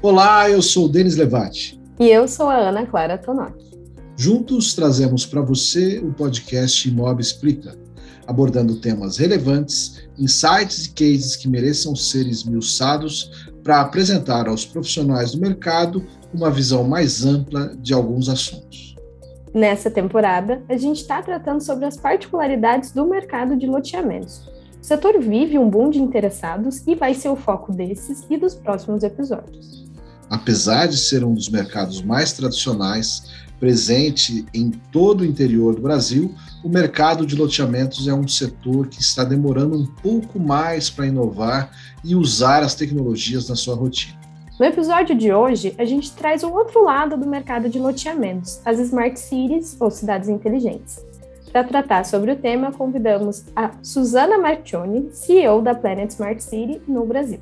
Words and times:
Olá, 0.00 0.48
eu 0.48 0.62
sou 0.62 0.84
o 0.84 0.88
Denis 0.88 1.16
Levati. 1.16 1.76
E 1.98 2.06
eu 2.06 2.28
sou 2.28 2.48
a 2.48 2.54
Ana 2.54 2.86
Clara 2.86 3.18
Tonoc. 3.18 3.52
Juntos 4.16 4.72
trazemos 4.72 5.26
para 5.26 5.42
você 5.42 5.98
o 5.98 6.12
podcast 6.12 6.88
Imob 6.88 7.20
Explica, 7.20 7.76
abordando 8.24 8.76
temas 8.76 9.16
relevantes, 9.16 10.08
insights 10.16 10.86
e 10.86 10.90
cases 10.90 11.34
que 11.34 11.48
mereçam 11.48 11.96
ser 11.96 12.28
esmiuçados 12.28 13.48
para 13.64 13.80
apresentar 13.80 14.46
aos 14.46 14.64
profissionais 14.64 15.32
do 15.32 15.40
mercado 15.40 16.06
uma 16.32 16.48
visão 16.48 16.84
mais 16.84 17.26
ampla 17.26 17.74
de 17.76 17.92
alguns 17.92 18.28
assuntos. 18.28 18.94
Nessa 19.52 19.90
temporada, 19.90 20.62
a 20.68 20.76
gente 20.76 21.00
está 21.00 21.20
tratando 21.22 21.60
sobre 21.60 21.86
as 21.86 21.96
particularidades 21.96 22.92
do 22.92 23.04
mercado 23.04 23.56
de 23.56 23.66
loteamentos. 23.66 24.48
O 24.80 24.84
setor 24.84 25.18
vive 25.18 25.58
um 25.58 25.68
boom 25.68 25.90
de 25.90 26.00
interessados 26.00 26.86
e 26.86 26.94
vai 26.94 27.14
ser 27.14 27.30
o 27.30 27.36
foco 27.36 27.72
desses 27.72 28.24
e 28.30 28.36
dos 28.36 28.54
próximos 28.54 29.02
episódios. 29.02 29.87
Apesar 30.30 30.86
de 30.86 30.96
ser 30.96 31.24
um 31.24 31.34
dos 31.34 31.48
mercados 31.48 32.02
mais 32.02 32.32
tradicionais, 32.32 33.30
presente 33.58 34.46
em 34.54 34.70
todo 34.92 35.22
o 35.22 35.24
interior 35.24 35.74
do 35.74 35.82
Brasil, 35.82 36.34
o 36.62 36.68
mercado 36.68 37.26
de 37.26 37.34
loteamentos 37.34 38.06
é 38.06 38.14
um 38.14 38.28
setor 38.28 38.88
que 38.88 39.00
está 39.00 39.24
demorando 39.24 39.76
um 39.76 39.86
pouco 39.86 40.38
mais 40.38 40.90
para 40.90 41.06
inovar 41.06 41.70
e 42.04 42.14
usar 42.14 42.62
as 42.62 42.74
tecnologias 42.74 43.48
na 43.48 43.56
sua 43.56 43.74
rotina. 43.74 44.18
No 44.58 44.66
episódio 44.66 45.16
de 45.16 45.32
hoje, 45.32 45.74
a 45.78 45.84
gente 45.84 46.10
traz 46.12 46.42
um 46.42 46.52
outro 46.52 46.84
lado 46.84 47.16
do 47.16 47.26
mercado 47.26 47.68
de 47.68 47.78
loteamentos, 47.78 48.60
as 48.64 48.78
Smart 48.80 49.18
Cities, 49.18 49.76
ou 49.78 49.90
cidades 49.90 50.28
inteligentes. 50.28 50.98
Para 51.52 51.64
tratar 51.64 52.04
sobre 52.04 52.32
o 52.32 52.36
tema, 52.36 52.72
convidamos 52.72 53.44
a 53.54 53.70
Susana 53.82 54.36
Marcioni, 54.36 55.08
CEO 55.12 55.62
da 55.62 55.74
Planet 55.74 56.10
Smart 56.10 56.42
City 56.42 56.80
no 56.86 57.06
Brasil. 57.06 57.40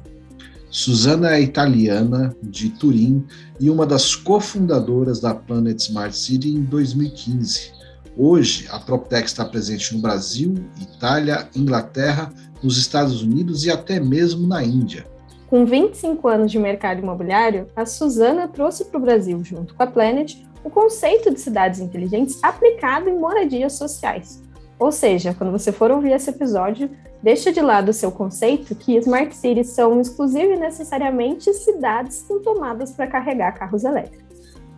Susana 0.70 1.34
é 1.34 1.40
italiana, 1.40 2.34
de 2.42 2.70
Turim, 2.70 3.24
e 3.58 3.70
uma 3.70 3.86
das 3.86 4.14
cofundadoras 4.14 5.20
da 5.20 5.34
Planet 5.34 5.78
Smart 5.78 6.16
City 6.16 6.50
em 6.50 6.62
2015. 6.62 7.72
Hoje, 8.16 8.66
a 8.70 8.78
PropTech 8.78 9.26
está 9.26 9.44
presente 9.44 9.94
no 9.94 10.00
Brasil, 10.00 10.54
Itália, 10.80 11.48
Inglaterra, 11.54 12.32
nos 12.62 12.78
Estados 12.78 13.22
Unidos 13.22 13.64
e 13.64 13.70
até 13.70 14.00
mesmo 14.00 14.46
na 14.46 14.64
Índia. 14.64 15.06
Com 15.46 15.64
25 15.64 16.26
anos 16.26 16.50
de 16.50 16.58
mercado 16.58 17.00
imobiliário, 17.00 17.68
a 17.76 17.86
Suzana 17.86 18.48
trouxe 18.48 18.86
para 18.86 18.98
o 18.98 19.02
Brasil, 19.02 19.44
junto 19.44 19.74
com 19.74 19.82
a 19.82 19.86
Planet, 19.86 20.36
o 20.64 20.70
conceito 20.70 21.32
de 21.32 21.38
cidades 21.38 21.78
inteligentes 21.78 22.42
aplicado 22.42 23.08
em 23.08 23.18
moradias 23.18 23.74
sociais. 23.74 24.42
Ou 24.78 24.92
seja, 24.92 25.32
quando 25.32 25.50
você 25.50 25.72
for 25.72 25.90
ouvir 25.90 26.12
esse 26.12 26.28
episódio, 26.30 26.90
deixa 27.22 27.50
de 27.50 27.60
lado 27.60 27.88
o 27.88 27.94
seu 27.94 28.12
conceito 28.12 28.74
que 28.74 28.96
Smart 28.98 29.34
Cities 29.34 29.68
são 29.68 30.00
exclusive 30.00 30.54
e 30.54 30.58
necessariamente 30.58 31.52
cidades 31.54 32.24
com 32.28 32.40
tomadas 32.40 32.92
para 32.92 33.06
carregar 33.06 33.52
carros 33.52 33.84
elétricos. 33.84 34.26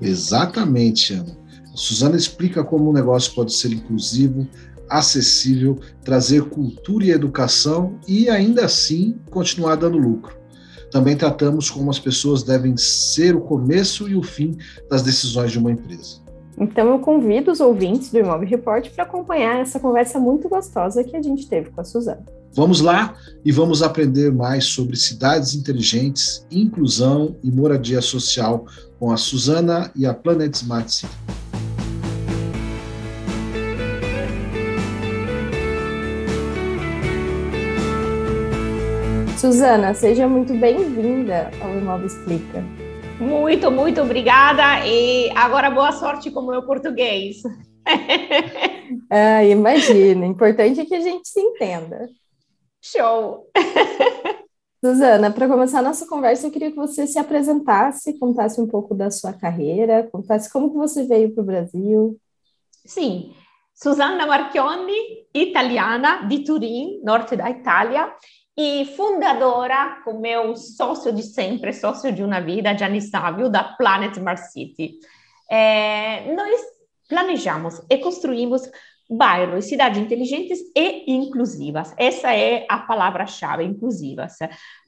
Exatamente, 0.01 1.15
Ana. 1.15 1.37
A 1.73 1.77
Suzana 1.77 2.17
explica 2.17 2.63
como 2.63 2.91
o 2.91 2.93
negócio 2.93 3.35
pode 3.35 3.53
ser 3.53 3.73
inclusivo, 3.73 4.47
acessível, 4.89 5.79
trazer 6.05 6.45
cultura 6.45 7.05
e 7.05 7.11
educação 7.11 7.99
e 8.07 8.31
ainda 8.31 8.65
assim 8.65 9.19
continuar 9.31 9.77
dando 9.77 9.99
lucro. 9.99 10.39
Também 10.91 11.17
tratamos 11.17 11.69
como 11.69 11.91
as 11.91 11.99
pessoas 11.99 12.43
devem 12.43 12.77
ser 12.77 13.37
o 13.37 13.41
começo 13.41 14.09
e 14.09 14.17
o 14.17 14.23
fim 14.23 14.57
das 14.89 15.03
decisões 15.03 15.53
de 15.53 15.59
uma 15.59 15.71
empresa. 15.71 16.28
Então 16.61 16.89
eu 16.89 16.99
convido 16.99 17.53
os 17.53 17.61
ouvintes 17.61 18.11
do 18.11 18.19
Imóvel 18.19 18.49
Report 18.49 18.91
para 18.91 19.05
acompanhar 19.05 19.61
essa 19.61 19.79
conversa 19.79 20.19
muito 20.19 20.49
gostosa 20.49 21.05
que 21.05 21.17
a 21.17 21.23
gente 21.23 21.49
teve 21.49 21.71
com 21.71 21.81
a 21.81 21.85
Suzana. 21.85 22.25
Vamos 22.53 22.81
lá 22.81 23.15
e 23.45 23.53
vamos 23.53 23.83
aprender 23.83 24.33
mais 24.33 24.65
sobre 24.65 24.97
cidades 24.97 25.55
inteligentes, 25.55 26.45
inclusão 26.51 27.37
e 27.45 27.51
moradia 27.51 28.01
social 28.01 28.67
com 28.99 29.13
a 29.13 29.17
Suzana 29.17 29.93
e 29.95 30.05
a 30.05 30.13
Planet 30.13 30.53
Smart 30.55 30.93
City. 30.93 31.13
Suzana, 39.37 39.95
seja 39.95 40.27
muito 40.27 40.53
bem-vinda 40.55 41.53
ao 41.61 41.79
Imóvel 41.79 42.07
Explica. 42.07 42.88
Muito, 43.21 43.69
muito 43.71 44.01
obrigada 44.01 44.87
e 44.87 45.29
agora 45.31 45.69
boa 45.71 45.91
sorte 45.91 46.31
com 46.31 46.41
o 46.41 46.47
meu 46.47 46.63
português. 46.63 47.43
ah, 49.11 49.43
imagina, 49.45 50.25
importante 50.25 50.81
é 50.81 50.85
que 50.85 50.95
a 50.95 51.01
gente 51.01 51.29
se 51.29 51.41
entenda. 51.41 52.09
Show! 52.81 53.51
Suzana, 54.81 55.33
para 55.33 55.49
começar 55.49 55.81
a 55.81 55.83
nossa 55.83 56.07
conversa, 56.07 56.47
eu 56.47 56.53
queria 56.53 56.71
que 56.71 56.77
você 56.77 57.09
se 57.09 57.19
apresentasse, 57.19 58.17
contasse 58.21 58.61
um 58.61 58.69
pouco 58.69 58.95
da 58.95 59.11
sua 59.11 59.33
carreira, 59.33 60.09
contasse 60.13 60.49
como 60.53 60.71
que 60.71 60.77
você 60.77 61.05
veio 61.05 61.35
para 61.35 61.43
o 61.43 61.47
Brasil. 61.47 62.17
Sim, 62.87 63.35
Susanna 63.75 64.27
Marchionni, 64.27 65.27
italiana 65.35 66.27
de 66.29 66.45
Turim, 66.45 67.01
norte 67.03 67.35
da 67.35 67.51
Itália, 67.51 68.13
e 68.59 68.85
fundadora, 68.97 70.01
com 70.05 70.15
meu 70.15 70.57
sócio 70.57 71.13
de 71.13 71.23
sempre, 71.23 71.73
sócio 71.73 72.11
de 72.11 72.25
uma 72.25 72.41
vida, 72.41 72.77
Gianni 72.77 73.01
Savio, 73.01 73.49
da 73.49 73.63
Planet 73.63 74.17
Smart 74.17 74.51
City. 74.51 74.99
É, 75.49 76.35
nós 76.35 76.61
planejamos 77.09 77.81
e 77.89 77.99
construímos 77.99 78.69
bairros, 79.09 79.67
cidades 79.67 80.01
inteligentes 80.01 80.59
e 80.77 81.05
inclusivas. 81.07 81.95
Essa 81.97 82.35
é 82.35 82.67
a 82.69 82.79
palavra-chave, 82.79 83.63
inclusivas. 83.63 84.35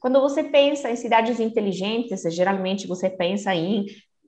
Quando 0.01 0.19
você 0.19 0.43
pensa 0.43 0.91
em 0.91 0.97
cidades 0.97 1.39
inteligentes, 1.39 2.23
geralmente 2.35 2.85
você 2.85 3.09
pensa 3.09 3.55
em 3.55 3.85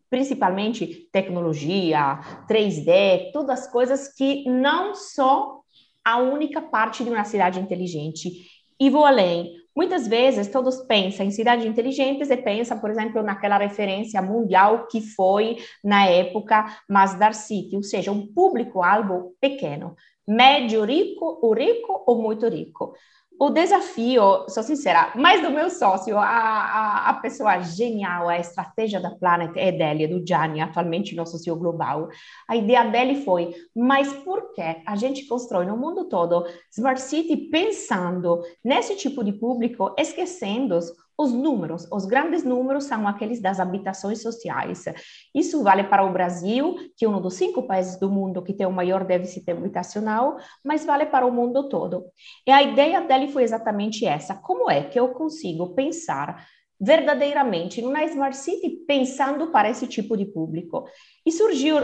principalmente 0.10 1.10
tecnologia, 1.12 2.22
3D, 2.48 3.32
todas 3.34 3.60
as 3.60 3.72
coisas 3.72 4.08
que 4.08 4.46
não 4.50 4.96
são 4.96 5.64
a 6.06 6.18
única 6.18 6.62
parte 6.62 7.04
de 7.04 7.10
uma 7.10 7.26
cidade 7.26 7.60
inteligente 7.60 8.53
e 8.80 8.90
vou 8.90 9.06
além. 9.06 9.64
Muitas 9.76 10.08
vezes 10.08 10.50
todos 10.50 10.82
pensam 10.82 11.26
em 11.26 11.32
cidades 11.32 11.66
inteligentes 11.66 12.30
e 12.30 12.38
pensam, 12.38 12.80
por 12.80 12.92
exemplo, 12.92 13.24
naquela 13.24 13.58
referência 13.58 14.22
mundial 14.22 14.86
que 14.88 15.02
foi 15.02 15.58
na 15.84 16.06
época 16.06 16.66
Masdar 16.88 17.34
City, 17.34 17.76
ou 17.76 17.82
seja, 17.82 18.12
um 18.12 18.28
público-alvo 18.28 19.36
pequeno, 19.42 19.96
médio 20.28 20.84
rico, 20.84 21.40
ou 21.42 21.54
rico 21.54 22.04
ou 22.06 22.22
muito 22.22 22.48
rico. 22.48 22.94
O 23.40 23.50
desafio, 23.50 24.46
sou 24.48 24.64
sincera, 24.64 25.12
mais 25.16 25.42
do 25.42 25.50
meu 25.50 25.70
sócio, 25.70 26.18
a, 26.18 26.24
a, 26.24 27.10
a, 27.10 27.14
pessoa 27.16 27.60
genial, 27.62 28.30
a 28.30 28.40
estratégia 28.40 29.02
da 29.02 29.10
Planet 29.10 29.52
é 29.58 29.72
dele, 29.72 30.08
do 30.08 30.26
Gianni, 30.26 30.62
atualmente 30.62 31.16
nosso 31.16 31.38
CEO 31.38 31.56
global. 31.56 32.10
A 32.48 32.56
ideia 32.56 32.86
dele 32.86 33.24
foi, 33.24 33.54
mas 33.76 34.14
por 34.14 34.54
que 34.54 34.82
a 34.86 34.96
gente 34.96 35.26
constrói 35.26 35.66
no 35.66 35.76
mundo 35.76 36.06
todo 36.06 36.46
Smart 36.72 37.02
City 37.02 37.36
pensando 37.50 38.42
nesse 38.64 38.96
tipo 38.96 39.24
de 39.24 39.34
público, 39.34 39.94
esquecendo 39.98 40.80
os 41.18 41.32
números, 41.32 41.88
os 41.92 42.06
grandes 42.06 42.44
números 42.44 42.86
são 42.86 43.08
aqueles 43.08 43.42
das 43.42 43.60
habitações 43.60 44.22
sociais. 44.22 44.86
Isso 45.34 45.62
vale 45.64 45.84
para 45.84 46.04
o 46.04 46.12
Brasil, 46.12 46.76
que 46.98 47.06
é 47.06 47.10
um 47.10 47.22
dos 47.22 47.36
cinco 47.36 47.64
países 47.64 48.00
do 48.00 48.10
mundo 48.10 48.42
que 48.42 48.54
tem 48.54 48.66
o 48.66 48.72
maior 48.72 49.04
déficit 49.04 49.50
habitacional, 49.52 50.38
mas 50.64 50.86
vale 50.86 51.06
para 51.06 51.26
o 51.26 51.32
mundo 51.32 51.70
todo. 51.70 52.06
E 52.48 52.52
a 52.52 52.64
ideia 52.64 53.02
dele 53.02 53.28
foi 53.28 53.44
exatamente 53.44 54.06
essa: 54.06 54.34
como 54.34 54.70
é 54.70 54.84
que 54.84 55.00
eu 55.00 55.10
consigo 55.10 55.74
pensar 55.76 56.46
verdadeiramente 56.80 57.82
numa 57.82 58.04
Smart 58.04 58.36
City 58.36 58.84
pensando 58.88 59.48
para 59.52 59.70
esse 59.70 59.88
tipo 59.88 60.18
de 60.18 60.26
público? 60.26 60.86
E 61.26 61.32
surgiu 61.32 61.78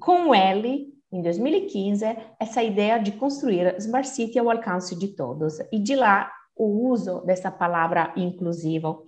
com 0.00 0.34
ele 0.34 0.92
em 1.12 1.20
2015, 1.20 2.04
essa 2.40 2.62
ideia 2.62 2.98
de 2.98 3.12
construir 3.12 3.76
Smart 3.78 4.08
City 4.08 4.38
ao 4.38 4.50
alcance 4.50 4.98
de 4.98 5.08
todos. 5.08 5.58
E 5.70 5.78
de 5.78 5.94
lá 5.94 6.32
o 6.56 6.90
uso 6.90 7.20
dessa 7.24 7.50
palavra 7.50 8.12
inclusivo. 8.16 9.04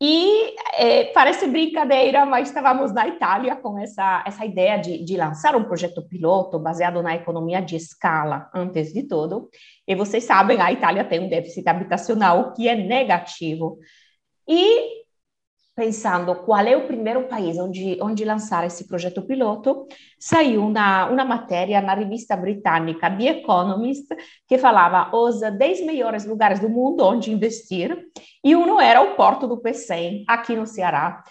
E 0.00 0.54
é, 0.74 1.04
parece 1.04 1.46
brincadeira, 1.46 2.26
mas 2.26 2.48
estávamos 2.48 2.92
na 2.92 3.08
Itália 3.08 3.56
com 3.56 3.78
essa, 3.78 4.22
essa 4.26 4.44
ideia 4.44 4.76
de, 4.76 5.02
de 5.02 5.16
lançar 5.16 5.56
um 5.56 5.64
projeto 5.64 6.06
piloto 6.06 6.58
baseado 6.58 7.02
na 7.02 7.16
economia 7.16 7.62
de 7.62 7.76
escala, 7.76 8.50
antes 8.54 8.92
de 8.92 9.04
tudo. 9.04 9.48
E 9.88 9.94
vocês 9.94 10.24
sabem, 10.24 10.60
a 10.60 10.70
Itália 10.70 11.02
tem 11.02 11.20
um 11.20 11.30
déficit 11.30 11.66
habitacional 11.66 12.52
que 12.52 12.68
é 12.68 12.74
negativo. 12.74 13.78
E 14.46 15.05
pensando 15.76 16.34
qual 16.34 16.64
é 16.66 16.74
o 16.74 16.86
primeiro 16.86 17.24
país 17.24 17.58
onde, 17.58 17.98
onde 18.00 18.24
lançar 18.24 18.66
esse 18.66 18.88
projeto 18.88 19.20
piloto, 19.20 19.86
saiu 20.18 20.64
uma, 20.64 21.04
uma 21.04 21.24
matéria 21.24 21.82
na 21.82 21.92
revista 21.92 22.34
britânica 22.34 23.10
The 23.10 23.24
Economist 23.24 24.08
que 24.48 24.56
falava 24.56 25.14
os 25.14 25.38
10 25.38 25.84
melhores 25.84 26.24
lugares 26.24 26.60
do 26.60 26.70
mundo 26.70 27.04
onde 27.04 27.30
investir, 27.30 28.06
e 28.42 28.56
um 28.56 28.80
era 28.80 29.02
o 29.02 29.14
Porto 29.16 29.46
do 29.46 29.58
Pecém, 29.58 30.24
aqui 30.26 30.56
no 30.56 30.66
Ceará. 30.66 31.22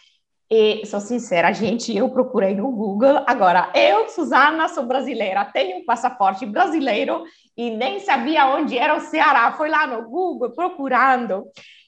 E 0.49 0.85
sou 0.85 0.99
sincera, 0.99 1.51
gente, 1.51 1.95
eu 1.95 2.07
procurei 2.09 2.53
no 2.53 2.69
Google. 2.69 3.23
Agora, 3.25 3.71
eu, 3.73 4.07
Suzana, 4.09 4.67
sou 4.67 4.85
brasileira, 4.85 5.43
tenho 5.45 5.79
um 5.79 5.85
passaporte 5.85 6.45
brasileiro 6.45 7.23
e 7.57 7.71
nem 7.71 7.99
sabia 7.99 8.45
onde 8.45 8.77
era 8.77 8.95
o 8.95 9.01
Ceará. 9.01 9.53
Foi 9.53 9.69
lá 9.69 9.87
no 9.87 10.07
Google 10.07 10.51
procurando. 10.51 11.45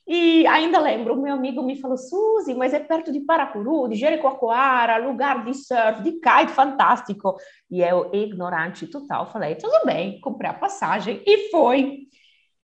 E 0.07 0.47
ainda 0.47 0.79
lembro, 0.79 1.21
meu 1.21 1.33
amigo 1.33 1.61
me 1.61 1.79
falou, 1.81 1.97
Suzy, 1.97 2.53
mas 2.53 2.73
é 2.73 2.79
perto 2.79 3.11
de 3.11 3.19
Paracuru, 3.19 3.89
de 3.89 3.95
Jericoacoara, 3.95 5.05
lugar 5.05 5.43
de 5.43 5.53
surf, 5.53 6.01
de 6.01 6.13
kite, 6.13 6.53
fantástico. 6.53 7.35
E 7.69 7.81
eu, 7.81 8.09
ignorante 8.13 8.87
total, 8.87 9.29
falei, 9.29 9.55
tudo 9.55 9.85
bem, 9.85 10.21
comprei 10.21 10.49
a 10.49 10.53
passagem 10.53 11.21
e 11.25 11.49
foi. 11.51 12.07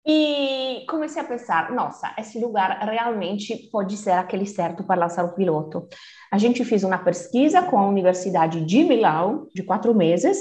E 0.05 0.85
comecei 0.89 1.23
a 1.23 1.25
pensar, 1.25 1.71
nossa, 1.71 2.13
esse 2.19 2.41
lugar 2.41 2.81
realmente 2.81 3.69
pode 3.71 3.97
ser 3.97 4.13
aquele 4.13 4.47
certo 4.47 4.83
para 4.83 5.03
lançar 5.03 5.25
o 5.25 5.35
piloto. 5.35 5.87
A 6.33 6.39
gente 6.39 6.65
fez 6.65 6.83
uma 6.83 6.99
pesquisa 6.99 7.63
com 7.63 7.79
a 7.79 7.87
Universidade 7.87 8.65
de 8.65 8.83
Milão, 8.83 9.47
de 9.55 9.63
quatro 9.63 9.95
meses, 9.95 10.39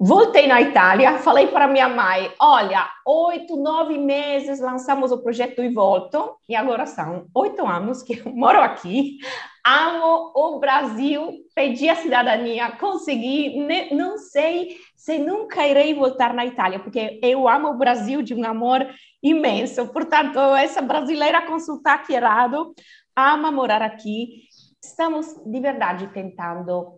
Voltei 0.00 0.46
na 0.46 0.62
Itália, 0.62 1.18
falei 1.18 1.48
para 1.48 1.66
minha 1.66 1.88
mãe: 1.88 2.32
olha, 2.40 2.88
oito, 3.04 3.56
nove 3.56 3.98
meses 3.98 4.60
lançamos 4.60 5.10
o 5.10 5.20
projeto 5.20 5.60
e 5.60 5.74
volto, 5.74 6.36
e 6.48 6.54
agora 6.54 6.86
são 6.86 7.26
oito 7.34 7.66
anos 7.66 8.00
que 8.04 8.20
eu 8.20 8.32
moro 8.32 8.60
aqui, 8.60 9.18
amo 9.66 10.30
o 10.36 10.60
Brasil, 10.60 11.32
pedi 11.52 11.88
a 11.88 11.96
cidadania, 11.96 12.70
consegui, 12.78 13.58
não 13.90 14.18
sei 14.18 14.76
se 14.94 15.18
nunca 15.18 15.66
irei 15.66 15.94
voltar 15.94 16.32
na 16.32 16.46
Itália, 16.46 16.78
porque 16.78 17.18
eu 17.20 17.48
amo 17.48 17.70
o 17.70 17.76
Brasil 17.76 18.22
de 18.22 18.36
um 18.36 18.44
amor 18.44 18.86
imenso, 19.20 19.88
portanto, 19.88 20.38
essa 20.54 20.80
brasileira 20.80 21.42
com 21.44 21.58
sotaque 21.58 22.12
errado 22.14 22.72
ama 23.16 23.50
morar 23.50 23.82
aqui. 23.82 24.44
Estamos 24.80 25.34
de 25.44 25.60
verdade 25.60 26.06
tentando 26.14 26.97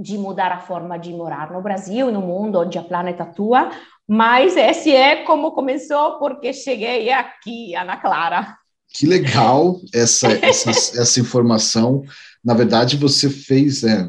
de 0.00 0.18
mudar 0.18 0.52
a 0.52 0.60
forma 0.60 0.98
de 0.98 1.12
morar 1.12 1.50
no 1.52 1.62
Brasil 1.62 2.10
no 2.10 2.20
mundo 2.20 2.60
onde 2.60 2.78
a 2.78 2.82
Planeta 2.82 3.22
atua, 3.22 3.70
mas 4.08 4.56
esse 4.56 4.92
é 4.92 5.24
como 5.24 5.52
começou 5.52 6.18
porque 6.18 6.52
cheguei 6.52 7.10
aqui, 7.10 7.74
Ana 7.74 7.96
Clara. 7.96 8.56
Que 8.92 9.06
legal 9.06 9.80
essa, 9.92 10.28
essa, 10.44 10.70
essa 10.70 11.20
informação. 11.20 12.02
Na 12.44 12.54
verdade, 12.54 12.96
você 12.96 13.28
fez, 13.28 13.82
é, 13.82 14.08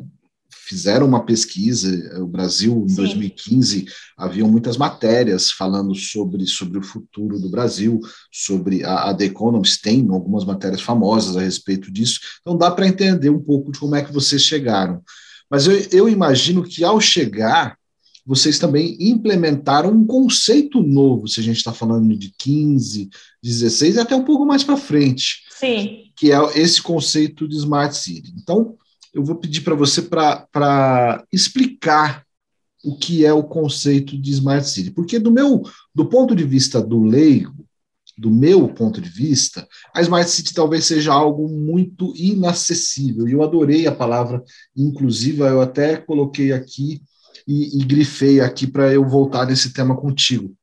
fizeram 0.68 1.08
uma 1.08 1.26
pesquisa, 1.26 2.22
o 2.22 2.28
Brasil, 2.28 2.84
em 2.86 2.90
Sim. 2.90 2.96
2015, 2.98 3.86
haviam 4.16 4.48
muitas 4.48 4.78
matérias 4.78 5.50
falando 5.50 5.96
sobre, 5.96 6.46
sobre 6.46 6.78
o 6.78 6.84
futuro 6.84 7.40
do 7.40 7.50
Brasil, 7.50 8.00
sobre 8.32 8.84
a, 8.84 9.10
a 9.10 9.14
The 9.14 9.26
Economist 9.26 9.82
tem 9.82 10.08
algumas 10.10 10.46
matérias 10.46 10.82
famosas 10.82 11.36
a 11.36 11.42
respeito 11.42 11.92
disso, 11.92 12.20
então 12.42 12.58
dá 12.58 12.70
para 12.70 12.88
entender 12.88 13.30
um 13.30 13.42
pouco 13.42 13.72
de 13.72 13.80
como 13.80 13.96
é 13.96 14.04
que 14.04 14.14
vocês 14.14 14.44
chegaram. 14.44 15.02
Mas 15.50 15.68
eu, 15.68 15.74
eu 15.92 16.10
imagino 16.10 16.64
que 16.64 16.84
ao 16.84 17.00
chegar, 17.00 17.78
vocês 18.26 18.60
também 18.60 18.98
implementaram 19.00 19.92
um 19.92 20.06
conceito 20.06 20.84
novo, 20.84 21.28
se 21.28 21.40
a 21.40 21.44
gente 21.44 21.58
está 21.58 21.72
falando 21.72 22.16
de 22.18 22.34
15, 22.38 23.10
16 23.42 23.96
e 23.96 24.00
até 24.00 24.16
um 24.16 24.26
pouco 24.26 24.46
mais 24.46 24.64
para 24.64 24.76
frente. 24.76 25.46
Sim. 25.50 26.12
Que 26.16 26.32
é 26.32 26.60
esse 26.60 26.82
conceito 26.82 27.48
de 27.48 27.56
Smart 27.56 27.96
City. 27.96 28.34
Então, 28.36 28.76
eu 29.14 29.24
vou 29.24 29.36
pedir 29.36 29.62
para 29.62 29.76
você 29.76 30.02
para 30.02 31.24
explicar 31.32 32.26
o 32.84 32.98
que 32.98 33.26
é 33.26 33.34
o 33.34 33.44
conceito 33.44 34.18
de 34.18 34.32
Smart 34.32 34.68
City. 34.68 34.92
Porque 34.92 35.18
do 35.20 35.32
meu, 35.32 35.64
do 35.94 36.06
ponto 36.06 36.36
de 36.36 36.44
vista 36.44 36.82
do 36.82 37.04
leigo, 37.04 37.67
do 38.18 38.32
meu 38.32 38.68
ponto 38.68 39.00
de 39.00 39.10
vista, 39.10 39.68
a 39.94 40.02
Smart 40.02 40.30
City 40.30 40.54
talvez 40.54 40.86
seja 40.86 41.14
algo 41.14 41.48
muito 41.48 42.14
inacessível. 42.16 43.28
E 43.28 43.34
eu 43.34 43.44
adorei 43.44 43.86
a 43.86 43.92
palavra 43.94 44.44
inclusiva, 44.76 45.48
eu 45.48 45.62
até 45.62 45.98
coloquei 45.98 46.52
aqui 46.52 47.02
e, 47.48 47.80
e 47.80 47.86
grifei 47.86 48.42
aqui 48.42 48.66
para 48.66 48.92
eu 48.92 49.08
voltar 49.08 49.46
nesse 49.46 49.72
tema 49.72 49.96
contigo. 49.96 50.57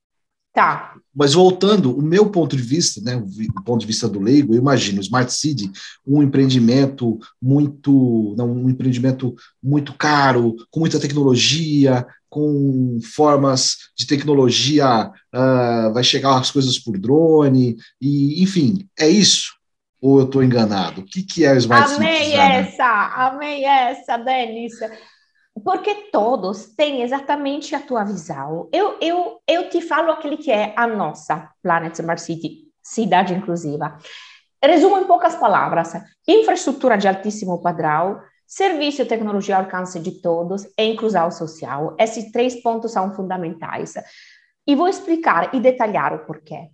Tá. 0.54 0.94
Mas 1.12 1.34
voltando, 1.34 1.98
o 1.98 2.00
meu 2.00 2.30
ponto 2.30 2.56
de 2.56 2.62
vista, 2.62 3.00
né, 3.00 3.16
o 3.16 3.62
ponto 3.64 3.80
de 3.80 3.86
vista 3.88 4.08
do 4.08 4.20
leigo, 4.20 4.54
eu 4.54 4.58
imagino 4.58 5.00
Smart 5.00 5.32
City 5.32 5.68
um 6.06 6.22
empreendimento 6.22 7.18
muito, 7.42 8.36
não, 8.38 8.52
um 8.52 8.70
empreendimento 8.70 9.34
muito 9.60 9.92
caro, 9.94 10.54
com 10.70 10.78
muita 10.78 11.00
tecnologia, 11.00 12.06
com 12.30 13.00
formas 13.14 13.76
de 13.96 14.06
tecnologia, 14.06 15.10
uh, 15.34 15.92
vai 15.92 16.04
chegar 16.04 16.38
as 16.38 16.52
coisas 16.52 16.78
por 16.78 16.96
drone, 16.98 17.76
e 18.00 18.40
enfim, 18.40 18.88
é 18.96 19.08
isso? 19.08 19.54
Ou 20.00 20.20
eu 20.20 20.24
estou 20.26 20.42
enganado? 20.42 21.00
O 21.00 21.04
que, 21.04 21.24
que 21.24 21.44
é 21.44 21.52
o 21.52 21.58
Smart 21.58 21.94
amei 21.94 22.24
City? 22.24 22.36
Amei 22.36 22.58
essa, 22.58 23.12
amei 23.16 23.64
essa, 23.64 24.16
Denis. 24.18 24.72
Porque 25.62 26.10
todos 26.10 26.74
têm 26.74 27.02
exatamente 27.02 27.74
a 27.74 27.80
tua 27.80 28.04
visão. 28.04 28.68
Eu, 28.72 28.98
eu, 29.00 29.40
eu 29.46 29.68
te 29.68 29.80
falo 29.80 30.10
aquele 30.10 30.36
que 30.36 30.50
é 30.50 30.74
a 30.76 30.86
nossa 30.86 31.48
Planet 31.62 31.94
Smart 31.94 32.20
City, 32.20 32.64
cidade 32.82 33.34
inclusiva. 33.34 33.96
Resumo 34.62 34.98
em 34.98 35.06
poucas 35.06 35.36
palavras: 35.36 35.92
infraestrutura 36.26 36.98
de 36.98 37.06
altíssimo 37.06 37.62
padrão, 37.62 38.20
Serviço 38.46 39.02
e 39.02 39.06
tecnologia 39.06 39.56
ao 39.56 39.62
alcance 39.62 39.98
de 39.98 40.20
todos 40.20 40.64
e 40.78 40.84
inclusão 40.84 41.30
social. 41.30 41.96
Esses 41.98 42.30
três 42.30 42.62
pontos 42.62 42.92
são 42.92 43.14
fundamentais. 43.14 43.94
E 44.66 44.76
vou 44.76 44.86
explicar 44.86 45.54
e 45.54 45.60
detalhar 45.60 46.14
o 46.14 46.26
porquê. 46.26 46.68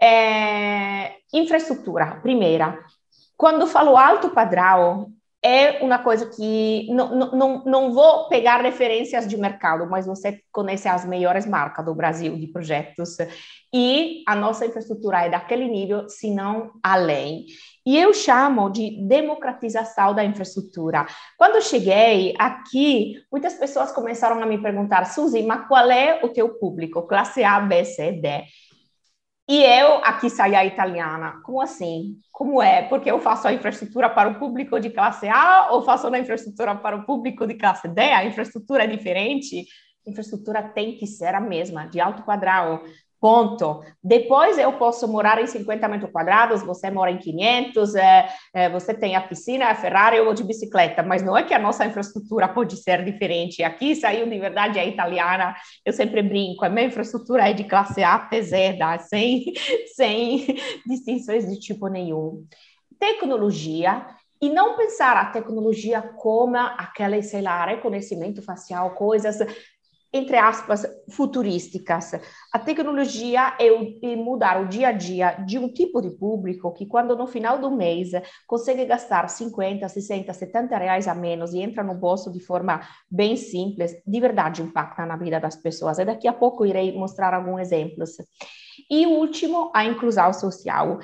É, 0.00 1.14
infraestrutura, 1.32 2.20
primeira. 2.22 2.78
Quando 3.36 3.66
falo 3.66 3.96
alto 3.96 4.30
padrão, 4.30 5.12
é 5.44 5.82
uma 5.84 5.98
coisa 5.98 6.26
que 6.26 6.88
não, 6.90 7.14
não, 7.32 7.64
não 7.64 7.92
vou 7.92 8.28
pegar 8.28 8.62
referências 8.62 9.28
de 9.28 9.36
mercado, 9.36 9.88
mas 9.88 10.06
você 10.06 10.40
conhece 10.50 10.88
as 10.88 11.04
melhores 11.04 11.46
marcas 11.46 11.84
do 11.84 11.94
Brasil 11.94 12.36
de 12.36 12.46
projetos 12.48 13.16
e 13.72 14.22
a 14.26 14.34
nossa 14.34 14.66
infraestrutura 14.66 15.26
é 15.26 15.30
daquele 15.30 15.68
nível, 15.68 16.08
se 16.08 16.30
não 16.30 16.72
além. 16.82 17.44
E 17.84 17.96
eu 17.96 18.12
chamo 18.12 18.70
de 18.70 19.06
democratização 19.06 20.14
da 20.14 20.24
infraestrutura. 20.24 21.06
Quando 21.38 21.62
cheguei 21.62 22.34
aqui, 22.38 23.14
muitas 23.30 23.54
pessoas 23.54 23.92
começaram 23.92 24.42
a 24.42 24.46
me 24.46 24.60
perguntar, 24.60 25.04
Suzy, 25.04 25.42
mas 25.42 25.68
qual 25.68 25.88
é 25.90 26.20
o 26.24 26.28
teu 26.28 26.58
público? 26.58 27.06
Classe 27.06 27.44
A, 27.44 27.60
B, 27.60 27.84
C, 27.84 28.12
D. 28.12 28.44
E 29.48 29.62
eu 29.62 29.98
aqui 30.04 30.28
saí 30.28 30.54
a 30.56 30.64
italiana. 30.64 31.40
Como 31.44 31.60
assim? 31.60 32.16
Como 32.32 32.60
é? 32.60 32.82
Porque 32.82 33.10
eu 33.10 33.20
faço 33.20 33.46
a 33.46 33.52
infraestrutura 33.52 34.10
para 34.10 34.28
o 34.28 34.38
público 34.38 34.80
de 34.80 34.90
classe 34.90 35.28
A 35.28 35.68
ou 35.70 35.82
faço 35.82 36.08
a 36.08 36.18
infraestrutura 36.18 36.74
para 36.74 36.96
o 36.96 37.06
público 37.06 37.46
de 37.46 37.54
classe 37.54 37.86
D? 37.88 38.00
A 38.00 38.24
infraestrutura 38.24 38.84
é 38.84 38.86
diferente? 38.88 39.64
A 40.06 40.10
infraestrutura 40.10 40.62
tem 40.62 40.96
que 40.96 41.06
ser 41.06 41.34
a 41.34 41.40
mesma, 41.40 41.86
de 41.86 42.00
alto 42.00 42.24
quadrado. 42.24 42.82
Ponto. 43.18 43.82
Depois 44.04 44.58
eu 44.58 44.72
posso 44.74 45.08
morar 45.08 45.40
em 45.40 45.46
50 45.46 45.88
metros 45.88 46.10
quadrados, 46.12 46.62
você 46.62 46.90
mora 46.90 47.10
em 47.10 47.16
500, 47.16 47.94
é, 47.94 48.28
é, 48.54 48.68
você 48.68 48.92
tem 48.92 49.16
a 49.16 49.22
piscina, 49.22 49.68
a 49.68 49.74
Ferrari, 49.74 50.18
eu 50.18 50.26
vou 50.26 50.34
de 50.34 50.44
bicicleta, 50.44 51.02
mas 51.02 51.22
não 51.22 51.36
é 51.36 51.42
que 51.42 51.54
a 51.54 51.58
nossa 51.58 51.86
infraestrutura 51.86 52.46
pode 52.52 52.76
ser 52.76 53.04
diferente. 53.04 53.62
Aqui 53.62 53.96
saiu 53.96 54.28
de 54.28 54.38
verdade 54.38 54.78
a 54.78 54.84
italiana, 54.84 55.54
eu 55.84 55.92
sempre 55.92 56.22
brinco, 56.22 56.64
a 56.64 56.68
minha 56.68 56.86
infraestrutura 56.86 57.48
é 57.48 57.54
de 57.54 57.64
classe 57.64 58.02
A 58.02 58.14
até 58.14 58.42
Z, 58.42 58.78
sem, 59.08 59.44
sem 59.96 60.46
distinções 60.86 61.48
de 61.48 61.58
tipo 61.58 61.88
nenhum. 61.88 62.44
Tecnologia, 62.98 64.06
e 64.40 64.50
não 64.50 64.76
pensar 64.76 65.16
a 65.16 65.30
tecnologia 65.30 66.02
como 66.02 66.56
aquela, 66.56 67.20
sei 67.22 67.40
lá, 67.40 67.64
reconhecimento 67.64 68.42
facial, 68.42 68.90
coisas 68.90 69.38
entre 70.16 70.36
aspas, 70.36 70.86
futurísticas. 71.10 72.12
A 72.52 72.58
tecnologia 72.58 73.56
é, 73.60 74.16
mudar 74.16 74.62
o 74.62 74.68
dia 74.68 74.88
a 74.88 74.92
dia 74.92 75.32
de 75.46 75.58
um 75.58 75.68
tipo 75.68 76.00
de 76.00 76.10
público 76.10 76.72
que, 76.72 76.86
quando 76.86 77.16
no 77.16 77.26
final 77.26 77.58
do 77.58 77.70
mês 77.70 78.10
consegue 78.46 78.84
gastar 78.84 79.28
50, 79.28 79.88
60, 79.88 80.32
70 80.32 80.78
reais 80.78 81.06
a 81.06 81.14
menos 81.14 81.52
e 81.52 81.60
entra 81.60 81.82
no 81.82 81.94
bolso 81.94 82.32
de 82.32 82.40
forma 82.40 82.80
bem 83.10 83.36
simples, 83.36 83.94
de 84.06 84.20
verdade 84.20 84.62
impacta 84.62 85.06
na 85.06 85.16
vida 85.16 85.38
das 85.38 85.56
pessoas. 85.56 85.98
E 85.98 86.04
daqui 86.04 86.26
a 86.26 86.32
pouco 86.32 86.66
irei 86.66 86.92
mostrar 86.96 87.34
alguns 87.34 87.60
exemplos. 87.60 88.16
E 88.90 89.06
último, 89.06 89.70
a 89.74 89.84
inclusão 89.84 90.32
social. 90.32 90.98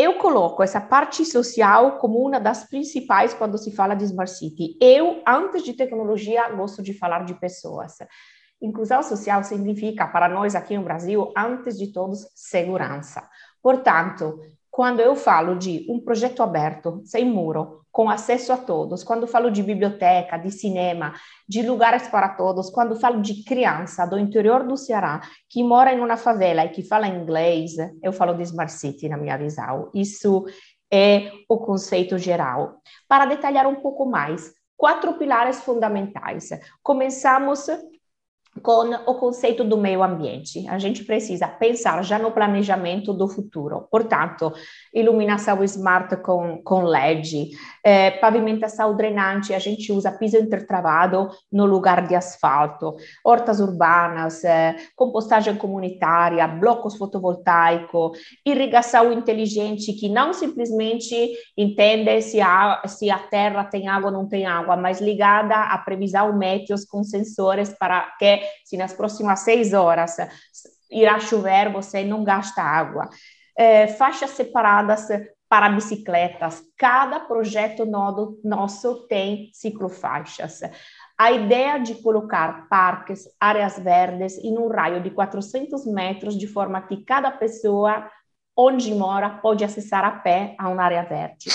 Eu 0.00 0.14
coloco 0.14 0.62
essa 0.62 0.80
parte 0.80 1.24
social 1.24 1.98
como 1.98 2.24
uma 2.24 2.38
das 2.38 2.62
principais 2.62 3.34
quando 3.34 3.58
se 3.58 3.74
fala 3.74 3.96
de 3.96 4.04
Smart 4.04 4.30
City. 4.30 4.78
Eu, 4.80 5.20
antes 5.26 5.64
de 5.64 5.72
tecnologia, 5.72 6.48
gosto 6.50 6.80
de 6.80 6.94
falar 6.94 7.24
de 7.24 7.34
pessoas. 7.34 7.94
Inclusão 8.62 9.02
social 9.02 9.42
significa, 9.42 10.06
para 10.06 10.28
nós 10.28 10.54
aqui 10.54 10.76
no 10.76 10.84
Brasil, 10.84 11.32
antes 11.36 11.76
de 11.76 11.92
todos, 11.92 12.28
segurança. 12.32 13.28
Portanto, 13.60 14.38
quando 14.78 15.00
eu 15.00 15.16
falo 15.16 15.56
de 15.56 15.84
um 15.88 15.98
projeto 15.98 16.40
aberto, 16.40 17.02
sem 17.04 17.24
muro, 17.24 17.80
com 17.90 18.08
acesso 18.08 18.52
a 18.52 18.56
todos, 18.56 19.02
quando 19.02 19.26
falo 19.26 19.50
de 19.50 19.60
biblioteca, 19.60 20.36
de 20.38 20.52
cinema, 20.52 21.14
de 21.48 21.62
lugares 21.62 22.06
para 22.06 22.28
todos, 22.28 22.70
quando 22.70 22.94
falo 22.94 23.20
de 23.20 23.42
criança 23.42 24.06
do 24.06 24.16
interior 24.16 24.62
do 24.62 24.76
Ceará 24.76 25.20
que 25.50 25.64
mora 25.64 25.92
em 25.92 25.98
uma 25.98 26.16
favela 26.16 26.64
e 26.64 26.68
que 26.68 26.84
fala 26.84 27.08
inglês, 27.08 27.72
eu 28.00 28.12
falo 28.12 28.34
de 28.34 28.44
Smart 28.44 28.70
City 28.70 29.08
na 29.08 29.16
minha 29.16 29.36
visão. 29.36 29.90
Isso 29.92 30.44
é 30.92 31.32
o 31.48 31.58
conceito 31.58 32.16
geral. 32.16 32.80
Para 33.08 33.26
detalhar 33.26 33.66
um 33.66 33.80
pouco 33.80 34.06
mais, 34.06 34.52
quatro 34.76 35.14
pilares 35.14 35.58
fundamentais. 35.58 36.50
Começamos 36.84 37.66
com 38.62 38.90
o 39.06 39.14
conceito 39.14 39.64
do 39.64 39.76
meio 39.76 40.02
ambiente. 40.02 40.66
A 40.68 40.78
gente 40.78 41.04
precisa 41.04 41.46
pensar 41.46 42.02
já 42.02 42.18
no 42.18 42.30
planejamento 42.30 43.12
do 43.12 43.28
futuro. 43.28 43.86
Portanto, 43.90 44.52
iluminação 44.92 45.62
smart 45.64 46.16
com, 46.18 46.62
com 46.62 46.82
LED, 46.82 47.50
eh, 47.84 48.12
pavimentação 48.12 48.96
drenante, 48.96 49.54
a 49.54 49.58
gente 49.58 49.92
usa 49.92 50.12
piso 50.12 50.36
intertravado 50.36 51.28
no 51.52 51.66
lugar 51.66 52.06
de 52.06 52.14
asfalto, 52.14 52.96
hortas 53.24 53.60
urbanas, 53.60 54.44
eh, 54.44 54.76
compostagem 54.96 55.56
comunitária, 55.56 56.46
blocos 56.46 56.96
fotovoltaicos, 56.96 58.18
irrigação 58.44 59.12
inteligente 59.12 59.92
que 59.92 60.08
não 60.08 60.32
simplesmente 60.32 61.32
entende 61.56 62.20
se 62.22 62.40
a, 62.40 62.82
se 62.86 63.10
a 63.10 63.18
terra 63.18 63.64
tem 63.64 63.88
água 63.88 64.10
ou 64.10 64.16
não 64.16 64.28
tem 64.28 64.46
água, 64.46 64.76
mas 64.76 65.00
ligada 65.00 65.54
à 65.54 65.78
previsão 65.78 66.36
méteos 66.36 66.84
com 66.84 67.02
sensores 67.02 67.74
para 67.78 68.02
que 68.18 68.40
se 68.64 68.76
nas 68.76 68.92
próximas 68.92 69.40
seis 69.40 69.72
horas 69.72 70.16
irá 70.90 71.18
chover, 71.18 71.70
você 71.72 72.04
não 72.04 72.24
gasta 72.24 72.62
água. 72.62 73.08
É, 73.56 73.88
faixas 73.88 74.30
separadas 74.30 75.08
para 75.48 75.70
bicicletas. 75.70 76.62
Cada 76.76 77.20
projeto 77.20 77.86
nosso 78.44 79.06
tem 79.08 79.50
ciclofaixas. 79.52 80.60
A 81.18 81.32
ideia 81.32 81.78
de 81.78 81.96
colocar 81.96 82.68
parques, 82.68 83.24
áreas 83.40 83.78
verdes 83.78 84.38
em 84.38 84.56
um 84.58 84.68
raio 84.68 85.02
de 85.02 85.10
400 85.10 85.86
metros, 85.86 86.38
de 86.38 86.46
forma 86.46 86.82
que 86.82 87.02
cada 87.04 87.30
pessoa 87.30 88.08
onde 88.56 88.94
mora 88.94 89.30
pode 89.30 89.64
acessar 89.64 90.04
a 90.04 90.10
pé 90.10 90.54
a 90.58 90.68
uma 90.68 90.82
área 90.82 91.02
verde. 91.02 91.48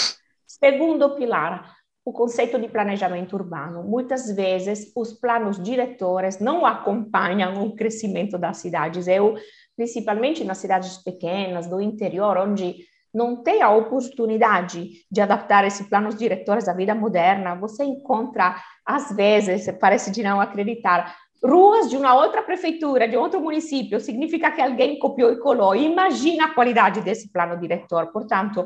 Segundo 0.46 1.16
pilar, 1.16 1.76
o 2.06 2.12
conceito 2.12 2.60
de 2.60 2.68
planejamento 2.68 3.34
urbano. 3.34 3.84
Muitas 3.84 4.30
vezes, 4.36 4.92
os 4.96 5.14
planos 5.14 5.62
diretores 5.62 6.40
não 6.40 6.66
acompanham 6.66 7.66
o 7.66 7.76
crescimento 7.76 8.38
das 8.38 8.58
cidades. 8.58 9.08
Eu, 9.08 9.36
principalmente 9.76 10.44
nas 10.44 10.58
cidades 10.58 10.98
pequenas, 10.98 11.68
do 11.68 11.80
interior, 11.80 12.38
onde 12.38 12.86
não 13.14 13.42
tem 13.42 13.62
a 13.62 13.70
oportunidade 13.70 14.90
de 15.10 15.22
adaptar 15.22 15.66
esses 15.66 15.88
planos 15.88 16.16
diretores 16.16 16.68
à 16.68 16.74
vida 16.74 16.96
moderna, 16.96 17.56
você 17.56 17.84
encontra, 17.84 18.56
às 18.86 19.16
vezes, 19.16 19.72
parece 19.80 20.12
de 20.12 20.24
não 20.24 20.42
acreditar, 20.42 21.16
ruas 21.44 21.90
de 21.90 21.98
uma 21.98 22.16
outra 22.16 22.42
prefeitura, 22.42 23.08
de 23.08 23.18
outro 23.18 23.40
município, 23.40 24.00
significa 24.00 24.50
que 24.50 24.62
alguém 24.62 24.98
copiou 24.98 25.32
e 25.32 25.40
colou. 25.40 25.76
Imagina 25.76 26.46
a 26.46 26.54
qualidade 26.54 27.02
desse 27.02 27.32
plano 27.32 27.60
diretor. 27.60 28.08
Portanto, 28.08 28.66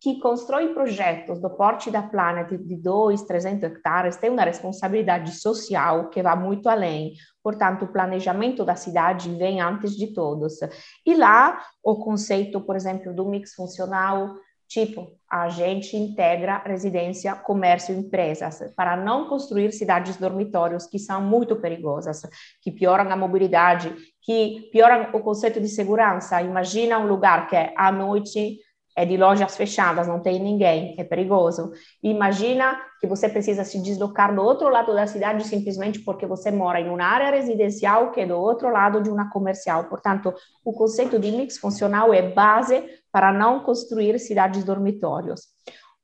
que 0.00 0.20
constrói 0.20 0.72
projetos 0.72 1.40
do 1.40 1.50
porte 1.50 1.90
da 1.90 2.02
Planet 2.02 2.50
de 2.50 2.76
2, 2.76 3.22
300 3.22 3.64
hectares 3.64 4.16
tem 4.16 4.30
uma 4.30 4.44
responsabilidade 4.44 5.32
social 5.32 6.08
que 6.08 6.22
vai 6.22 6.36
muito 6.36 6.68
além. 6.68 7.14
Portanto, 7.42 7.84
o 7.84 7.92
planejamento 7.92 8.64
da 8.64 8.76
cidade 8.76 9.34
vem 9.34 9.60
antes 9.60 9.96
de 9.96 10.12
todos. 10.12 10.54
E 11.04 11.14
lá, 11.16 11.60
o 11.82 11.96
conceito, 11.96 12.60
por 12.60 12.76
exemplo, 12.76 13.12
do 13.12 13.24
mix 13.24 13.54
funcional, 13.54 14.34
tipo, 14.68 15.08
a 15.28 15.48
gente 15.48 15.96
integra 15.96 16.62
residência, 16.64 17.34
comércio 17.34 17.92
e 17.92 17.98
empresas 17.98 18.72
para 18.76 18.96
não 18.96 19.28
construir 19.28 19.72
cidades 19.72 20.16
dormitórios 20.16 20.86
que 20.86 20.98
são 20.98 21.20
muito 21.20 21.56
perigosas, 21.56 22.22
que 22.62 22.70
pioram 22.70 23.10
a 23.10 23.16
mobilidade, 23.16 23.94
que 24.22 24.68
pioram 24.70 25.10
o 25.12 25.20
conceito 25.20 25.60
de 25.60 25.68
segurança. 25.68 26.40
Imagina 26.40 26.98
um 26.98 27.06
lugar 27.06 27.48
que 27.48 27.56
é 27.56 27.74
à 27.76 27.90
noite 27.90 28.58
é 28.98 29.04
de 29.04 29.16
lojas 29.16 29.56
fechadas, 29.56 30.08
não 30.08 30.18
tem 30.18 30.40
ninguém, 30.40 30.96
é 30.98 31.04
perigoso. 31.04 31.70
Imagina 32.02 32.76
que 33.00 33.06
você 33.06 33.28
precisa 33.28 33.62
se 33.62 33.80
deslocar 33.80 34.34
do 34.34 34.42
outro 34.42 34.68
lado 34.68 34.92
da 34.92 35.06
cidade 35.06 35.46
simplesmente 35.46 36.00
porque 36.00 36.26
você 36.26 36.50
mora 36.50 36.80
em 36.80 36.88
uma 36.88 37.04
área 37.04 37.30
residencial 37.30 38.10
que 38.10 38.22
é 38.22 38.26
do 38.26 38.36
outro 38.36 38.68
lado 38.68 39.00
de 39.00 39.08
uma 39.08 39.30
comercial. 39.30 39.84
Portanto, 39.84 40.34
o 40.64 40.72
conceito 40.72 41.16
de 41.16 41.30
mix 41.30 41.58
funcional 41.58 42.12
é 42.12 42.22
base 42.22 42.84
para 43.12 43.32
não 43.32 43.60
construir 43.60 44.18
cidades 44.18 44.64
dormitórios. 44.64 45.42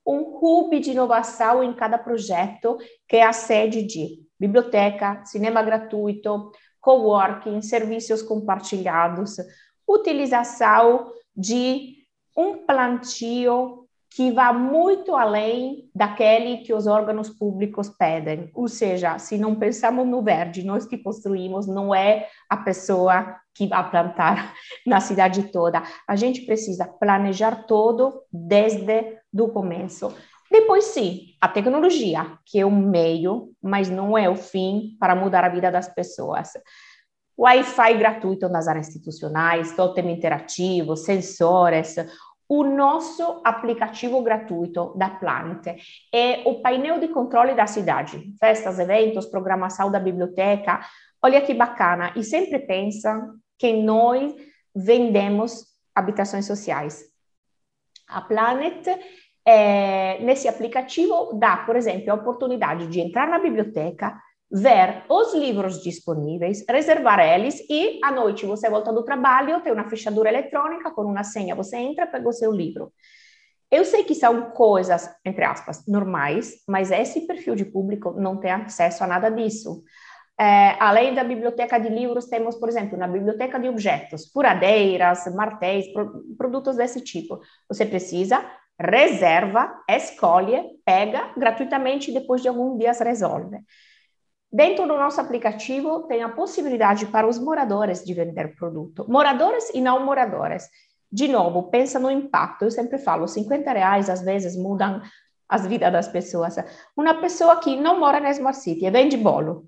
Um 0.06 0.38
hub 0.40 0.78
de 0.78 0.92
inovação 0.92 1.64
em 1.64 1.72
cada 1.72 1.98
projeto, 1.98 2.78
que 3.08 3.16
é 3.16 3.24
a 3.24 3.32
sede 3.32 3.82
de 3.82 4.20
biblioteca, 4.38 5.20
cinema 5.24 5.64
gratuito, 5.64 6.52
coworking, 6.80 7.60
serviços 7.60 8.22
compartilhados, 8.22 9.34
utilização 9.84 11.10
de 11.36 12.03
um 12.36 12.66
plantio 12.66 13.84
que 14.14 14.30
vá 14.30 14.52
muito 14.52 15.16
além 15.16 15.90
daquele 15.92 16.58
que 16.58 16.72
os 16.72 16.86
órgãos 16.86 17.28
públicos 17.28 17.88
pedem. 17.88 18.48
Ou 18.54 18.68
seja, 18.68 19.18
se 19.18 19.36
não 19.36 19.56
pensamos 19.56 20.06
no 20.06 20.22
verde, 20.22 20.64
nós 20.64 20.86
que 20.86 20.96
construímos, 20.96 21.66
não 21.66 21.92
é 21.92 22.28
a 22.48 22.56
pessoa 22.56 23.36
que 23.52 23.66
vai 23.66 23.90
plantar 23.90 24.54
na 24.86 25.00
cidade 25.00 25.50
toda. 25.50 25.82
A 26.06 26.14
gente 26.14 26.42
precisa 26.42 26.86
planejar 26.86 27.64
todo 27.66 28.22
desde 28.32 29.18
o 29.32 29.48
começo. 29.48 30.14
Depois, 30.48 30.84
sim, 30.84 31.34
a 31.40 31.48
tecnologia, 31.48 32.38
que 32.46 32.60
é 32.60 32.64
um 32.64 32.70
meio, 32.70 33.50
mas 33.60 33.90
não 33.90 34.16
é 34.16 34.28
o 34.28 34.36
fim 34.36 34.96
para 35.00 35.16
mudar 35.16 35.42
a 35.42 35.48
vida 35.48 35.72
das 35.72 35.92
pessoas. 35.92 36.52
Wi-Fi 37.36 37.94
gratuito 37.98 38.48
nas 38.48 38.68
áreas 38.68 38.88
institucionais, 38.88 39.74
totem 39.74 40.10
interativo, 40.12 40.96
sensores, 40.96 41.96
o 42.48 42.62
nosso 42.62 43.40
aplicativo 43.42 44.22
gratuito 44.22 44.94
da 44.96 45.08
Planet 45.08 45.76
é 46.12 46.42
o 46.44 46.60
painel 46.60 47.00
de 47.00 47.08
controle 47.08 47.54
da 47.54 47.66
cidade, 47.66 48.32
festas, 48.38 48.78
eventos, 48.78 49.26
programação 49.26 49.90
da 49.90 49.98
biblioteca. 49.98 50.80
Olha 51.22 51.40
que 51.40 51.54
bacana! 51.54 52.12
E 52.14 52.22
sempre 52.22 52.58
pensa 52.58 53.34
que 53.58 53.72
nós 53.72 54.34
vendemos 54.74 55.64
habitações 55.94 56.46
sociais. 56.46 57.02
A 58.06 58.20
Planet, 58.20 58.86
é, 59.46 60.18
nesse 60.20 60.46
aplicativo, 60.46 61.32
dá, 61.38 61.56
por 61.58 61.76
exemplo, 61.76 62.10
a 62.10 62.14
oportunidade 62.14 62.88
de 62.88 63.00
entrar 63.00 63.26
na 63.26 63.38
biblioteca, 63.38 64.20
ver 64.50 65.04
os 65.08 65.34
livros 65.34 65.82
disponíveis, 65.82 66.64
reservar 66.68 67.20
eles 67.20 67.60
e 67.68 68.00
à 68.04 68.10
noite 68.10 68.46
você 68.46 68.68
volta 68.68 68.92
do 68.92 69.04
trabalho, 69.04 69.60
tem 69.62 69.72
uma 69.72 69.88
fechadura 69.88 70.28
eletrônica 70.28 70.90
com 70.90 71.02
uma 71.02 71.24
senha, 71.24 71.54
você 71.54 71.76
entra, 71.76 72.06
pega 72.06 72.28
o 72.28 72.32
seu 72.32 72.52
livro. 72.52 72.92
Eu 73.70 73.84
sei 73.84 74.04
que 74.04 74.14
são 74.14 74.50
coisas, 74.50 75.10
entre 75.24 75.44
aspas, 75.44 75.84
normais, 75.88 76.62
mas 76.68 76.92
esse 76.92 77.26
perfil 77.26 77.56
de 77.56 77.64
público 77.64 78.12
não 78.12 78.36
tem 78.36 78.52
acesso 78.52 79.02
a 79.02 79.06
nada 79.06 79.28
disso. 79.28 79.82
É, 80.38 80.76
além 80.80 81.14
da 81.14 81.24
biblioteca 81.24 81.78
de 81.78 81.88
livros, 81.88 82.26
temos, 82.26 82.56
por 82.56 82.68
exemplo, 82.68 82.98
na 82.98 83.08
biblioteca 83.08 83.58
de 83.58 83.68
objetos, 83.68 84.30
furadeiras, 84.32 85.32
martéis, 85.34 85.92
pro, 85.92 86.24
produtos 86.36 86.76
desse 86.76 87.00
tipo. 87.00 87.40
Você 87.68 87.86
precisa, 87.86 88.44
reserva, 88.78 89.72
escolhe, 89.88 90.60
pega 90.84 91.32
gratuitamente 91.36 92.10
e 92.10 92.14
depois 92.14 92.42
de 92.42 92.48
alguns 92.48 92.78
dias 92.78 93.00
resolve. 93.00 93.58
Dentro 94.54 94.86
do 94.86 94.96
nosso 94.96 95.20
aplicativo 95.20 96.04
tem 96.04 96.22
a 96.22 96.28
possibilidade 96.28 97.06
para 97.06 97.26
os 97.26 97.40
moradores 97.40 98.04
de 98.04 98.14
vender 98.14 98.54
produto. 98.54 99.04
Moradores 99.08 99.68
e 99.74 99.80
não 99.80 100.04
moradores. 100.04 100.68
De 101.10 101.26
novo, 101.26 101.64
pensa 101.64 101.98
no 101.98 102.08
impacto. 102.08 102.62
Eu 102.62 102.70
sempre 102.70 102.96
falo, 102.98 103.26
50 103.26 103.72
reais 103.72 104.08
às 104.08 104.22
vezes 104.22 104.54
mudam 104.56 105.02
as 105.48 105.66
vidas 105.66 105.92
das 105.92 106.06
pessoas. 106.06 106.54
Uma 106.96 107.14
pessoa 107.14 107.56
que 107.56 107.74
não 107.74 107.98
mora 107.98 108.20
na 108.20 108.30
Smart 108.30 108.56
City 108.56 108.86
e 108.86 108.90
vende 108.92 109.16
bolo. 109.16 109.66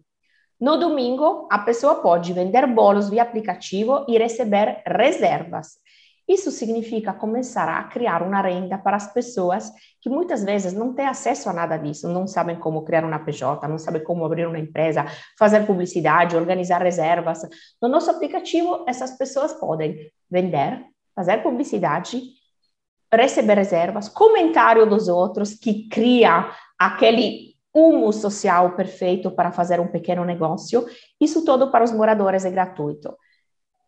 No 0.61 0.77
domingo, 0.77 1.49
a 1.51 1.59
pessoa 1.59 1.97
pode 1.97 2.33
vender 2.33 2.65
bolos 2.69 3.11
via 3.11 3.25
aplicativo 3.25 4.07
e 4.07 4.17
receber 4.17 4.85
reservas. 4.87 5.79
Isso 6.29 6.51
significa 6.51 7.13
começar 7.13 7.69
a 7.69 7.85
criar 7.85 8.21
uma 8.23 8.41
renda 8.41 8.77
para 8.77 8.97
as 8.97 9.13
pessoas 9.13 9.71
que 10.01 10.11
muitas 10.11 10.43
vezes 10.43 10.73
não 10.73 10.93
têm 10.93 11.07
acesso 11.07 11.49
a 11.49 11.53
nada 11.53 11.77
disso, 11.77 12.09
não 12.09 12.27
sabem 12.27 12.57
como 12.57 12.85
criar 12.85 13.05
uma 13.05 13.19
PJ, 13.21 13.67
não 13.69 13.79
sabem 13.79 14.03
como 14.03 14.25
abrir 14.25 14.47
uma 14.47 14.59
empresa, 14.59 15.05
fazer 15.39 15.65
publicidade, 15.67 16.37
organizar 16.37 16.83
reservas. 16.83 17.43
No 17.81 17.89
nosso 17.89 18.11
aplicativo, 18.11 18.85
essas 18.89 19.13
pessoas 19.13 19.53
podem 19.53 20.11
vender, 20.29 20.85
fazer 21.15 21.43
publicidade, 21.43 22.21
receber 23.13 23.55
reservas, 23.55 24.09
comentário 24.09 24.85
dos 24.85 25.07
outros 25.07 25.55
que 25.55 25.89
cria 25.89 26.51
aquele 26.77 27.55
humo 27.73 28.13
social 28.13 28.75
perfeito 28.75 29.31
para 29.31 29.53
fazer 29.53 29.79
um 29.79 29.87
pequeno 29.87 30.25
negócio. 30.25 30.87
Isso 31.21 31.45
tudo 31.45 31.71
para 31.71 31.85
os 31.85 31.93
moradores 31.93 32.45
é 32.45 32.51
gratuito. 32.51 33.15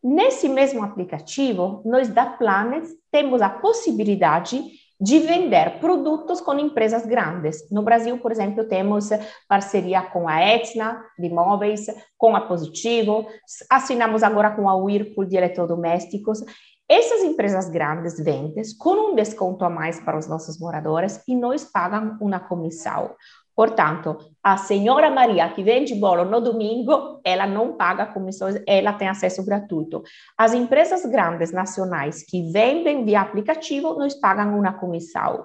Nesse 0.02 0.48
mesmo 0.48 0.82
aplicativo, 0.84 1.82
nós 1.84 2.08
da 2.08 2.26
Planet 2.26 2.84
temos 3.10 3.42
a 3.42 3.48
possibilidade 3.48 4.62
de 5.00 5.20
vender 5.20 5.78
produtos 5.78 6.40
com 6.40 6.58
empresas 6.58 7.06
grandes. 7.06 7.70
No 7.70 7.82
Brasil, 7.82 8.18
por 8.18 8.32
exemplo, 8.32 8.64
temos 8.64 9.10
parceria 9.48 10.02
com 10.02 10.28
a 10.28 10.40
Etna 10.40 11.04
de 11.18 11.26
imóveis, 11.26 11.86
com 12.16 12.34
a 12.34 12.40
Positivo, 12.40 13.26
assinamos 13.70 14.22
agora 14.22 14.50
com 14.50 14.68
a 14.68 14.74
Whirlpool 14.74 15.24
de 15.24 15.36
eletrodomésticos. 15.36 16.42
Essas 16.88 17.22
empresas 17.22 17.68
grandes 17.68 18.18
vendem 18.18 18.62
com 18.78 19.10
um 19.10 19.14
desconto 19.14 19.64
a 19.64 19.70
mais 19.70 20.00
para 20.00 20.18
os 20.18 20.26
nossos 20.26 20.58
moradores 20.58 21.22
e 21.28 21.36
nós 21.36 21.64
pagam 21.64 22.16
uma 22.20 22.40
comissão. 22.40 23.14
Portanto, 23.58 24.16
a 24.40 24.56
senhora 24.56 25.10
Maria 25.10 25.48
que 25.48 25.64
vende 25.64 25.92
bolo 25.92 26.24
no 26.24 26.40
domingo, 26.40 27.20
ela 27.24 27.44
não 27.44 27.72
paga 27.72 28.06
comissões, 28.06 28.54
ela 28.64 28.92
tem 28.92 29.08
acesso 29.08 29.44
gratuito. 29.44 30.00
As 30.38 30.54
empresas 30.54 31.04
grandes 31.04 31.50
nacionais 31.50 32.22
que 32.22 32.52
vendem 32.52 33.04
via 33.04 33.20
aplicativo, 33.20 33.94
nos 33.94 34.14
pagam 34.14 34.56
uma 34.56 34.74
comissão. 34.74 35.44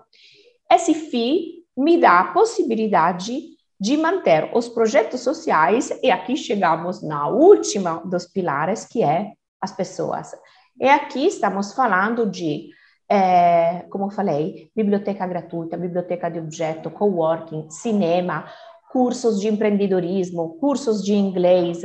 Esse 0.72 0.93
FII 0.93 1.63
me 1.75 2.00
dá 2.00 2.20
a 2.20 2.34
possibilidade 2.34 3.36
de 3.79 3.98
manter 3.98 4.51
os 4.53 4.70
projetos 4.70 5.22
sociais, 5.22 5.89
e 6.03 6.12
aqui 6.12 6.38
chegamos 6.38 7.01
na 7.01 7.27
última 7.29 7.96
dos 8.05 8.27
pilares, 8.27 8.86
que 8.86 9.01
é 9.01 9.32
as 9.60 9.72
pessoas. 9.72 10.36
E 10.79 10.88
aqui 10.88 11.25
estamos 11.25 11.74
falando 11.74 12.29
de 12.29 12.70
é, 13.13 13.86
como 13.91 14.05
eu 14.05 14.10
falei, 14.10 14.72
biblioteca 14.75 15.27
gratuita, 15.27 15.77
biblioteca 15.77 16.32
de 16.32 16.39
objeto, 16.39 16.89
coworking, 16.89 17.70
cinema, 17.70 18.46
cursos 18.91 19.39
de 19.39 19.48
empreendedorismo, 19.48 20.58
cursos 20.58 21.03
de 21.03 21.13
inglês, 21.13 21.84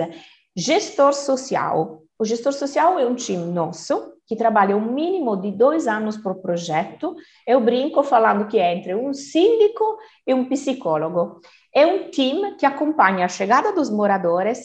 gestor 0.56 1.12
social. 1.12 2.02
O 2.18 2.24
gestor 2.24 2.54
social 2.54 2.98
é 2.98 3.04
um 3.04 3.14
time 3.14 3.44
nosso 3.44 4.14
que 4.26 4.36
trabalha 4.36 4.74
um 4.74 4.92
mínimo 4.92 5.36
de 5.36 5.50
dois 5.50 5.86
anos 5.86 6.16
por 6.16 6.36
projeto. 6.36 7.14
Eu 7.46 7.60
brinco 7.60 8.02
falando 8.02 8.48
que 8.48 8.58
é 8.58 8.74
entre 8.74 8.94
um 8.94 9.12
síndico 9.12 9.98
e 10.26 10.32
um 10.32 10.48
psicólogo. 10.48 11.42
É 11.74 11.86
um 11.86 12.10
time 12.10 12.54
que 12.56 12.64
acompanha 12.64 13.26
a 13.26 13.28
chegada 13.28 13.70
dos 13.74 13.90
moradores 13.90 14.64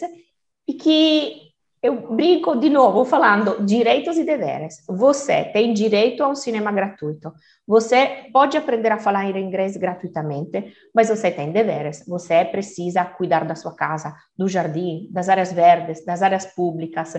e 0.65 0.73
que 0.73 1.52
eu 1.83 2.15
brinco 2.15 2.55
de 2.55 2.69
novo 2.69 3.03
falando 3.03 3.65
direitos 3.65 4.17
e 4.17 4.23
deveres. 4.23 4.81
Você 4.87 5.43
tem 5.43 5.73
direito 5.73 6.23
a 6.23 6.29
um 6.29 6.35
cinema 6.35 6.71
gratuito. 6.71 7.33
Você 7.67 8.29
pode 8.31 8.55
aprender 8.55 8.93
a 8.93 8.97
falar 8.97 9.29
inglês 9.37 9.75
gratuitamente, 9.75 10.73
mas 10.95 11.09
você 11.09 11.29
tem 11.29 11.51
deveres. 11.51 12.05
Você 12.07 12.45
precisa 12.45 13.03
cuidar 13.03 13.43
da 13.43 13.53
sua 13.53 13.75
casa, 13.75 14.15
do 14.37 14.47
jardim, 14.47 15.09
das 15.11 15.27
áreas 15.27 15.51
verdes, 15.51 16.05
das 16.05 16.21
áreas 16.21 16.45
públicas. 16.45 17.15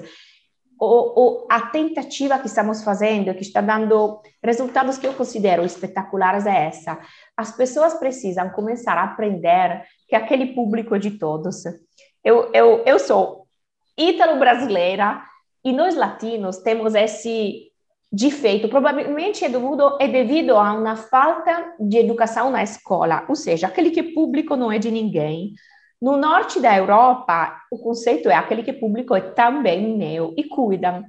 O, 0.80 1.44
o, 1.44 1.46
a 1.50 1.66
tentativa 1.66 2.38
que 2.38 2.46
estamos 2.46 2.82
fazendo, 2.82 3.34
que 3.34 3.42
está 3.42 3.60
dando 3.60 4.22
resultados 4.42 4.96
que 4.96 5.06
eu 5.06 5.12
considero 5.12 5.62
espetaculares, 5.62 6.46
é 6.46 6.68
essa. 6.68 6.98
As 7.36 7.54
pessoas 7.54 7.94
precisam 7.98 8.48
começar 8.48 8.94
a 8.94 9.04
aprender 9.04 9.82
que 10.08 10.16
aquele 10.16 10.54
público 10.54 10.94
é 10.94 10.98
de 10.98 11.18
todos. 11.18 11.64
Eu, 12.24 12.50
eu, 12.54 12.82
eu 12.86 12.98
sou 12.98 13.43
ítalo-brasileira, 13.96 15.22
e 15.64 15.72
nós 15.72 15.94
latinos 15.94 16.58
temos 16.58 16.94
esse 16.94 17.72
defeito, 18.12 18.68
provavelmente 18.68 19.44
é 19.44 19.48
devido, 19.48 19.96
é 20.00 20.06
devido 20.06 20.56
a 20.56 20.72
uma 20.72 20.94
falta 20.94 21.74
de 21.80 21.98
educação 21.98 22.50
na 22.50 22.62
escola, 22.62 23.24
ou 23.28 23.34
seja, 23.34 23.66
aquele 23.66 23.90
que 23.90 24.00
é 24.00 24.14
público 24.14 24.54
não 24.56 24.70
é 24.70 24.78
de 24.78 24.90
ninguém. 24.90 25.54
No 26.00 26.16
norte 26.16 26.60
da 26.60 26.76
Europa, 26.76 27.56
o 27.72 27.78
conceito 27.78 28.28
é 28.28 28.34
aquele 28.34 28.62
que 28.62 28.70
é 28.70 28.74
público 28.74 29.14
é 29.14 29.20
também 29.20 29.96
meu 29.96 30.34
e 30.36 30.44
cuida. 30.44 31.04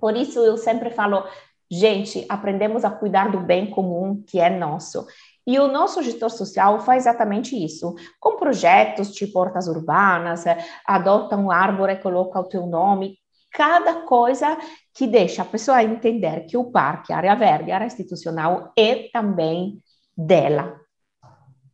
Por 0.00 0.16
isso 0.16 0.40
eu 0.40 0.56
sempre 0.56 0.90
falo, 0.90 1.24
gente, 1.70 2.24
aprendemos 2.28 2.84
a 2.84 2.90
cuidar 2.90 3.30
do 3.30 3.40
bem 3.40 3.66
comum 3.70 4.22
que 4.26 4.40
é 4.40 4.50
nosso. 4.50 5.06
E 5.46 5.60
o 5.60 5.68
nosso 5.68 6.02
gestor 6.02 6.30
social 6.30 6.80
faz 6.80 7.04
exatamente 7.04 7.56
isso, 7.56 7.94
com 8.18 8.36
projetos 8.36 9.12
tipo 9.12 9.38
hortas 9.38 9.68
urbanas, 9.68 10.44
é, 10.44 10.58
adota 10.84 11.36
um 11.36 11.52
árvore 11.52 11.92
e 11.92 12.02
coloca 12.02 12.40
o 12.40 12.48
teu 12.48 12.66
nome, 12.66 13.16
cada 13.52 14.02
coisa 14.02 14.58
que 14.92 15.06
deixa 15.06 15.42
a 15.42 15.44
pessoa 15.44 15.84
entender 15.84 16.46
que 16.46 16.56
o 16.56 16.64
parque, 16.64 17.12
a 17.12 17.18
área 17.18 17.36
verde, 17.36 17.70
a 17.70 17.76
área 17.76 17.86
institucional 17.86 18.72
é 18.76 19.08
também 19.12 19.78
dela. 20.16 20.80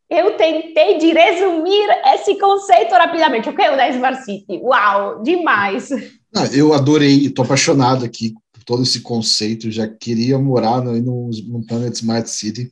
Eu 0.08 0.36
tentei 0.36 0.98
de 0.98 1.10
resumir 1.10 1.88
esse 2.14 2.38
conceito 2.38 2.92
rapidamente. 2.92 3.48
O 3.48 3.56
que 3.56 3.62
é 3.62 3.70
o 3.74 3.90
Smart 3.94 4.22
City? 4.22 4.60
Uau, 4.62 5.22
demais! 5.22 5.88
Ah, 6.36 6.46
eu 6.52 6.74
adorei, 6.74 7.24
estou 7.24 7.46
apaixonado 7.46 8.04
aqui 8.04 8.34
por 8.52 8.62
todo 8.62 8.82
esse 8.82 9.00
conceito. 9.00 9.70
Já 9.70 9.88
queria 9.88 10.38
morar 10.38 10.82
no, 10.82 10.92
no, 11.00 11.30
no 11.48 11.66
Planet 11.66 11.94
Smart 11.94 12.28
City 12.28 12.70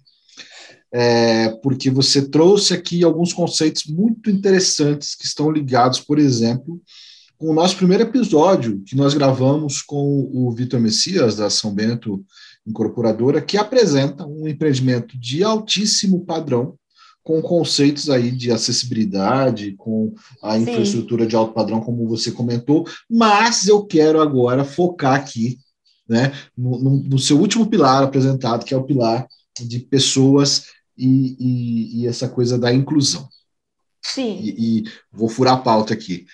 é, 0.92 1.48
porque 1.62 1.90
você 1.90 2.29
trouxe 2.29 2.74
aqui 2.74 3.05
alguns 3.05 3.33
conceitos 3.33 3.85
muito 3.85 4.31
interessantes 4.31 5.14
que 5.14 5.24
estão 5.24 5.50
ligados, 5.50 6.00
por 6.00 6.18
exemplo, 6.18 6.81
com 7.38 7.48
o 7.48 7.55
nosso 7.55 7.76
primeiro 7.76 8.03
episódio 8.03 8.83
que 8.85 8.96
nós 8.96 9.14
gravamos 9.14 9.81
com 9.81 10.29
o 10.33 10.50
Vitor 10.53 10.81
Messias, 10.81 11.37
da 11.37 11.48
São 11.48 11.72
Bento 11.72 12.24
Incorporadora, 12.66 13.40
que 13.40 13.57
apresenta 13.57 14.26
um 14.26 14.46
empreendimento 14.46 15.18
de 15.18 15.42
altíssimo 15.42 16.24
padrão, 16.24 16.74
com 17.22 17.40
conceitos 17.40 18.11
aí 18.11 18.31
de 18.31 18.50
acessibilidade, 18.50 19.74
com 19.76 20.12
a 20.42 20.55
Sim. 20.55 20.62
infraestrutura 20.62 21.26
de 21.26 21.37
alto 21.37 21.55
padrão, 21.55 21.81
como 21.81 22.09
você 22.09 22.33
comentou, 22.33 22.87
mas 23.09 23.68
eu 23.68 23.85
quero 23.85 24.20
agora 24.20 24.64
focar 24.64 25.14
aqui 25.14 25.59
né, 26.09 26.33
no, 26.57 26.79
no, 26.79 26.90
no 27.05 27.18
seu 27.18 27.38
último 27.38 27.66
pilar 27.66 28.03
apresentado, 28.03 28.64
que 28.64 28.74
é 28.74 28.76
o 28.76 28.85
pilar 28.85 29.26
de 29.61 29.79
pessoas 29.79 30.64
e, 31.00 31.36
e, 31.38 32.00
e 32.00 32.06
essa 32.06 32.28
coisa 32.28 32.58
da 32.58 32.72
inclusão. 32.72 33.28
Sim. 34.02 34.38
E, 34.42 34.80
e 34.80 34.84
vou 35.12 35.28
furar 35.28 35.54
a 35.54 35.60
pauta 35.60 35.94
aqui. 35.94 36.26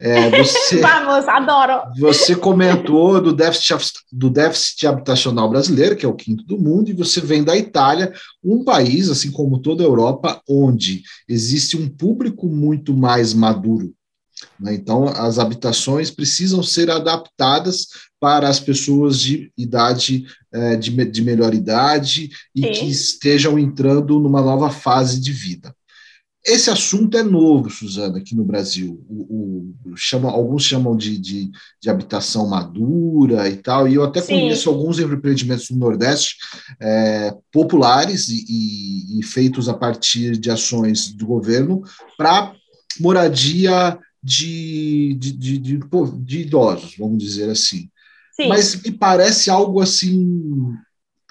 É, 0.00 0.30
você, 0.30 0.80
Vamos, 0.80 1.28
adoro. 1.28 1.82
Você 1.98 2.34
comentou 2.34 3.20
do 3.20 3.34
déficit, 3.34 3.92
do 4.10 4.30
déficit 4.30 4.86
habitacional 4.86 5.48
brasileiro, 5.50 5.94
que 5.94 6.06
é 6.06 6.08
o 6.08 6.14
quinto 6.14 6.42
do 6.44 6.58
mundo, 6.58 6.88
e 6.88 6.94
você 6.94 7.20
vem 7.20 7.44
da 7.44 7.54
Itália, 7.54 8.12
um 8.42 8.64
país, 8.64 9.10
assim 9.10 9.30
como 9.30 9.60
toda 9.60 9.82
a 9.82 9.86
Europa, 9.86 10.40
onde 10.48 11.02
existe 11.28 11.76
um 11.76 11.88
público 11.88 12.48
muito 12.48 12.96
mais 12.96 13.34
maduro. 13.34 13.92
Né? 14.58 14.74
Então, 14.74 15.08
as 15.08 15.38
habitações 15.38 16.10
precisam 16.10 16.62
ser 16.62 16.90
adaptadas 16.90 17.86
para 18.18 18.48
as 18.48 18.60
pessoas 18.60 19.18
de 19.18 19.50
idade, 19.56 20.26
é, 20.52 20.76
de, 20.76 20.90
de 21.06 21.22
melhor 21.22 21.54
idade 21.54 22.30
e 22.54 22.62
Sim. 22.62 22.72
que 22.72 22.90
estejam 22.90 23.58
entrando 23.58 24.18
numa 24.18 24.42
nova 24.42 24.70
fase 24.70 25.20
de 25.20 25.32
vida. 25.32 25.74
Esse 26.44 26.70
assunto 26.70 27.18
é 27.18 27.22
novo, 27.22 27.68
Suzana, 27.68 28.18
aqui 28.18 28.34
no 28.34 28.44
Brasil. 28.44 29.04
O, 29.08 29.74
o 29.84 29.96
chama, 29.96 30.30
alguns 30.30 30.62
chamam 30.62 30.96
de, 30.96 31.18
de, 31.18 31.50
de, 31.80 31.90
habitação 31.90 32.48
madura 32.48 33.46
e 33.48 33.56
tal, 33.56 33.86
e 33.86 33.94
eu 33.94 34.02
até 34.02 34.22
Sim. 34.22 34.40
conheço 34.40 34.70
alguns 34.70 34.98
empreendimentos 34.98 35.68
no 35.68 35.76
Nordeste 35.76 36.36
é, 36.80 37.34
populares 37.52 38.28
e, 38.28 38.44
e, 38.48 39.20
e, 39.20 39.22
feitos 39.22 39.68
a 39.68 39.74
partir 39.74 40.38
de 40.38 40.50
ações 40.50 41.12
do 41.12 41.26
governo 41.26 41.82
para 42.16 42.54
moradia 42.98 43.98
de, 44.22 45.14
de, 45.18 45.32
de, 45.32 45.58
de, 45.58 45.80
de 46.18 46.40
idosos, 46.40 46.96
vamos 46.98 47.18
dizer 47.18 47.50
assim. 47.50 47.88
Sim. 48.32 48.48
Mas 48.48 48.80
me 48.82 48.92
parece 48.92 49.50
algo 49.50 49.80
assim, 49.80 50.72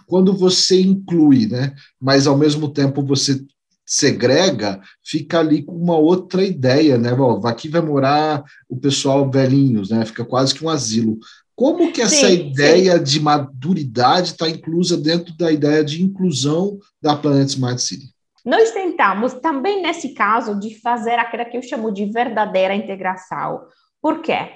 quando 0.05 0.33
você 0.33 0.81
inclui, 0.81 1.47
né? 1.47 1.73
Mas 1.99 2.27
ao 2.27 2.37
mesmo 2.37 2.69
tempo 2.69 3.03
você 3.03 3.43
segrega, 3.85 4.79
fica 5.03 5.39
ali 5.39 5.63
com 5.63 5.75
uma 5.75 5.97
outra 5.97 6.43
ideia, 6.43 6.97
né? 6.97 7.13
Bom, 7.13 7.45
aqui 7.47 7.67
vai 7.67 7.81
morar 7.81 8.43
o 8.69 8.77
pessoal 8.77 9.29
velhinhos, 9.29 9.89
né? 9.89 10.05
Fica 10.05 10.23
quase 10.23 10.53
que 10.53 10.63
um 10.63 10.69
asilo. 10.69 11.17
Como 11.55 11.91
que 11.91 12.01
essa 12.01 12.27
sim, 12.27 12.51
ideia 12.51 12.97
sim. 12.97 13.03
de 13.03 13.19
maturidade 13.19 14.29
está 14.29 14.47
inclusa 14.47 14.95
dentro 14.95 15.35
da 15.35 15.51
ideia 15.51 15.83
de 15.83 16.03
inclusão 16.03 16.77
da 17.01 17.15
Planet 17.15 17.49
Smart 17.49 17.81
City? 17.81 18.13
Nós 18.49 18.71
tentamos 18.71 19.33
também 19.35 19.81
nesse 19.81 20.13
caso 20.13 20.59
de 20.59 20.79
fazer 20.79 21.19
aquela 21.19 21.45
que 21.45 21.55
eu 21.55 21.61
chamo 21.61 21.91
de 21.91 22.05
verdadeira 22.05 22.73
integração. 22.73 23.67
Por 24.01 24.21
quê? 24.21 24.49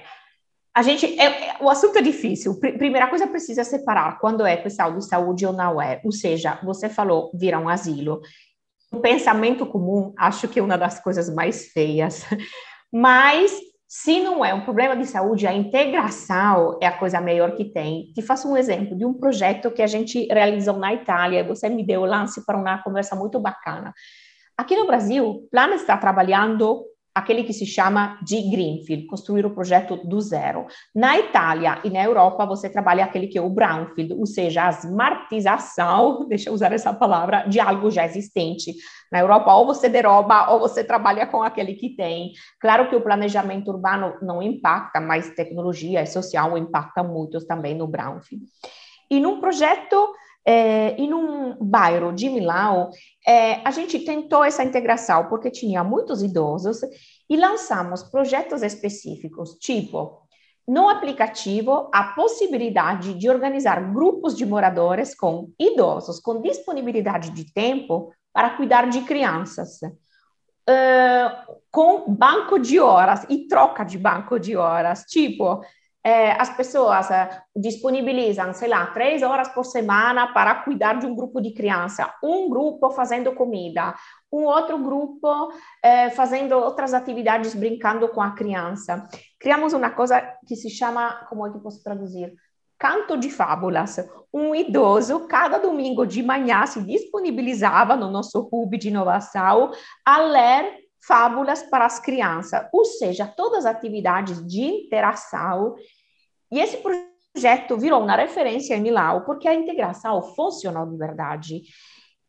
a 0.74 0.82
gente, 0.82 1.06
é, 1.20 1.50
é, 1.50 1.56
o 1.60 1.70
assunto 1.70 1.96
é 1.98 2.02
difícil. 2.02 2.58
Pr 2.58 2.76
primeira 2.76 3.06
coisa, 3.06 3.28
precisa 3.28 3.62
separar 3.62 4.18
quando 4.18 4.44
é 4.44 4.56
questão 4.56 4.98
de 4.98 5.06
saúde 5.06 5.46
ou 5.46 5.52
não 5.52 5.80
é. 5.80 6.00
Ou 6.04 6.10
seja, 6.10 6.58
você 6.64 6.88
falou 6.88 7.30
virar 7.32 7.60
um 7.60 7.68
asilo. 7.68 8.20
O 8.92 8.98
pensamento 8.98 9.64
comum, 9.66 10.12
acho 10.18 10.48
que 10.48 10.58
é 10.58 10.62
uma 10.62 10.76
das 10.76 10.98
coisas 10.98 11.32
mais 11.32 11.66
feias. 11.68 12.24
Mas, 12.92 13.52
se 13.96 14.18
não 14.18 14.44
é 14.44 14.52
um 14.52 14.62
problema 14.62 14.96
de 14.96 15.06
saúde, 15.06 15.46
a 15.46 15.54
integração 15.54 16.76
é 16.82 16.86
a 16.86 16.98
coisa 16.98 17.20
melhor 17.20 17.54
que 17.54 17.64
tem. 17.64 18.10
Te 18.12 18.22
faço 18.22 18.50
um 18.50 18.56
exemplo 18.56 18.98
de 18.98 19.04
um 19.04 19.14
projeto 19.14 19.70
que 19.70 19.80
a 19.80 19.86
gente 19.86 20.26
realizou 20.32 20.76
na 20.76 20.92
Itália. 20.92 21.44
Você 21.44 21.68
me 21.68 21.86
deu 21.86 22.00
o 22.00 22.04
lance 22.04 22.44
para 22.44 22.58
uma 22.58 22.82
conversa 22.82 23.14
muito 23.14 23.38
bacana. 23.38 23.94
Aqui 24.58 24.74
no 24.74 24.88
Brasil, 24.88 25.46
Plano 25.48 25.74
está 25.74 25.96
trabalhando 25.96 26.84
aquele 27.14 27.44
que 27.44 27.52
se 27.52 27.64
chama 27.64 28.18
de 28.22 28.40
Greenfield, 28.50 29.06
construir 29.06 29.46
o 29.46 29.54
projeto 29.54 29.96
do 29.96 30.20
zero. 30.20 30.66
Na 30.92 31.16
Itália 31.16 31.78
e 31.84 31.90
na 31.90 32.02
Europa, 32.02 32.44
você 32.44 32.68
trabalha 32.68 33.04
aquele 33.04 33.28
que 33.28 33.38
é 33.38 33.40
o 33.40 33.48
Brownfield, 33.48 34.14
ou 34.14 34.26
seja, 34.26 34.66
a 34.66 34.70
smartização, 34.70 36.26
deixa 36.28 36.50
eu 36.50 36.54
usar 36.54 36.72
essa 36.72 36.92
palavra, 36.92 37.44
de 37.46 37.60
algo 37.60 37.90
já 37.90 38.04
existente. 38.04 38.74
Na 39.12 39.20
Europa, 39.20 39.54
ou 39.54 39.64
você 39.64 39.88
deroba, 39.88 40.50
ou 40.50 40.58
você 40.58 40.82
trabalha 40.82 41.26
com 41.26 41.42
aquele 41.42 41.74
que 41.74 41.94
tem. 41.94 42.32
Claro 42.60 42.88
que 42.88 42.96
o 42.96 43.00
planejamento 43.00 43.68
urbano 43.70 44.14
não 44.20 44.42
impacta, 44.42 45.00
mas 45.00 45.30
tecnologia 45.36 46.02
e 46.02 46.06
social 46.06 46.58
impactam 46.58 47.06
muito 47.06 47.46
também 47.46 47.76
no 47.76 47.86
Brownfield. 47.86 48.44
E 49.08 49.20
num 49.20 49.40
projeto 49.40 50.12
é, 50.46 50.94
em 50.96 51.12
um 51.12 51.56
bairro 51.58 52.12
de 52.12 52.28
Milão, 52.28 52.90
é, 53.26 53.66
a 53.66 53.70
gente 53.70 53.98
tentou 54.00 54.44
essa 54.44 54.62
integração 54.62 55.28
porque 55.28 55.50
tinha 55.50 55.82
muitos 55.82 56.22
idosos 56.22 56.80
e 57.28 57.36
lançamos 57.36 58.02
projetos 58.02 58.62
específicos, 58.62 59.54
tipo, 59.58 60.22
no 60.66 60.88
aplicativo, 60.88 61.90
a 61.92 62.04
possibilidade 62.14 63.14
de 63.14 63.28
organizar 63.28 63.92
grupos 63.92 64.36
de 64.36 64.46
moradores 64.46 65.14
com 65.14 65.50
idosos, 65.58 66.20
com 66.20 66.40
disponibilidade 66.40 67.30
de 67.30 67.52
tempo 67.52 68.12
para 68.32 68.50
cuidar 68.50 68.88
de 68.88 69.02
crianças. 69.02 69.80
Uh, 70.66 71.58
com 71.70 72.14
banco 72.14 72.58
de 72.58 72.80
horas 72.80 73.26
e 73.28 73.46
troca 73.46 73.84
de 73.84 73.98
banco 73.98 74.40
de 74.40 74.56
horas, 74.56 75.02
tipo, 75.02 75.60
é, 76.04 76.32
as 76.32 76.54
pessoas 76.54 77.10
é, 77.10 77.42
disponibilizam, 77.56 78.52
sei 78.52 78.68
lá, 78.68 78.86
três 78.88 79.22
horas 79.22 79.48
por 79.48 79.64
semana 79.64 80.34
para 80.34 80.54
cuidar 80.56 80.98
de 80.98 81.06
um 81.06 81.14
grupo 81.14 81.40
de 81.40 81.52
criança, 81.52 82.12
um 82.22 82.50
grupo 82.50 82.90
fazendo 82.90 83.32
comida, 83.32 83.94
um 84.30 84.44
outro 84.44 84.76
grupo 84.78 85.50
é, 85.82 86.10
fazendo 86.10 86.52
outras 86.56 86.92
atividades 86.92 87.54
brincando 87.54 88.06
com 88.08 88.20
a 88.20 88.32
criança. 88.32 89.08
Criamos 89.40 89.72
uma 89.72 89.88
coisa 89.90 90.20
que 90.46 90.54
se 90.54 90.68
chama, 90.68 91.26
como 91.30 91.46
é 91.46 91.50
que 91.50 91.58
posso 91.58 91.82
traduzir? 91.82 92.34
Canto 92.78 93.16
de 93.16 93.30
Fábulas. 93.30 93.96
Um 94.32 94.54
idoso, 94.54 95.26
cada 95.26 95.58
domingo 95.58 96.04
de 96.04 96.22
manhã, 96.22 96.66
se 96.66 96.82
disponibilizava 96.82 97.96
no 97.96 98.10
nosso 98.10 98.46
hub 98.52 98.76
de 98.76 98.88
inovação 98.88 99.70
a 100.04 100.18
ler 100.18 100.83
fábulas 101.06 101.62
para 101.62 101.84
as 101.84 101.98
crianças, 102.00 102.66
ou 102.72 102.84
seja, 102.84 103.26
todas 103.26 103.66
as 103.66 103.76
atividades 103.76 104.44
de 104.46 104.62
interação. 104.62 105.74
E 106.50 106.60
esse 106.60 106.78
projeto 106.78 107.76
virou 107.76 108.02
uma 108.02 108.16
referência 108.16 108.74
em 108.74 108.80
Milão, 108.80 109.22
porque 109.24 109.48
a 109.48 109.54
integração 109.54 110.22
funcionou 110.34 110.86
de 110.86 110.96
verdade. 110.96 111.62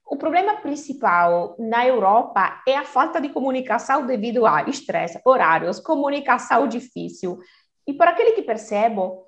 O 0.05 0.17
problema 0.17 0.57
principal 0.57 1.55
na 1.57 1.85
Europa 1.87 2.61
é 2.67 2.75
a 2.75 2.83
falta 2.83 3.19
de 3.19 3.29
comunicação 3.29 4.05
devido 4.05 4.45
a 4.45 4.63
estresse, 4.63 5.19
horários, 5.25 5.79
comunicação 5.79 6.67
difícil. 6.67 7.39
E 7.87 7.93
para 7.93 8.11
aquele 8.11 8.33
que 8.33 8.43
percebo, 8.43 9.27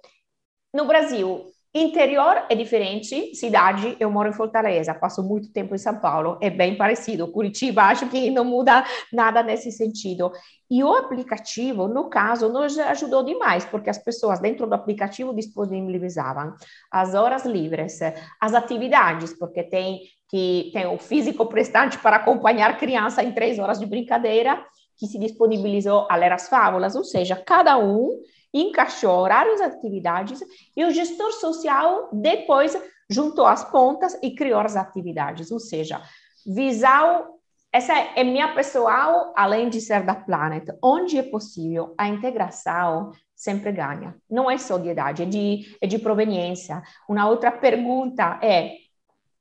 no 0.74 0.86
Brasil, 0.86 1.46
Interior 1.84 2.46
é 2.50 2.56
diferente, 2.56 3.36
cidade, 3.36 3.96
eu 4.00 4.10
moro 4.10 4.30
em 4.30 4.34
Fortaleza, 4.34 4.96
passo 4.96 5.22
muito 5.22 5.52
tempo 5.52 5.76
em 5.76 5.78
São 5.78 6.00
Paulo, 6.00 6.38
é 6.42 6.50
bem 6.50 6.76
parecido. 6.76 7.28
Curitiba, 7.32 7.84
acho 7.84 8.08
que 8.08 8.32
não 8.32 8.44
muda 8.44 8.84
nada 9.13 9.44
nesse 9.44 9.72
sentido. 9.72 10.32
E 10.72 10.84
o 10.84 10.94
aplicativo, 10.94 11.88
no 11.88 12.10
caso, 12.10 12.50
nos 12.50 12.78
ajudou 12.80 13.24
demais, 13.24 13.63
porque 13.66 13.90
as 13.90 13.98
pessoas 13.98 14.40
dentro 14.40 14.66
do 14.66 14.74
aplicativo 14.74 15.36
disponibilizavam 15.36 16.54
as 16.92 17.13
horas 17.13 17.46
livres, 17.46 18.00
as 18.42 18.54
atividades, 18.54 19.34
porque 19.38 19.63
tem 19.63 20.00
que 20.30 20.72
tem 20.74 20.86
o 20.86 20.98
físico 20.98 21.46
prestante 21.46 21.98
para 22.00 22.18
acompanhar 22.18 22.78
criança 22.78 23.24
em 23.24 23.32
três 23.32 23.60
horas 23.60 23.80
de 23.80 23.86
brincadeira, 23.86 24.62
que 24.98 25.08
se 25.08 25.18
disponibilizou 25.18 26.08
a 26.10 26.16
ler 26.16 26.34
as 26.34 26.50
fábulas, 26.50 26.96
ou 26.96 27.04
seja, 27.04 27.36
cada 27.36 27.78
um 27.78 28.20
encaixou 28.54 29.12
horários 29.12 29.60
e 29.60 29.64
atividades 29.64 30.40
e 30.76 30.86
o 30.86 30.92
gestor 30.92 31.32
social 31.34 32.10
depois 32.14 32.78
juntou 33.10 33.46
as 33.46 33.64
pontas 33.64 34.18
e 34.22 34.36
criou 34.36 34.60
as 34.60 34.76
atividades, 34.76 35.52
ou 35.52 35.60
seja, 35.60 36.02
visão 36.46 37.38
essa 37.72 37.94
é 37.94 38.24
minha 38.24 38.56
pessoal, 38.56 39.34
além 39.36 39.70
de 39.70 39.82
ser 39.82 40.02
da 40.04 40.16
Planet, 40.16 40.66
onde 40.82 41.18
é 41.18 41.24
possível, 41.24 41.94
a 41.98 42.08
integração 42.08 43.12
sempre 43.36 43.72
ganha. 43.72 44.16
Não 44.30 44.50
é 44.50 44.58
só 44.58 44.78
de 44.78 44.90
idade, 44.90 45.24
é 45.24 45.26
de, 45.26 45.78
é 45.82 45.86
de 45.86 46.00
proveniência. 46.00 46.82
Uma 47.08 47.28
outra 47.28 47.52
pergunta 47.52 48.40
é, 48.42 48.72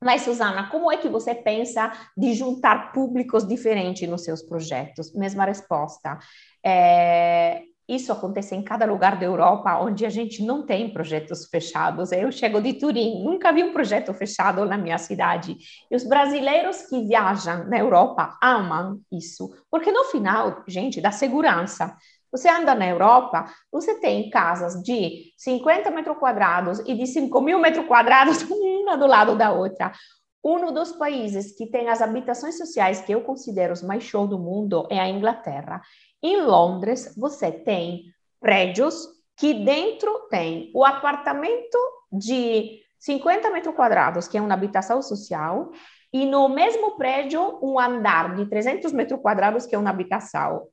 mas, 0.03 0.23
Suzana, 0.23 0.69
como 0.71 0.93
é 0.93 0.99
que 0.99 1.09
você 1.09 1.35
pensa 1.35 1.91
de 2.17 2.35
juntar 2.35 2.93
públicos 2.93 3.47
diferentes 3.47 4.07
nos 4.07 4.25
seus 4.25 4.43
projetos? 4.43 5.15
Mesma 5.15 5.47
resposta. 5.47 6.19
É, 6.63 7.63
isso 7.89 8.13
acontece 8.13 8.55
em 8.55 8.63
cada 8.63 8.85
lugar 8.85 9.19
da 9.19 9.25
Europa 9.25 9.79
onde 9.79 10.05
a 10.05 10.11
gente 10.11 10.43
não 10.43 10.67
tem 10.67 10.93
projetos 10.93 11.47
fechados. 11.47 12.11
Eu 12.11 12.33
chego 12.33 12.61
de 12.61 12.75
Turim, 12.75 13.23
nunca 13.23 13.53
vi 13.53 13.63
um 13.63 13.73
projeto 13.73 14.13
fechado 14.13 14.65
na 14.65 14.77
minha 14.77 14.99
cidade. 14.99 15.57
E 15.91 15.95
os 15.95 16.05
brasileiros 16.05 16.83
que 16.83 17.05
viajam 17.05 17.69
na 17.69 17.79
Europa 17.79 18.37
amam 18.43 19.01
isso, 19.13 19.51
porque 19.71 19.93
no 19.93 20.05
final, 20.05 20.65
gente, 20.67 21.01
dá 21.01 21.13
segurança. 21.13 21.97
Você 22.33 22.49
anda 22.49 22.75
na 22.75 22.87
Europa, 22.87 23.47
você 23.73 24.01
tem 24.01 24.29
casas 24.29 24.83
de 24.83 25.33
50 25.39 25.91
metros 25.91 26.19
quadrados 26.19 26.81
e 26.81 26.95
de 26.95 27.07
5 27.07 27.41
mil 27.41 27.59
metros 27.59 27.87
quadrados, 27.87 28.43
uma 28.51 28.97
do 28.97 29.07
lado 29.07 29.37
da 29.37 29.53
outra. 29.53 29.93
Um 30.49 30.73
dos 30.73 30.93
países 30.93 31.57
que 31.57 31.67
tem 31.67 31.89
as 31.89 32.01
habitações 32.01 32.57
sociais 32.57 33.01
que 33.01 33.11
eu 33.11 33.21
considero 33.23 33.73
os 33.73 33.83
mais 33.83 34.05
show 34.05 34.29
do 34.29 34.39
mundo 34.39 34.87
é 34.89 35.01
a 35.01 35.09
Inglaterra. 35.09 35.83
Em 36.23 36.41
Londres, 36.41 37.13
você 37.17 37.51
tem 37.51 38.05
prédios 38.39 39.09
que 39.37 39.53
dentro 39.53 40.29
tem 40.31 40.71
o 40.73 40.85
apartamento 40.85 41.77
de 42.13 42.81
50 43.01 43.51
metros 43.51 43.75
quadrados, 43.75 44.29
que 44.29 44.39
é 44.39 44.41
uma 44.41 44.55
habitação 44.55 45.03
social, 45.03 45.73
e 46.13 46.25
no 46.25 46.49
mesmo 46.49 46.97
prédio, 46.97 47.59
um 47.61 47.77
andar 47.77 48.37
de 48.37 48.47
300 48.47 48.93
metros 48.93 49.21
quadrados, 49.21 49.67
que 49.67 49.75
é 49.75 49.79
uma 49.79 49.91
habitação. 49.91 50.69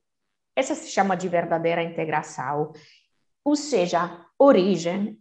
Essa 0.54 0.76
se 0.76 0.88
chama 0.88 1.16
de 1.16 1.28
verdadeira 1.28 1.82
integração. 1.82 2.70
Ou 3.44 3.56
seja, 3.56 4.24
origem, 4.38 5.18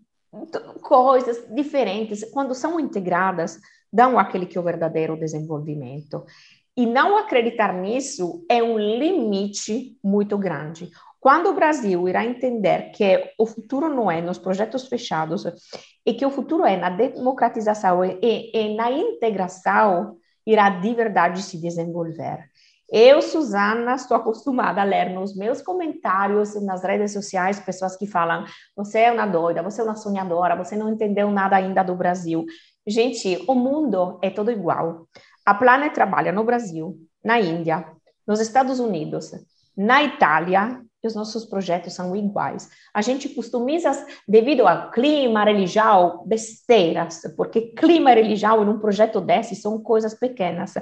coisas 0.84 1.44
diferentes, 1.50 2.24
quando 2.32 2.54
são 2.54 2.80
integradas, 2.80 3.60
dão 3.94 4.18
aquele 4.18 4.48
que 4.48 4.58
é 4.58 4.62
o 4.62 4.64
verdadeiro 4.64 5.16
desenvolvimento. 5.16 6.26
E 6.76 6.88
não 6.88 7.16
acreditar 7.16 7.72
nisso 7.72 8.44
é 8.50 8.64
um 8.64 8.80
limite 8.80 9.96
muito 10.04 10.36
grande. 10.36 10.90
Quando 11.20 11.52
o 11.52 11.54
Brasil 11.54 12.10
irá 12.10 12.26
entender 12.26 12.92
que 12.92 13.32
o 13.38 13.46
futuro 13.46 13.88
não 13.88 14.10
é 14.10 14.20
nos 14.20 14.40
projetos 14.40 14.88
fechados 14.88 15.46
e 16.04 16.14
que 16.14 16.26
o 16.26 16.32
futuro 16.32 16.66
é 16.66 16.76
na 16.76 16.90
democratização 16.90 18.04
e, 18.04 18.52
e 18.54 18.76
na 18.76 18.92
integração, 18.92 20.18
irá 20.46 20.70
de 20.70 20.94
verdade 20.94 21.44
se 21.44 21.62
desenvolver. 21.62 22.52
Eu, 22.92 23.22
Suzana, 23.22 23.96
estou 23.96 24.18
acostumada 24.18 24.82
a 24.82 24.84
ler 24.84 25.10
nos 25.10 25.36
meus 25.36 25.62
comentários 25.62 26.62
nas 26.62 26.84
redes 26.84 27.14
sociais 27.14 27.60
pessoas 27.60 27.96
que 27.96 28.06
falam: 28.06 28.46
você 28.76 29.00
é 29.00 29.12
uma 29.12 29.26
doida, 29.26 29.64
você 29.64 29.82
é 29.82 29.84
uma 29.84 29.96
sonhadora, 29.96 30.56
você 30.56 30.76
não 30.76 30.90
entendeu 30.92 31.32
nada 31.32 31.56
ainda 31.56 31.82
do 31.82 31.96
Brasil. 31.96 32.46
Gente, 32.86 33.44
o 33.48 33.56
mundo 33.56 34.20
é 34.22 34.30
todo 34.30 34.52
igual. 34.52 35.08
A 35.46 35.54
Planet 35.54 35.94
trabalha 35.94 36.32
no 36.32 36.44
Brasil, 36.44 36.98
na 37.24 37.40
Índia, 37.40 37.86
nos 38.28 38.40
Estados 38.40 38.80
Unidos, 38.80 39.32
na 39.76 40.04
Itália, 40.04 40.82
e 41.04 41.08
os 41.08 41.16
nossos 41.16 41.46
projetos 41.46 41.94
são 41.94 42.16
iguais. 42.16 42.70
A 42.94 43.02
gente 43.02 43.28
customiza 43.28 44.06
devido 44.28 44.66
ao 44.66 44.90
clima, 44.90 45.44
religião, 45.44 46.24
besteiras, 46.26 47.22
porque 47.36 47.74
clima 47.74 48.12
e 48.12 48.16
religião 48.16 48.64
em 48.64 48.70
um 48.70 48.80
projeto 48.80 49.20
desse 49.20 49.56
são 49.56 49.78
coisas 49.82 50.14
pequenas. 50.14 50.74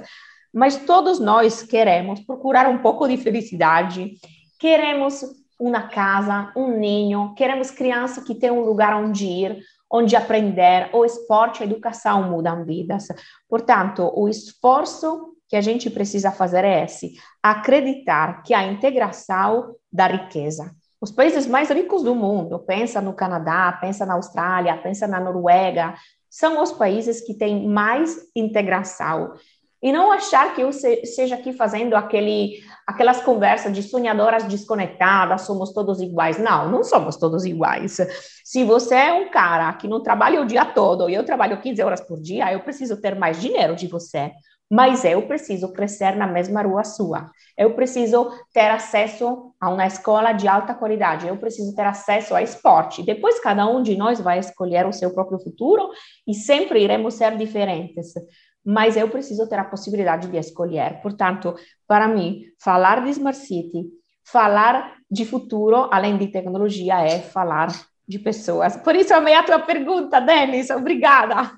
Mas 0.54 0.76
todos 0.76 1.18
nós 1.18 1.62
queremos 1.62 2.20
procurar 2.20 2.68
um 2.68 2.78
pouco 2.78 3.08
de 3.08 3.16
felicidade, 3.16 4.12
queremos 4.60 5.24
uma 5.58 5.88
casa, 5.88 6.52
um 6.56 6.78
ninho, 6.78 7.34
queremos 7.34 7.70
criança 7.70 8.22
que 8.22 8.34
tenha 8.34 8.52
um 8.52 8.64
lugar 8.64 8.94
onde 8.94 9.26
ir, 9.26 9.58
onde 9.92 10.16
aprender, 10.16 10.88
o 10.92 11.04
esporte, 11.04 11.62
a 11.62 11.66
educação 11.66 12.30
mudam 12.30 12.64
vidas. 12.64 13.08
Portanto, 13.48 14.10
o 14.16 14.28
esforço 14.28 15.36
que 15.46 15.56
a 15.56 15.60
gente 15.60 15.90
precisa 15.90 16.32
fazer 16.32 16.64
é 16.64 16.84
esse: 16.84 17.12
acreditar 17.42 18.42
que 18.42 18.54
a 18.54 18.66
integração 18.66 19.76
da 19.92 20.06
riqueza. 20.06 20.74
Os 20.98 21.10
países 21.10 21.46
mais 21.46 21.68
ricos 21.68 22.02
do 22.02 22.14
mundo, 22.14 22.60
pensa 22.60 23.00
no 23.00 23.12
Canadá, 23.12 23.76
pensa 23.80 24.06
na 24.06 24.14
Austrália, 24.14 24.78
pensa 24.78 25.06
na 25.06 25.18
Noruega, 25.20 25.94
são 26.30 26.62
os 26.62 26.72
países 26.72 27.20
que 27.20 27.34
têm 27.34 27.68
mais 27.68 28.16
integração. 28.34 29.34
E 29.82 29.90
não 29.90 30.12
achar 30.12 30.54
que 30.54 30.60
eu 30.60 30.70
seja 30.72 31.34
aqui 31.34 31.52
fazendo 31.52 31.94
aquele, 31.94 32.62
aquelas 32.86 33.20
conversas 33.20 33.72
de 33.72 33.82
sonhadoras 33.82 34.44
desconectadas, 34.44 35.42
somos 35.42 35.72
todos 35.72 36.00
iguais. 36.00 36.38
Não, 36.38 36.70
não 36.70 36.84
somos 36.84 37.16
todos 37.16 37.44
iguais. 37.44 37.96
Se 38.44 38.62
você 38.62 38.94
é 38.94 39.12
um 39.12 39.28
cara 39.28 39.72
que 39.72 39.88
não 39.88 40.00
trabalha 40.00 40.40
o 40.40 40.46
dia 40.46 40.64
todo 40.64 41.10
e 41.10 41.14
eu 41.14 41.24
trabalho 41.24 41.60
15 41.60 41.82
horas 41.82 42.00
por 42.00 42.20
dia, 42.20 42.52
eu 42.52 42.60
preciso 42.60 43.00
ter 43.00 43.16
mais 43.16 43.40
dinheiro 43.40 43.74
de 43.74 43.88
você. 43.88 44.30
Mas 44.70 45.04
eu 45.04 45.26
preciso 45.26 45.70
crescer 45.70 46.16
na 46.16 46.26
mesma 46.26 46.62
rua 46.62 46.82
sua. 46.82 47.30
Eu 47.58 47.74
preciso 47.74 48.30
ter 48.54 48.70
acesso 48.70 49.52
a 49.60 49.68
uma 49.68 49.86
escola 49.86 50.32
de 50.32 50.48
alta 50.48 50.72
qualidade. 50.72 51.28
Eu 51.28 51.36
preciso 51.36 51.74
ter 51.74 51.84
acesso 51.84 52.34
a 52.34 52.42
esporte. 52.42 53.02
Depois, 53.02 53.38
cada 53.38 53.66
um 53.66 53.82
de 53.82 53.96
nós 53.96 54.18
vai 54.18 54.38
escolher 54.38 54.86
o 54.86 54.92
seu 54.92 55.12
próprio 55.12 55.38
futuro 55.40 55.90
e 56.26 56.32
sempre 56.32 56.82
iremos 56.82 57.14
ser 57.14 57.36
diferentes 57.36 58.14
mas 58.64 58.96
eu 58.96 59.08
preciso 59.08 59.48
ter 59.48 59.58
a 59.58 59.64
possibilidade 59.64 60.28
de 60.28 60.36
escolher. 60.36 61.00
Portanto, 61.02 61.54
para 61.86 62.08
mim, 62.08 62.44
falar 62.58 63.02
de 63.02 63.10
Smart 63.10 63.38
City, 63.38 63.86
falar 64.24 64.96
de 65.10 65.24
futuro, 65.24 65.88
além 65.90 66.16
de 66.16 66.28
tecnologia, 66.28 67.00
é 67.00 67.20
falar 67.20 67.68
de 68.06 68.18
pessoas. 68.18 68.76
Por 68.76 68.94
isso, 68.94 69.14
amei 69.14 69.34
a 69.34 69.42
tua 69.42 69.58
pergunta, 69.58 70.20
Denis. 70.20 70.70
Obrigada. 70.70 71.52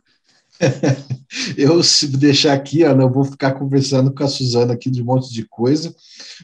Eu, 1.56 1.82
se 1.82 2.06
deixar 2.06 2.52
aqui, 2.52 2.82
Ana, 2.82 3.02
eu 3.02 3.10
vou 3.10 3.24
ficar 3.24 3.52
conversando 3.52 4.12
com 4.12 4.22
a 4.22 4.28
Suzana 4.28 4.74
aqui 4.74 4.90
de 4.90 5.02
um 5.02 5.04
monte 5.04 5.32
de 5.32 5.44
coisa, 5.46 5.94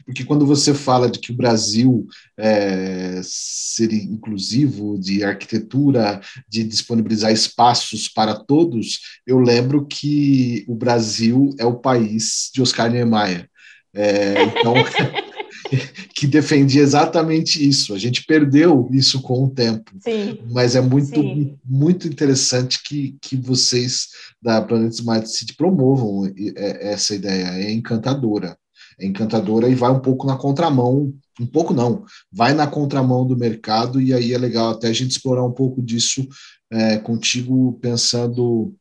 porque 0.05 0.23
quando 0.25 0.45
você 0.45 0.73
fala 0.73 1.09
de 1.09 1.19
que 1.19 1.31
o 1.31 1.35
Brasil 1.35 2.05
é, 2.37 3.21
seria 3.23 4.03
inclusivo, 4.03 4.99
de 4.99 5.23
arquitetura, 5.23 6.21
de 6.47 6.63
disponibilizar 6.63 7.31
espaços 7.31 8.07
para 8.09 8.35
todos, 8.35 8.99
eu 9.25 9.39
lembro 9.39 9.85
que 9.85 10.65
o 10.67 10.75
Brasil 10.75 11.55
é 11.57 11.65
o 11.65 11.79
país 11.79 12.49
de 12.53 12.61
Oscar 12.61 12.91
Niemeyer. 12.91 13.49
É, 13.93 14.43
então. 14.43 14.73
que 16.15 16.27
defendia 16.27 16.81
exatamente 16.81 17.65
isso. 17.67 17.93
A 17.93 17.97
gente 17.97 18.25
perdeu 18.25 18.89
isso 18.91 19.21
com 19.21 19.45
o 19.45 19.49
tempo. 19.49 19.91
Sim. 19.99 20.39
Mas 20.51 20.75
é 20.75 20.81
muito, 20.81 21.15
Sim. 21.15 21.57
muito 21.65 22.07
interessante 22.07 22.81
que, 22.83 23.17
que 23.21 23.35
vocês 23.35 24.09
da 24.41 24.61
Planet 24.61 24.93
Smart 24.93 25.29
City 25.29 25.55
promovam 25.55 26.25
é, 26.55 26.91
essa 26.91 27.15
ideia. 27.15 27.47
É 27.63 27.71
encantadora. 27.71 28.57
É 28.99 29.05
encantadora 29.05 29.67
e 29.67 29.75
vai 29.75 29.91
um 29.91 29.99
pouco 29.99 30.27
na 30.27 30.35
contramão, 30.35 31.13
um 31.39 31.45
pouco 31.47 31.73
não, 31.73 32.05
vai 32.31 32.53
na 32.53 32.67
contramão 32.67 33.25
do 33.25 33.37
mercado, 33.37 33.99
e 33.99 34.13
aí 34.13 34.31
é 34.31 34.37
legal 34.37 34.71
até 34.71 34.89
a 34.89 34.93
gente 34.93 35.11
explorar 35.11 35.43
um 35.43 35.51
pouco 35.51 35.81
disso 35.81 36.27
é, 36.69 36.97
contigo, 36.97 37.79
pensando 37.81 38.75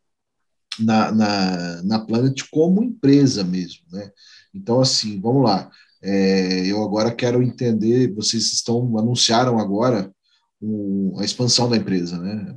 na, 0.79 1.11
na, 1.11 1.83
na 1.83 1.99
Planet 2.01 2.43
como 2.51 2.83
empresa 2.83 3.43
mesmo, 3.45 3.83
né? 3.91 4.11
Então, 4.55 4.81
assim, 4.81 5.21
vamos 5.21 5.45
lá. 5.45 5.71
É, 6.03 6.67
eu 6.67 6.83
agora 6.83 7.13
quero 7.13 7.43
entender, 7.43 8.15
vocês 8.15 8.53
estão 8.53 8.99
anunciaram 8.99 9.59
agora 9.59 10.11
a 11.19 11.25
expansão 11.25 11.69
da 11.69 11.77
empresa, 11.77 12.19
né? 12.19 12.55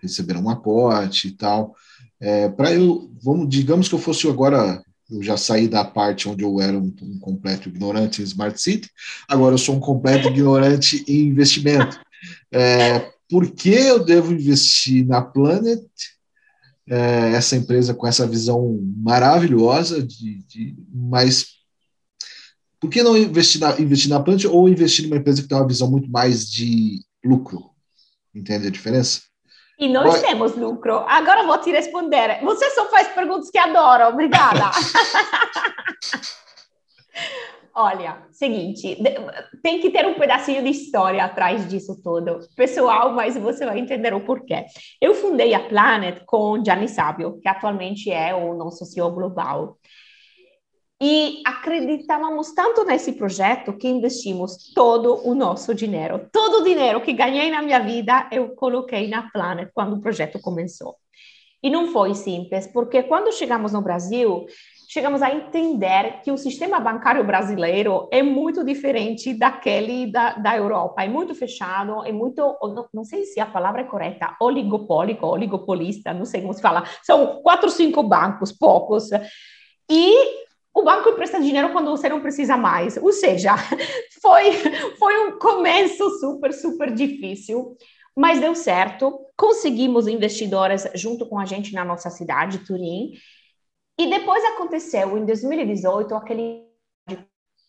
Receberam 0.00 0.42
um 0.42 0.50
aporte 0.50 1.28
e 1.28 1.32
tal. 1.32 1.74
É, 2.20 2.48
Para 2.48 2.72
eu, 2.72 3.10
vamos, 3.22 3.48
digamos 3.48 3.88
que 3.88 3.94
eu 3.94 3.98
fosse 3.98 4.28
agora, 4.28 4.82
eu 5.10 5.22
já 5.22 5.36
saí 5.36 5.66
da 5.66 5.84
parte 5.84 6.28
onde 6.28 6.44
eu 6.44 6.60
era 6.60 6.78
um, 6.78 6.94
um 7.02 7.18
completo 7.18 7.68
ignorante 7.68 8.22
em 8.22 8.24
Smart 8.24 8.60
City, 8.60 8.88
agora 9.28 9.54
eu 9.54 9.58
sou 9.58 9.76
um 9.76 9.80
completo 9.80 10.28
ignorante 10.28 11.04
em 11.08 11.26
investimento. 11.28 12.00
É, 12.52 13.10
por 13.28 13.50
que 13.50 13.70
eu 13.70 14.04
devo 14.04 14.32
investir 14.32 15.06
na 15.06 15.20
Planet? 15.20 15.82
É, 16.88 17.32
essa 17.32 17.56
empresa 17.56 17.94
com 17.94 18.06
essa 18.06 18.26
visão 18.26 18.78
maravilhosa 18.96 20.02
de, 20.02 20.42
de 20.44 20.76
mas 20.92 21.46
por 22.82 22.90
que 22.90 23.00
não 23.00 23.16
investir 23.16 23.60
na, 23.60 23.80
investir 23.80 24.10
na 24.10 24.18
Plant 24.18 24.44
ou 24.44 24.68
investir 24.68 25.04
numa 25.04 25.16
empresa 25.16 25.40
que 25.40 25.46
tem 25.46 25.56
uma 25.56 25.68
visão 25.68 25.88
muito 25.88 26.10
mais 26.10 26.50
de 26.50 26.98
lucro? 27.24 27.70
Entende 28.34 28.66
a 28.66 28.70
diferença? 28.72 29.20
E 29.78 29.88
nós 29.88 30.14
Vai. 30.14 30.22
temos 30.22 30.56
lucro. 30.56 30.96
Agora 31.06 31.46
vou 31.46 31.56
te 31.58 31.70
responder. 31.70 32.40
Você 32.42 32.70
só 32.70 32.90
faz 32.90 33.06
perguntas 33.08 33.50
que 33.50 33.58
adoro. 33.58 34.08
Obrigada. 34.08 34.72
Olha, 37.74 38.18
seguinte, 38.32 38.98
tem 39.62 39.80
que 39.80 39.90
ter 39.90 40.04
um 40.04 40.14
pedacinho 40.14 40.62
de 40.62 40.70
história 40.70 41.24
atrás 41.24 41.68
disso 41.68 41.98
tudo. 42.02 42.40
Pessoal, 42.56 43.12
mas 43.12 43.36
você 43.36 43.64
vai 43.64 43.78
entender 43.78 44.12
o 44.12 44.20
porquê. 44.20 44.66
Eu 45.00 45.14
fundei 45.14 45.54
a 45.54 45.68
Planet 45.68 46.22
com 46.26 46.62
Gianni 46.62 46.88
Sábio, 46.88 47.38
que 47.40 47.48
atualmente 47.48 48.10
é 48.10 48.34
o 48.34 48.54
nosso 48.54 48.84
CEO 48.84 49.10
global. 49.12 49.78
E 51.04 51.42
acreditávamos 51.44 52.52
tanto 52.52 52.84
nesse 52.84 53.14
projeto 53.14 53.72
que 53.72 53.88
investimos 53.88 54.72
todo 54.72 55.26
o 55.26 55.34
nosso 55.34 55.74
dinheiro. 55.74 56.28
Todo 56.30 56.60
o 56.60 56.62
dinheiro 56.62 57.00
que 57.00 57.12
ganhei 57.12 57.50
na 57.50 57.60
minha 57.60 57.80
vida, 57.80 58.28
eu 58.30 58.50
coloquei 58.50 59.08
na 59.08 59.28
Planet 59.32 59.68
quando 59.74 59.96
o 59.96 60.00
projeto 60.00 60.40
começou. 60.40 60.94
E 61.60 61.68
não 61.68 61.88
foi 61.88 62.14
simples, 62.14 62.68
porque 62.68 63.02
quando 63.02 63.32
chegamos 63.32 63.72
no 63.72 63.82
Brasil, 63.82 64.46
chegamos 64.88 65.22
a 65.22 65.34
entender 65.34 66.20
que 66.22 66.30
o 66.30 66.38
sistema 66.38 66.78
bancário 66.78 67.24
brasileiro 67.24 68.08
é 68.12 68.22
muito 68.22 68.64
diferente 68.64 69.34
daquele 69.34 70.06
da, 70.06 70.34
da 70.34 70.56
Europa. 70.56 71.02
É 71.02 71.08
muito 71.08 71.34
fechado, 71.34 72.04
é 72.04 72.12
muito, 72.12 72.56
não, 72.94 73.04
sei 73.04 73.24
se 73.24 73.40
a 73.40 73.46
palavra 73.46 73.80
é 73.80 73.84
correta, 73.84 74.36
oligopólico, 74.40 75.26
oligopolista, 75.26 76.14
não 76.14 76.24
sei 76.24 76.42
como 76.42 76.54
se 76.54 76.62
fala. 76.62 76.84
São 77.02 77.42
quatro, 77.42 77.68
cinco 77.70 78.04
bancos, 78.04 78.52
poucos. 78.52 79.10
E 79.90 80.42
o 80.82 80.84
banco 80.84 81.08
empresta 81.10 81.40
dinheiro 81.40 81.72
quando 81.72 81.90
você 81.90 82.08
não 82.08 82.20
precisa 82.20 82.56
mais. 82.56 82.96
Ou 82.96 83.12
seja, 83.12 83.54
foi, 84.20 84.52
foi 84.98 85.28
um 85.28 85.38
começo 85.38 86.10
super, 86.18 86.52
super 86.52 86.92
difícil, 86.92 87.76
mas 88.16 88.40
deu 88.40 88.54
certo. 88.54 89.26
Conseguimos 89.36 90.08
investidores 90.08 90.86
junto 90.94 91.26
com 91.26 91.38
a 91.38 91.44
gente 91.44 91.72
na 91.72 91.84
nossa 91.84 92.10
cidade, 92.10 92.66
Turim. 92.66 93.12
E 93.98 94.10
depois 94.10 94.44
aconteceu, 94.44 95.16
em 95.16 95.24
2018, 95.24 96.14
aquele 96.14 96.66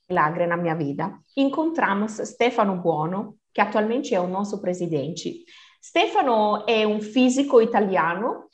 milagre 0.10 0.48
na 0.48 0.58
minha 0.58 0.76
vida. 0.76 1.14
Encontramos 1.38 2.14
Stefano 2.14 2.82
Buono, 2.82 3.38
que 3.54 3.62
atualmente 3.62 4.16
é 4.16 4.20
o 4.20 4.28
nosso 4.28 4.60
presidente. 4.60 5.46
Stefano 5.84 6.64
é 6.68 6.88
um 6.88 7.00
físico 7.00 7.62
italiano 7.62 8.46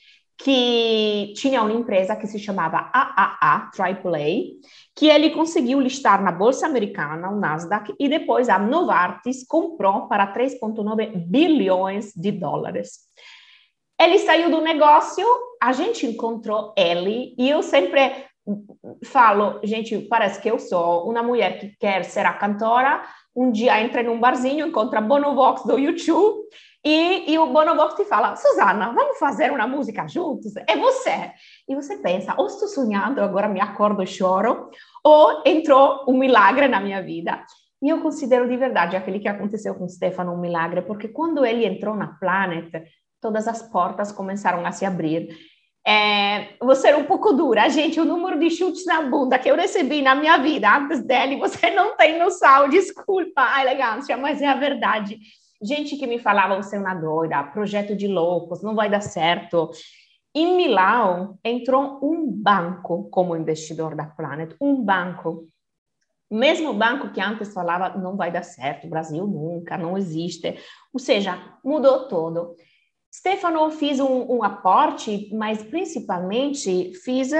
que 0.42 1.34
tinha 1.36 1.62
uma 1.62 1.74
empresa 1.74 2.16
que 2.16 2.26
se 2.26 2.40
chamava 2.40 2.90
AAA, 2.94 3.72
AAA, 3.78 4.60
que 4.96 5.08
ele 5.08 5.32
conseguiu 5.32 5.82
listar 5.82 6.24
na 6.24 6.32
Bolsa 6.32 6.66
Americana, 6.66 7.30
o 7.30 7.38
Nasdaq, 7.38 7.94
e 8.00 8.08
depois 8.08 8.48
a 8.48 8.58
Novartis 8.58 9.46
comprou 9.46 10.08
para 10.08 10.34
3,9 10.34 11.12
bilhões 11.28 12.14
de 12.16 12.32
dólares. 12.32 13.00
Ele 14.00 14.18
saiu 14.20 14.50
do 14.50 14.62
negócio, 14.62 15.26
a 15.62 15.74
gente 15.74 16.06
encontrou 16.06 16.74
ele, 16.78 17.36
e 17.38 17.50
eu 17.50 17.62
sempre 17.62 18.26
falo, 19.04 19.60
gente, 19.62 19.98
parece 20.00 20.42
que 20.42 20.50
eu 20.50 20.58
sou 20.58 21.10
uma 21.10 21.22
mulher 21.22 21.60
que 21.60 21.76
quer 21.78 22.06
ser 22.06 22.26
a 22.26 22.34
cantora, 22.34 23.04
um 23.36 23.52
dia 23.52 23.82
entra 23.82 24.02
num 24.02 24.20
barzinho, 24.20 24.68
encontra 24.68 25.02
Bonovox 25.02 25.64
do 25.64 25.78
YouTube, 25.78 26.48
e, 26.84 27.34
e 27.34 27.38
o 27.38 27.48
Bonovox 27.48 27.96
te 27.96 28.06
fala, 28.06 28.36
Susana, 28.36 28.94
vamos 28.94 29.18
fazer 29.18 29.52
uma 29.52 29.68
música 29.68 30.08
juntos? 30.08 30.56
É 30.56 30.78
você. 30.78 31.32
E 31.68 31.76
você 31.76 31.98
pensa, 31.98 32.34
ou 32.38 32.48
estou 32.48 32.68
sonhando, 32.68 33.22
agora 33.22 33.50
me 33.50 33.60
acordo 33.60 34.02
e 34.02 34.08
choro, 34.08 34.70
ou 35.04 35.44
entrou 35.46 36.06
um 36.08 36.18
milagre 36.18 36.68
na 36.68 36.80
minha 36.80 37.02
vida. 37.02 37.44
E 37.82 37.90
eu 37.90 38.02
considero 38.02 38.48
de 38.48 38.56
verdade 38.56 38.96
aquele 38.96 39.20
que 39.20 39.28
aconteceu 39.28 39.76
com 39.76 39.88
Stefano 39.90 40.34
um 40.34 40.40
milagre, 40.40 40.82
porque 40.82 41.10
quando 41.10 41.46
ele 41.46 41.66
entrou 41.66 41.96
na 41.96 42.08
Planet, 42.08 42.72
todas 43.22 43.48
as 43.48 43.62
portas 43.62 44.12
começaram 44.12 44.66
a 44.66 44.72
se 44.72 44.86
abrir. 44.86 45.30
É, 45.86 46.50
um 46.98 47.06
pouco 47.06 47.34
dura, 47.34 47.68
gente. 47.70 48.00
O 48.00 48.06
número 48.06 48.40
de 48.40 48.50
chutes 48.50 48.86
na 48.86 49.02
bunda 49.02 49.40
que 49.40 49.50
eu 49.50 49.56
recebi 49.56 50.02
na 50.02 50.16
minha 50.16 50.38
vida 50.38 50.78
antes 50.78 51.04
dele, 51.04 51.38
você 51.38 51.72
não 51.72 51.98
tem 51.98 52.18
noção. 52.18 52.70
Desculpa 52.70 53.42
a 53.42 53.62
elegância, 53.62 54.16
mas 54.16 54.42
é 54.42 54.48
a 54.48 54.56
verdade 54.56 55.18
gente 55.62 55.98
que 55.98 56.08
me 56.08 56.20
falava, 56.20 56.56
você 56.56 56.76
é 56.76 56.80
uma 56.80 56.96
doida, 56.96 57.44
projeto 57.44 57.96
de 57.96 58.08
loucos, 58.08 58.62
não 58.62 58.76
vai 58.76 58.90
dar 58.90 59.02
certo. 59.02 59.70
Em 60.34 60.56
Milão, 60.56 61.38
entrou 61.44 62.00
um 62.04 62.32
banco 62.32 63.10
como 63.10 63.36
investidor 63.36 63.96
da 63.96 64.06
Planet, 64.06 64.56
um 64.62 64.82
banco. 64.82 65.48
Mesmo 66.30 66.74
banco 66.74 67.12
que 67.12 67.20
antes 67.20 67.54
falava, 67.54 67.98
não 67.98 68.16
vai 68.16 68.32
dar 68.32 68.44
certo, 68.44 68.88
Brasil 68.88 69.26
nunca, 69.26 69.78
não 69.78 69.98
existe. 69.98 70.60
Ou 70.94 71.00
seja, 71.00 71.42
mudou 71.64 72.08
todo. 72.08 72.56
Stefano 73.12 73.72
fez 73.72 74.00
um, 74.00 74.38
um 74.38 74.44
aporte, 74.44 75.30
mas 75.34 75.64
principalmente 75.64 76.94
fiz 77.04 77.32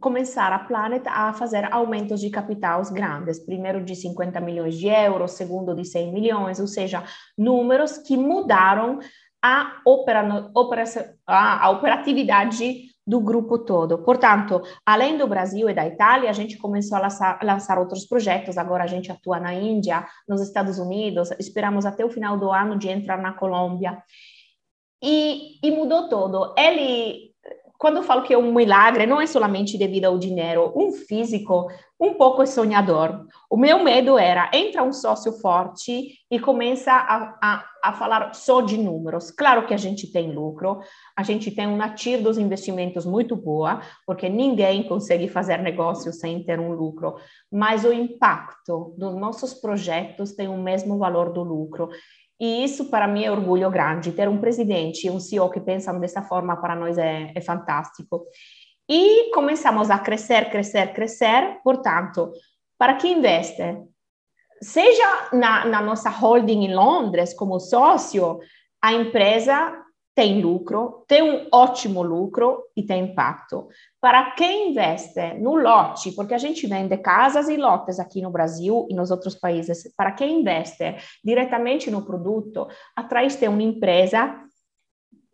começar 0.00 0.52
a 0.52 0.58
Planet 0.58 1.02
a 1.06 1.32
fazer 1.32 1.72
aumentos 1.72 2.20
de 2.20 2.28
capitais 2.30 2.90
grandes, 2.90 3.38
primeiro 3.38 3.84
de 3.84 3.94
50 3.94 4.40
milhões 4.40 4.76
de 4.76 4.88
euros, 4.88 5.32
segundo 5.32 5.74
de 5.74 5.84
100 5.84 6.12
milhões, 6.12 6.58
ou 6.58 6.66
seja, 6.66 7.04
números 7.38 7.98
que 7.98 8.16
mudaram 8.16 8.98
a, 9.42 9.80
opera, 9.84 10.50
opera, 10.54 10.84
a, 11.26 11.70
operatividade 11.70 12.94
do 13.06 13.20
grupo 13.20 13.58
todo. 13.58 13.98
Portanto, 13.98 14.62
além 14.86 15.18
do 15.18 15.26
Brasil 15.26 15.68
e 15.68 15.74
da 15.74 15.86
Itália, 15.86 16.30
a 16.30 16.32
gente 16.32 16.56
começou 16.56 16.96
a 16.96 17.02
lançar, 17.02 17.38
lançar, 17.42 17.78
outros 17.78 18.06
projetos. 18.06 18.56
Agora 18.56 18.84
a 18.84 18.86
gente 18.86 19.12
atua 19.12 19.38
na 19.38 19.52
Índia, 19.52 20.06
nos 20.26 20.40
Estados 20.40 20.78
Unidos. 20.78 21.30
Esperamos 21.38 21.84
até 21.84 22.02
o 22.04 22.08
final 22.08 22.38
do 22.38 22.50
ano 22.50 22.78
de 22.78 22.88
entrar 22.88 23.18
na 23.18 23.34
Colômbia. 23.34 24.02
E, 25.02 25.58
e 25.62 25.70
mudou 25.70 26.08
todo. 26.08 26.54
Ele 26.56 27.33
quando 27.78 27.96
eu 27.96 28.02
falo 28.02 28.22
que 28.22 28.32
é 28.32 28.38
um 28.38 28.54
milagre, 28.54 29.06
não 29.06 29.20
é 29.20 29.26
somente 29.26 29.76
devido 29.76 30.06
ao 30.06 30.18
dinheiro. 30.18 30.72
Um 30.76 30.92
físico 30.92 31.68
um 32.00 32.14
pouco 32.14 32.46
sonhador. 32.46 33.26
O 33.48 33.56
meu 33.56 33.82
medo 33.82 34.18
era 34.18 34.50
entra 34.52 34.82
um 34.82 34.92
sócio 34.92 35.32
forte 35.32 36.18
e 36.30 36.38
começa 36.40 36.92
a, 36.92 37.38
a, 37.42 37.64
a 37.82 37.92
falar 37.92 38.34
só 38.34 38.60
de 38.60 38.76
números. 38.76 39.30
Claro 39.30 39.66
que 39.66 39.74
a 39.74 39.76
gente 39.76 40.10
tem 40.10 40.32
lucro, 40.32 40.80
a 41.16 41.22
gente 41.22 41.50
tem 41.50 41.66
uma 41.66 41.90
TIR 41.90 42.22
dos 42.22 42.38
investimentos 42.38 43.06
muito 43.06 43.36
boa, 43.36 43.80
porque 44.06 44.28
ninguém 44.28 44.82
consegue 44.82 45.28
fazer 45.28 45.58
negócio 45.58 46.12
sem 46.12 46.42
ter 46.44 46.58
um 46.60 46.72
lucro, 46.72 47.16
mas 47.50 47.84
o 47.84 47.92
impacto 47.92 48.94
dos 48.98 49.14
nossos 49.14 49.54
projetos 49.54 50.32
tem 50.32 50.48
o 50.48 50.58
mesmo 50.58 50.98
valor 50.98 51.32
do 51.32 51.42
lucro. 51.42 51.88
E 52.44 52.62
isso 52.62 52.90
para 52.90 53.08
mim 53.08 53.24
é 53.24 53.32
orgulho 53.32 53.70
grande. 53.70 54.12
Ter 54.12 54.28
um 54.28 54.36
presidente 54.36 55.06
e 55.06 55.10
um 55.10 55.18
CEO 55.18 55.48
que 55.48 55.58
pensam 55.58 55.98
dessa 55.98 56.20
forma 56.20 56.54
para 56.60 56.76
nós 56.76 56.98
é, 56.98 57.32
é 57.34 57.40
fantástico. 57.40 58.22
E 58.86 59.30
começamos 59.32 59.88
a 59.88 59.98
crescer, 59.98 60.50
crescer, 60.50 60.92
crescer. 60.92 61.58
Portanto, 61.64 62.30
para 62.78 62.96
quem 62.96 63.16
investe, 63.16 63.62
seja 64.60 65.30
na, 65.32 65.64
na 65.64 65.80
nossa 65.80 66.10
holding 66.10 66.66
em 66.66 66.74
Londres 66.74 67.32
como 67.32 67.58
sócio, 67.58 68.40
a 68.82 68.92
empresa 68.92 69.82
tem 70.14 70.42
lucro, 70.42 71.02
tem 71.08 71.22
um 71.22 71.48
ótimo 71.50 72.02
lucro 72.02 72.62
e 72.76 72.82
tem 72.82 73.04
impacto. 73.04 73.68
Para 74.04 74.32
quem 74.32 74.68
investe 74.68 75.32
no 75.40 75.54
lote, 75.54 76.12
porque 76.12 76.34
a 76.34 76.38
gente 76.38 76.66
vende 76.66 76.94
casas 76.98 77.48
e 77.48 77.56
lotes 77.56 77.98
aqui 77.98 78.20
no 78.20 78.30
Brasil 78.30 78.86
e 78.90 78.94
nos 78.94 79.10
outros 79.10 79.34
países, 79.34 79.90
para 79.96 80.12
quem 80.12 80.42
investe 80.42 80.94
diretamente 81.24 81.90
no 81.90 82.04
produto, 82.04 82.68
atrás 82.94 83.34
tem 83.34 83.48
uma 83.48 83.62
empresa 83.62 84.42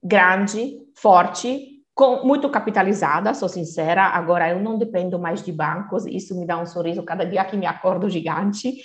grande, 0.00 0.78
forte, 0.94 1.83
com, 1.92 2.24
muito 2.24 2.48
capitalizada, 2.48 3.35
sou 3.35 3.48
sincera, 3.48 4.04
agora 4.04 4.50
eu 4.50 4.61
não 4.61 4.78
dependo 4.78 5.18
mais 5.18 5.42
de 5.42 5.50
bancos, 5.50 6.06
isso 6.06 6.38
me 6.38 6.46
dá 6.46 6.56
um 6.56 6.64
sorriso 6.64 7.02
cada 7.02 7.26
dia 7.26 7.44
que 7.44 7.56
me 7.56 7.66
acordo 7.66 8.09
gigante, 8.09 8.76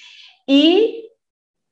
e 0.50 1.04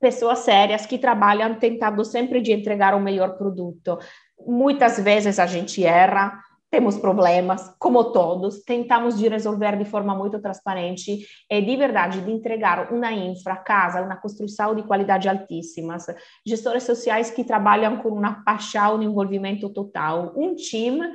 pessoas 0.00 0.38
sérias 0.38 0.86
que 0.86 0.98
trabalham 0.98 1.56
tentando 1.56 2.04
sempre 2.04 2.40
de 2.40 2.52
entregar 2.52 2.94
o 2.94 3.00
melhor 3.00 3.36
produto. 3.36 3.98
Muitas 4.38 5.00
vezes 5.00 5.40
a 5.40 5.46
gente 5.46 5.84
erra, 5.84 6.38
temos 6.74 6.96
problemas, 6.96 7.72
como 7.78 8.10
todos, 8.10 8.64
tentamos 8.64 9.16
de 9.16 9.28
resolver 9.28 9.78
de 9.78 9.84
forma 9.84 10.12
muito 10.12 10.40
transparente 10.40 11.24
e 11.48 11.62
de 11.62 11.76
verdade 11.76 12.20
de 12.20 12.32
entregar 12.32 12.92
uma 12.92 13.12
infra, 13.12 13.54
casa, 13.54 14.02
uma 14.02 14.16
construção 14.16 14.74
de 14.74 14.82
qualidade 14.82 15.28
altíssimas, 15.28 16.06
gestores 16.44 16.82
sociais 16.82 17.30
que 17.30 17.44
trabalham 17.44 17.98
com 17.98 18.08
uma 18.08 18.42
paixão 18.42 19.00
e 19.00 19.04
envolvimento 19.04 19.68
total, 19.68 20.34
um 20.36 20.56
time 20.56 21.12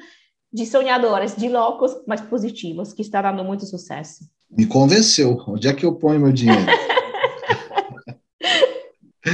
de 0.52 0.66
sonhadores, 0.66 1.36
de 1.36 1.50
loucos, 1.50 1.92
mas 2.08 2.22
positivos, 2.22 2.94
que 2.94 3.02
está 3.02 3.22
dando 3.22 3.44
muito 3.44 3.66
sucesso. 3.66 4.24
Me 4.50 4.66
convenceu. 4.66 5.44
Onde 5.46 5.68
é 5.68 5.74
que 5.74 5.86
eu 5.86 5.94
ponho 5.94 6.22
meu 6.22 6.32
dinheiro? 6.32 6.62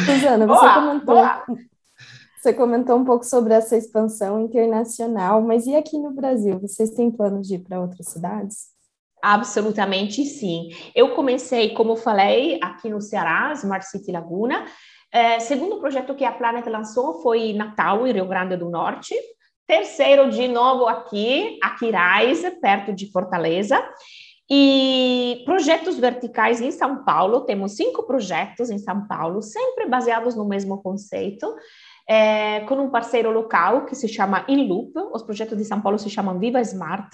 Suzana, 0.08 0.48
você 0.48 0.60
boa, 0.60 0.74
comentou, 0.74 1.16
boa. 1.16 1.46
Você 2.46 2.54
comentou 2.54 2.96
um 2.96 3.04
pouco 3.04 3.26
sobre 3.26 3.56
essa 3.56 3.76
expansão 3.76 4.40
internacional, 4.40 5.42
mas 5.42 5.66
e 5.66 5.76
aqui 5.76 5.98
no 5.98 6.12
Brasil? 6.12 6.60
Vocês 6.60 6.92
têm 6.92 7.10
planos 7.10 7.48
de 7.48 7.56
ir 7.56 7.60
para 7.60 7.82
outras 7.82 8.08
cidades? 8.10 8.68
Absolutamente 9.20 10.24
sim. 10.24 10.70
Eu 10.94 11.16
comecei, 11.16 11.74
como 11.74 11.96
falei, 11.96 12.60
aqui 12.62 12.88
no 12.88 13.02
Ceará, 13.02 13.52
Smart 13.54 13.84
City 13.88 14.12
Laguna. 14.12 14.64
É, 15.12 15.40
segundo 15.40 15.80
projeto 15.80 16.14
que 16.14 16.24
a 16.24 16.32
Planet 16.32 16.68
lançou 16.68 17.20
foi 17.24 17.52
Natal, 17.54 18.06
em 18.06 18.14
Rio 18.14 18.28
Grande 18.28 18.56
do 18.56 18.70
Norte. 18.70 19.16
Terceiro, 19.66 20.30
de 20.30 20.48
novo 20.48 20.86
aqui, 20.86 21.58
Aquiraz, 21.64 22.44
perto 22.62 22.94
de 22.94 23.12
Fortaleza. 23.12 23.84
E 24.48 25.42
projetos 25.46 25.98
verticais 25.98 26.62
em 26.62 26.70
São 26.70 27.04
Paulo, 27.04 27.42
temos 27.42 27.76
cinco 27.76 28.04
projetos 28.04 28.70
em 28.70 28.78
São 28.78 29.08
Paulo, 29.08 29.42
sempre 29.42 29.88
baseados 29.88 30.36
no 30.36 30.46
mesmo 30.46 30.80
conceito, 30.84 31.52
é, 32.08 32.62
com 32.62 32.76
um 32.76 32.90
parceiro 32.90 33.32
local 33.32 33.86
que 33.86 33.96
se 33.96 34.08
chama 34.08 34.46
Inloop, 34.48 34.92
os 35.14 35.24
projetos 35.24 35.58
de 35.58 35.66
São 35.66 35.82
Paulo 35.82 35.98
se 35.98 36.10
chamam 36.10 36.40
Viva 36.40 36.62
Smart, 36.62 37.10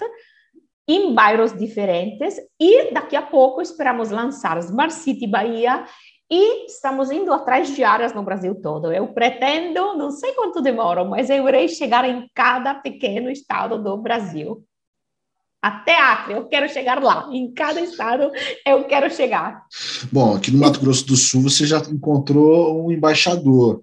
em 0.88 1.14
bairros 1.14 1.56
diferentes, 1.56 2.36
e 2.60 2.92
daqui 2.92 3.16
a 3.16 3.22
pouco 3.22 3.62
esperamos 3.62 4.10
lançar 4.10 4.58
Smart 4.58 4.92
City 4.92 5.26
Bahia 5.26 5.84
e 6.30 6.66
estamos 6.66 7.10
indo 7.10 7.32
atrás 7.32 7.74
de 7.74 7.84
áreas 7.84 8.12
no 8.12 8.22
Brasil 8.22 8.54
todo. 8.60 8.92
Eu 8.92 9.08
pretendo, 9.08 9.96
não 9.96 10.10
sei 10.10 10.32
quanto 10.32 10.60
demora, 10.60 11.04
mas 11.04 11.30
eu 11.30 11.46
irei 11.48 11.68
chegar 11.68 12.04
em 12.04 12.28
cada 12.34 12.74
pequeno 12.74 13.30
estado 13.30 13.82
do 13.82 13.96
Brasil 13.96 14.64
até 15.62 15.96
Acre, 15.96 16.34
eu 16.34 16.48
quero 16.48 16.68
chegar 16.68 17.00
lá. 17.00 17.28
Em 17.30 17.52
cada 17.52 17.80
estado 17.80 18.32
eu 18.66 18.82
quero 18.84 19.08
chegar. 19.14 19.64
Bom, 20.10 20.34
aqui 20.34 20.50
no 20.50 20.58
Mato 20.58 20.80
Grosso 20.80 21.06
do 21.06 21.16
Sul 21.16 21.42
você 21.42 21.64
já 21.64 21.78
encontrou 21.78 22.84
um 22.84 22.90
embaixador. 22.90 23.80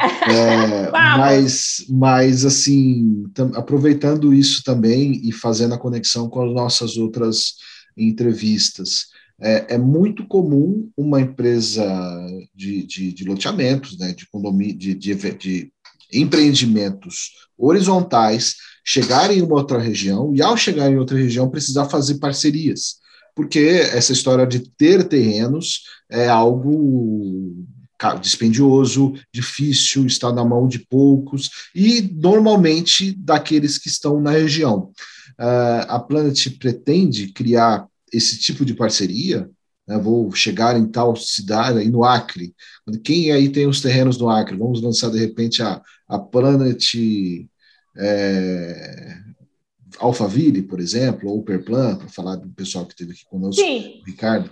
É, 0.00 0.90
mas, 0.90 1.84
mas, 1.88 2.44
assim, 2.44 3.24
aproveitando 3.54 4.32
isso 4.32 4.62
também 4.64 5.20
e 5.24 5.32
fazendo 5.32 5.74
a 5.74 5.78
conexão 5.78 6.28
com 6.28 6.42
as 6.42 6.54
nossas 6.54 6.96
outras 6.96 7.54
entrevistas, 7.96 9.06
é, 9.40 9.74
é 9.74 9.78
muito 9.78 10.26
comum 10.26 10.88
uma 10.96 11.20
empresa 11.20 11.84
de, 12.54 12.86
de, 12.86 13.12
de 13.12 13.24
loteamentos, 13.24 13.98
né, 13.98 14.12
de, 14.12 14.26
condomínio, 14.28 14.76
de, 14.76 14.94
de, 14.94 15.14
de 15.14 15.72
empreendimentos 16.12 17.30
horizontais 17.58 18.54
chegarem 18.84 19.38
em 19.38 19.42
uma 19.42 19.56
outra 19.56 19.78
região 19.78 20.34
e, 20.34 20.42
ao 20.42 20.56
chegar 20.56 20.90
em 20.90 20.96
outra 20.96 21.16
região, 21.16 21.50
precisar 21.50 21.86
fazer 21.86 22.18
parcerias, 22.18 22.96
porque 23.34 23.58
essa 23.92 24.12
história 24.12 24.46
de 24.46 24.60
ter 24.60 25.04
terrenos 25.04 25.82
é 26.10 26.28
algo 26.28 27.64
dispendioso, 28.20 29.14
difícil, 29.32 30.06
está 30.06 30.32
na 30.32 30.44
mão 30.44 30.66
de 30.66 30.78
poucos 30.80 31.50
e 31.74 32.02
normalmente 32.02 33.12
daqueles 33.12 33.78
que 33.78 33.88
estão 33.88 34.20
na 34.20 34.30
região. 34.30 34.90
Uh, 35.38 35.84
a 35.88 35.98
Planet 35.98 36.58
pretende 36.58 37.28
criar 37.28 37.86
esse 38.12 38.38
tipo 38.38 38.64
de 38.64 38.74
parceria. 38.74 39.48
Né? 39.86 39.98
Vou 39.98 40.32
chegar 40.32 40.76
em 40.76 40.86
tal 40.86 41.16
cidade, 41.16 41.78
aí 41.78 41.88
no 41.88 42.04
Acre. 42.04 42.54
Quem 43.02 43.32
aí 43.32 43.48
tem 43.48 43.66
os 43.66 43.80
terrenos 43.80 44.18
no 44.18 44.28
Acre? 44.28 44.56
Vamos 44.56 44.82
lançar 44.82 45.10
de 45.10 45.18
repente 45.18 45.62
a, 45.62 45.80
a 46.08 46.18
Planet 46.18 46.94
é, 47.96 49.18
Alphaville, 49.98 50.62
por 50.62 50.80
exemplo, 50.80 51.30
ou 51.30 51.42
Perplan, 51.42 51.96
para 51.96 52.08
falar 52.08 52.36
do 52.36 52.48
pessoal 52.50 52.86
que 52.86 52.92
esteve 52.92 53.12
aqui 53.12 53.24
conosco, 53.24 53.62
sim. 53.62 54.00
o 54.02 54.04
Ricardo? 54.06 54.50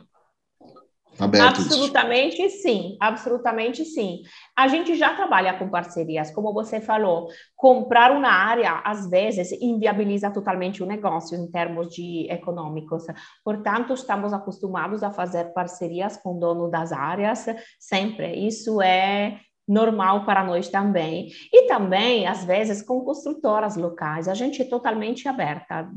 Aberto 1.20 1.60
absolutamente 1.60 2.42
isso. 2.42 2.62
sim, 2.62 2.96
absolutamente 3.00 3.84
sim. 3.84 4.22
A 4.56 4.68
gente 4.68 4.94
já 4.94 5.14
trabalha 5.14 5.58
com 5.58 5.68
parcerias, 5.68 6.30
como 6.30 6.52
você 6.52 6.80
falou, 6.80 7.28
comprar 7.54 8.10
uma 8.10 8.30
área 8.30 8.80
às 8.84 9.08
vezes 9.08 9.52
inviabiliza 9.60 10.30
totalmente 10.30 10.82
o 10.82 10.86
negócio 10.86 11.36
em 11.36 11.50
termos 11.50 11.94
de 11.94 12.26
econômicos. 12.30 13.04
Portanto, 13.44 13.92
estamos 13.92 14.32
acostumados 14.32 15.02
a 15.02 15.10
fazer 15.10 15.52
parcerias 15.52 16.16
com 16.16 16.36
o 16.36 16.40
dono 16.40 16.70
das 16.70 16.92
áreas 16.92 17.46
sempre. 17.78 18.46
Isso 18.46 18.80
é 18.80 19.38
normal 19.70 20.24
para 20.24 20.42
nós 20.42 20.68
também. 20.68 21.28
E 21.52 21.66
também, 21.68 22.26
às 22.26 22.44
vezes, 22.44 22.82
com 22.82 23.00
construtoras 23.00 23.76
locais, 23.76 24.26
a 24.26 24.34
gente 24.34 24.62
é 24.62 24.64
totalmente 24.64 25.28
aberta. 25.28 25.88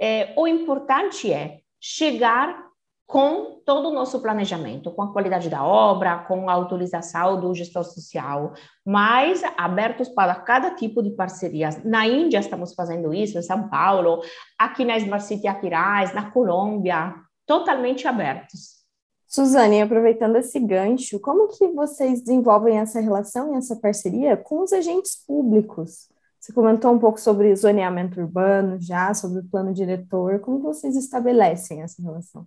É, 0.00 0.32
o 0.36 0.46
importante 0.46 1.32
é 1.32 1.58
chegar 1.80 2.69
com 3.10 3.60
todo 3.64 3.88
o 3.88 3.92
nosso 3.92 4.20
planejamento, 4.20 4.92
com 4.92 5.02
a 5.02 5.12
qualidade 5.12 5.50
da 5.50 5.64
obra, 5.64 6.18
com 6.28 6.48
a 6.48 6.52
autorização 6.52 7.40
do 7.40 7.52
gestor 7.52 7.82
social, 7.82 8.52
mas 8.86 9.42
abertos 9.56 10.08
para 10.08 10.32
cada 10.36 10.76
tipo 10.76 11.02
de 11.02 11.10
parcerias. 11.10 11.82
Na 11.82 12.06
Índia 12.06 12.38
estamos 12.38 12.72
fazendo 12.72 13.12
isso, 13.12 13.36
em 13.36 13.42
São 13.42 13.68
Paulo, 13.68 14.22
aqui 14.56 14.84
na 14.84 14.96
Smart 14.96 15.24
City 15.24 15.48
Aquiraz, 15.48 16.14
na 16.14 16.30
Colômbia, 16.30 17.12
totalmente 17.44 18.06
abertos. 18.06 18.78
Suzane, 19.26 19.82
aproveitando 19.82 20.36
esse 20.36 20.60
gancho, 20.60 21.18
como 21.18 21.48
que 21.48 21.66
vocês 21.66 22.20
desenvolvem 22.20 22.78
essa 22.78 23.00
relação 23.00 23.52
e 23.52 23.58
essa 23.58 23.74
parceria 23.74 24.36
com 24.36 24.62
os 24.62 24.72
agentes 24.72 25.16
públicos? 25.26 26.08
Você 26.38 26.52
comentou 26.52 26.92
um 26.92 26.98
pouco 27.00 27.20
sobre 27.20 27.54
zoneamento 27.56 28.20
urbano 28.20 28.78
já, 28.80 29.12
sobre 29.14 29.40
o 29.40 29.44
plano 29.44 29.74
diretor, 29.74 30.38
como 30.38 30.60
vocês 30.60 30.94
estabelecem 30.94 31.82
essa 31.82 32.00
relação? 32.00 32.46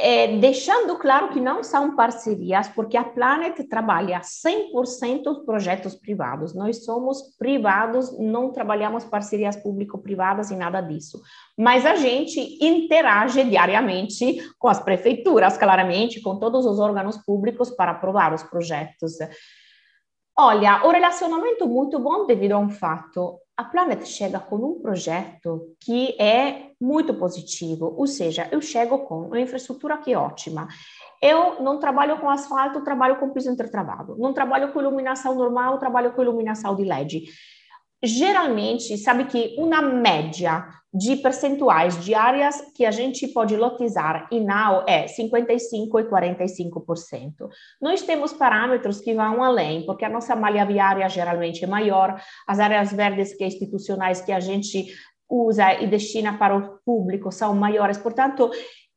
É, 0.00 0.38
deixando 0.38 0.96
claro 0.96 1.28
que 1.30 1.40
não 1.40 1.62
são 1.62 1.94
parcerias, 1.94 2.68
porque 2.68 2.96
a 2.96 3.04
Planet 3.04 3.58
trabalha 3.68 4.20
100% 4.20 5.44
projetos 5.44 5.94
privados. 5.94 6.54
Nós 6.54 6.84
somos 6.84 7.36
privados, 7.36 8.16
não 8.18 8.52
trabalhamos 8.52 9.04
parcerias 9.04 9.56
público-privadas 9.56 10.50
e 10.50 10.56
nada 10.56 10.80
disso. 10.80 11.20
Mas 11.56 11.84
a 11.84 11.96
gente 11.96 12.40
interage 12.64 13.44
diariamente 13.44 14.38
com 14.58 14.68
as 14.68 14.80
prefeituras, 14.80 15.58
claramente, 15.58 16.20
com 16.20 16.38
todos 16.38 16.64
os 16.66 16.78
órgãos 16.78 17.16
públicos 17.18 17.70
para 17.70 17.92
aprovar 17.92 18.32
os 18.32 18.42
projetos. 18.42 19.14
Olha, 20.36 20.84
o 20.84 20.90
relacionamento 20.90 21.66
muito 21.66 21.98
bom 21.98 22.24
devido 22.24 22.52
a 22.52 22.58
um 22.58 22.70
fato 22.70 23.38
a 23.58 23.64
Planet 23.64 24.06
chega 24.06 24.38
com 24.38 24.54
um 24.54 24.80
projeto 24.80 25.74
que 25.80 26.14
é 26.22 26.70
muito 26.80 27.12
positivo, 27.12 27.92
ou 27.98 28.06
seja, 28.06 28.48
eu 28.52 28.60
chego 28.60 29.00
com 29.00 29.22
uma 29.22 29.40
infraestrutura 29.40 29.98
que 29.98 30.12
é 30.12 30.16
ótima. 30.16 30.68
Eu 31.20 31.60
não 31.60 31.80
trabalho 31.80 32.20
com 32.20 32.30
asfalto, 32.30 32.84
trabalho 32.84 33.16
com 33.16 33.30
piso 33.30 33.50
entretravado. 33.50 34.16
Não 34.16 34.32
trabalho 34.32 34.72
com 34.72 34.78
iluminação 34.80 35.34
normal, 35.34 35.76
trabalho 35.76 36.12
com 36.12 36.22
iluminação 36.22 36.76
de 36.76 36.84
LED. 36.84 37.24
geralmente, 38.00 38.96
sabe 38.96 39.24
que 39.24 39.56
uma 39.58 39.82
média 39.82 40.64
de 40.92 41.16
percentuais 41.16 42.02
de 42.02 42.14
áreas 42.14 42.62
que 42.74 42.86
a 42.86 42.90
gente 42.90 43.28
pode 43.28 43.56
lotizar 43.56 44.26
em 44.32 44.44
NAU 44.44 44.84
é 44.86 45.04
55% 45.06 46.00
e 46.00 46.04
45%. 46.04 47.48
Nós 47.80 48.02
temos 48.02 48.32
parâmetros 48.32 49.00
que 49.00 49.14
vão 49.14 49.42
além, 49.42 49.84
porque 49.84 50.04
a 50.04 50.08
nossa 50.08 50.34
malha 50.34 50.64
viária 50.64 51.08
geralmente 51.08 51.64
é 51.64 51.66
maior, 51.66 52.20
as 52.46 52.58
áreas 52.58 52.90
verdes 52.92 53.34
que 53.34 53.44
institucionais 53.44 54.22
que 54.22 54.32
a 54.32 54.40
gente 54.40 54.86
usa 55.30 55.74
e 55.74 55.86
destina 55.86 56.38
para 56.38 56.56
o 56.56 56.78
público 56.84 57.30
são 57.30 57.54
maiores, 57.54 57.98
portanto, 57.98 58.50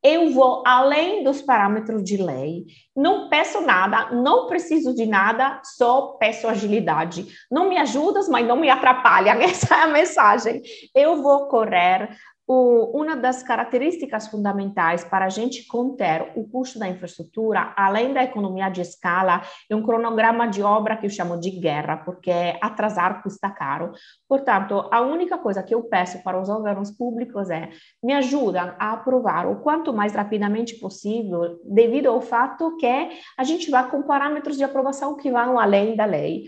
eu 0.04 0.32
vou 0.32 0.64
além 0.66 1.24
dos 1.24 1.41
parâmetros 1.41 2.04
de 2.04 2.18
lei. 2.18 2.66
Não 2.95 3.30
peço 3.30 3.62
nada, 3.62 4.12
não 4.12 4.47
preciso 4.47 4.95
de 4.95 5.06
nada, 5.06 5.62
só 5.64 6.18
peço 6.20 6.47
agilidade. 6.47 7.28
Não 7.52 7.70
me 7.70 7.78
ajudas, 7.78 8.28
mas 8.28 8.47
não 8.47 8.56
me 8.56 8.70
atrapalha. 8.70 9.32
Essa 9.41 9.76
é 9.76 9.82
a 9.84 9.88
mensagem. 9.88 10.62
Eu 10.95 11.22
vou 11.22 11.47
correr 11.47 12.10
o, 12.54 13.02
uma 13.02 13.16
das 13.16 13.41
características 13.41 14.28
fundamentais 14.28 15.06
para 15.06 15.24
a 15.24 15.30
gente 15.30 15.66
conter 15.68 16.34
o 16.36 16.45
custo 16.49 16.78
da 16.78 16.86
infraestrutura, 16.86 17.74
além 17.78 18.14
da 18.14 18.26
economia 18.26 18.68
de 18.68 18.82
escala, 18.82 19.41
é 19.70 19.76
um 19.76 19.82
cronograma 19.82 20.49
de 20.49 20.62
obra 20.62 20.97
que 20.97 21.06
eu 21.06 21.10
chamo 21.10 21.39
de 21.39 21.49
guerra, 21.49 21.95
porque 22.04 22.30
atrasar 22.62 23.24
custa 23.24 23.49
caro. 23.49 23.93
Portanto, 24.28 24.89
a 24.91 24.99
única 24.99 25.38
coisa 25.38 25.64
que 25.64 25.74
eu 25.74 25.84
peço 25.84 26.22
para 26.24 26.41
os 26.41 26.49
órgãos 26.49 26.91
públicos 26.91 27.49
é 27.49 27.70
me 28.04 28.12
ajudem 28.16 28.62
a 28.78 28.91
aprovar 28.91 29.47
o 29.47 29.62
quanto 29.62 29.93
mais 29.93 30.14
rapidamente 30.14 30.76
possível, 30.76 31.58
devido 31.64 32.08
ao 32.08 32.20
fato 32.20 32.76
que 32.76 33.12
a 33.38 33.45
gente 33.45 33.72
vai 33.72 33.89
com 33.89 34.04
parâmetros 34.04 34.58
de 34.58 34.66
aprovação 34.66 35.16
que 35.16 35.32
vão 35.32 35.58
além 35.58 35.95
da 35.95 36.04
lei. 36.04 36.43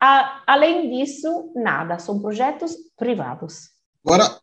A, 0.00 0.44
além 0.46 0.88
disso, 0.88 1.52
nada, 1.56 1.98
são 1.98 2.20
projetos 2.22 2.76
privados. 2.96 3.75
Agora, 4.06 4.38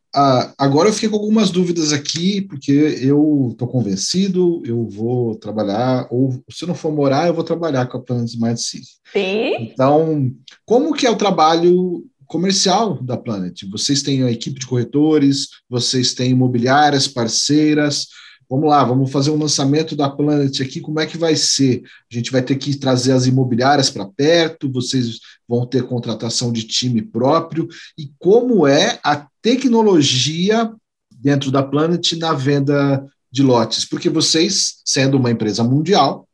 agora 0.57 0.89
eu 0.89 0.93
fiquei 0.93 1.07
com 1.07 1.15
algumas 1.15 1.49
dúvidas 1.49 1.93
aqui, 1.93 2.41
porque 2.41 2.71
eu 3.01 3.49
estou 3.51 3.65
convencido, 3.65 4.61
eu 4.65 4.85
vou 4.89 5.35
trabalhar, 5.35 6.05
ou 6.11 6.43
se 6.51 6.65
não 6.65 6.75
for 6.75 6.91
morar, 6.91 7.27
eu 7.27 7.33
vou 7.33 7.45
trabalhar 7.45 7.85
com 7.85 7.97
a 7.97 8.01
Planet 8.01 8.27
Smart 8.27 8.61
City. 8.61 8.91
Sim. 9.13 9.55
Então, 9.71 10.29
como 10.65 10.93
que 10.93 11.07
é 11.07 11.09
o 11.09 11.15
trabalho 11.15 12.03
comercial 12.27 13.01
da 13.01 13.15
Planet? 13.15 13.63
Vocês 13.71 14.03
têm 14.03 14.23
a 14.23 14.31
equipe 14.31 14.59
de 14.59 14.67
corretores, 14.67 15.47
vocês 15.69 16.13
têm 16.13 16.31
imobiliárias 16.31 17.07
parceiras, 17.07 18.07
Vamos 18.49 18.69
lá, 18.69 18.83
vamos 18.83 19.11
fazer 19.11 19.31
um 19.31 19.37
lançamento 19.37 19.95
da 19.95 20.09
Planet 20.09 20.61
aqui. 20.61 20.79
Como 20.79 20.99
é 20.99 21.05
que 21.05 21.17
vai 21.17 21.35
ser? 21.35 21.83
A 22.11 22.15
gente 22.15 22.31
vai 22.31 22.41
ter 22.41 22.55
que 22.55 22.75
trazer 22.75 23.11
as 23.13 23.25
imobiliárias 23.25 23.89
para 23.89 24.05
perto, 24.05 24.71
vocês 24.71 25.19
vão 25.47 25.65
ter 25.65 25.83
contratação 25.83 26.51
de 26.51 26.63
time 26.63 27.01
próprio. 27.01 27.67
E 27.97 28.11
como 28.19 28.67
é 28.67 28.99
a 29.03 29.27
tecnologia 29.41 30.71
dentro 31.11 31.51
da 31.51 31.63
Planet 31.63 32.13
na 32.13 32.33
venda 32.33 33.05
de 33.31 33.41
lotes? 33.41 33.85
Porque 33.85 34.09
vocês, 34.09 34.81
sendo 34.85 35.17
uma 35.17 35.31
empresa 35.31 35.63
mundial, 35.63 36.27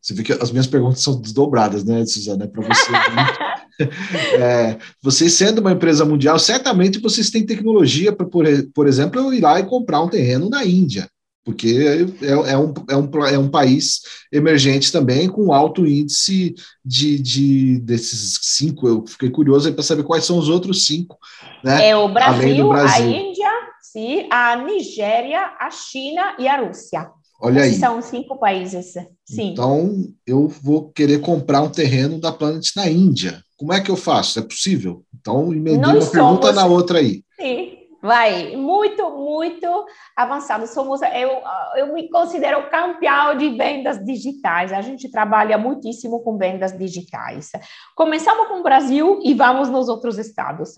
você 0.00 0.14
vê 0.14 0.22
que 0.22 0.32
as 0.32 0.50
minhas 0.50 0.66
perguntas 0.66 1.00
são 1.00 1.20
desdobradas, 1.20 1.84
né, 1.84 2.04
Suzana? 2.06 2.44
É 2.44 2.48
para 2.48 2.62
você. 2.62 2.92
Né? 2.92 3.88
é, 4.40 4.78
vocês 5.02 5.34
sendo 5.34 5.60
uma 5.60 5.72
empresa 5.72 6.04
mundial, 6.04 6.38
certamente 6.38 7.00
vocês 7.00 7.28
têm 7.28 7.44
tecnologia 7.44 8.12
para, 8.12 8.26
por, 8.26 8.46
por 8.72 8.86
exemplo, 8.86 9.20
eu 9.20 9.34
ir 9.34 9.40
lá 9.40 9.58
e 9.58 9.66
comprar 9.66 10.00
um 10.00 10.08
terreno 10.08 10.48
na 10.48 10.64
Índia 10.64 11.10
porque 11.46 12.08
é, 12.22 12.26
é, 12.26 12.36
um, 12.58 12.74
é, 12.90 12.96
um, 12.96 13.26
é 13.28 13.38
um 13.38 13.48
país 13.48 14.00
emergente 14.32 14.90
também, 14.90 15.28
com 15.28 15.52
alto 15.52 15.86
índice 15.86 16.56
de, 16.84 17.20
de 17.20 17.78
desses 17.78 18.36
cinco. 18.42 18.88
Eu 18.88 19.06
fiquei 19.06 19.30
curioso 19.30 19.72
para 19.72 19.84
saber 19.84 20.02
quais 20.02 20.24
são 20.24 20.38
os 20.38 20.48
outros 20.48 20.86
cinco. 20.86 21.16
Né, 21.62 21.90
é 21.90 21.96
o 21.96 22.08
Brasil, 22.08 22.68
Brasil. 22.68 23.06
a 23.06 23.08
Índia, 23.08 23.50
sim, 23.80 24.26
a 24.28 24.56
Nigéria, 24.56 25.52
a 25.60 25.70
China 25.70 26.34
e 26.36 26.48
a 26.48 26.60
Rússia. 26.60 27.08
Olha 27.40 27.60
Esses 27.60 27.74
aí. 27.74 27.78
São 27.78 28.02
cinco 28.02 28.40
países, 28.40 28.94
sim. 29.24 29.52
Então, 29.52 30.04
eu 30.26 30.48
vou 30.48 30.90
querer 30.90 31.20
comprar 31.20 31.62
um 31.62 31.70
terreno 31.70 32.18
da 32.18 32.32
Planet 32.32 32.66
na 32.74 32.90
Índia. 32.90 33.40
Como 33.56 33.72
é 33.72 33.80
que 33.80 33.90
eu 33.90 33.96
faço? 33.96 34.40
É 34.40 34.42
possível? 34.42 35.04
Então, 35.14 35.52
emendei 35.52 35.76
uma 35.76 36.00
somos... 36.00 36.08
pergunta 36.08 36.52
na 36.52 36.66
outra 36.66 36.98
aí. 36.98 37.22
Sim. 37.38 37.85
Vai, 38.02 38.56
muito, 38.56 39.10
muito 39.10 39.86
avançado. 40.14 40.66
Somos, 40.66 41.00
eu, 41.02 41.42
eu 41.76 41.94
me 41.94 42.08
considero 42.10 42.68
campeão 42.70 43.36
de 43.36 43.50
vendas 43.50 44.04
digitais. 44.04 44.72
A 44.72 44.80
gente 44.80 45.10
trabalha 45.10 45.56
muitíssimo 45.58 46.22
com 46.22 46.36
vendas 46.36 46.76
digitais. 46.76 47.50
Começamos 47.94 48.48
com 48.48 48.60
o 48.60 48.62
Brasil 48.62 49.20
e 49.24 49.34
vamos 49.34 49.68
nos 49.68 49.88
outros 49.88 50.18
estados. 50.18 50.74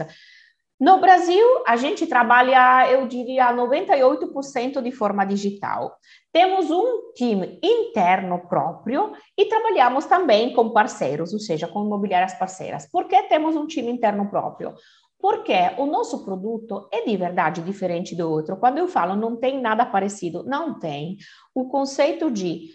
No 0.81 1.01
Brasil, 1.01 1.45
a 1.67 1.77
gente 1.77 2.07
trabalha, 2.07 2.89
eu 2.89 3.09
diria, 3.09 3.53
98% 3.53 4.81
de 4.81 4.93
forma 4.93 5.25
digital. 5.25 5.97
Temos 6.33 6.71
um 6.71 7.13
time 7.15 7.59
interno 7.61 8.47
próprio 8.49 9.13
e 9.37 9.47
trabalhamos 9.47 10.07
também 10.07 10.55
com 10.55 10.71
parceiros, 10.71 11.33
ou 11.33 11.41
seja, 11.41 11.67
com 11.67 11.85
imobiliárias 11.85 12.35
parceiras. 12.35 12.89
Por 12.89 13.09
que 13.09 13.21
temos 13.25 13.57
um 13.57 13.67
time 13.67 13.91
interno 13.91 14.31
próprio? 14.31 14.73
Porque 15.21 15.55
o 15.79 15.87
nosso 15.87 16.25
produto 16.25 16.89
é 16.93 17.05
de 17.05 17.17
verdade 17.17 17.61
diferente 17.63 18.15
do 18.15 18.31
outro. 18.31 18.57
Quando 18.57 18.79
eu 18.79 18.87
falo 18.87 19.17
não 19.17 19.37
tem 19.37 19.61
nada 19.61 19.85
parecido, 19.85 20.45
não 20.45 20.79
tem. 20.79 21.17
O 21.55 21.69
conceito 21.69 22.31
de 22.31 22.69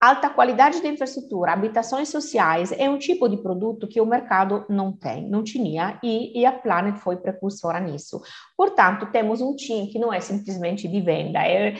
alta 0.00 0.28
qualidade 0.28 0.80
de 0.80 0.88
infraestrutura, 0.88 1.52
habitações 1.52 2.08
sociais, 2.08 2.72
é 2.72 2.90
um 2.90 2.98
tipo 2.98 3.28
de 3.28 3.38
produto 3.38 3.88
que 3.88 4.00
o 4.00 4.06
mercado 4.06 4.66
não 4.68 4.92
tem, 4.92 5.26
não 5.28 5.42
tinha, 5.42 5.98
e, 6.02 6.38
e 6.38 6.44
a 6.44 6.52
Planet 6.52 6.96
foi 6.96 7.16
precursora 7.16 7.80
nisso. 7.80 8.20
Portanto, 8.56 9.10
temos 9.10 9.40
um 9.40 9.56
time 9.56 9.86
que 9.86 9.98
não 9.98 10.12
é 10.12 10.20
simplesmente 10.20 10.86
de 10.86 11.00
venda. 11.00 11.48
Eu, 11.48 11.74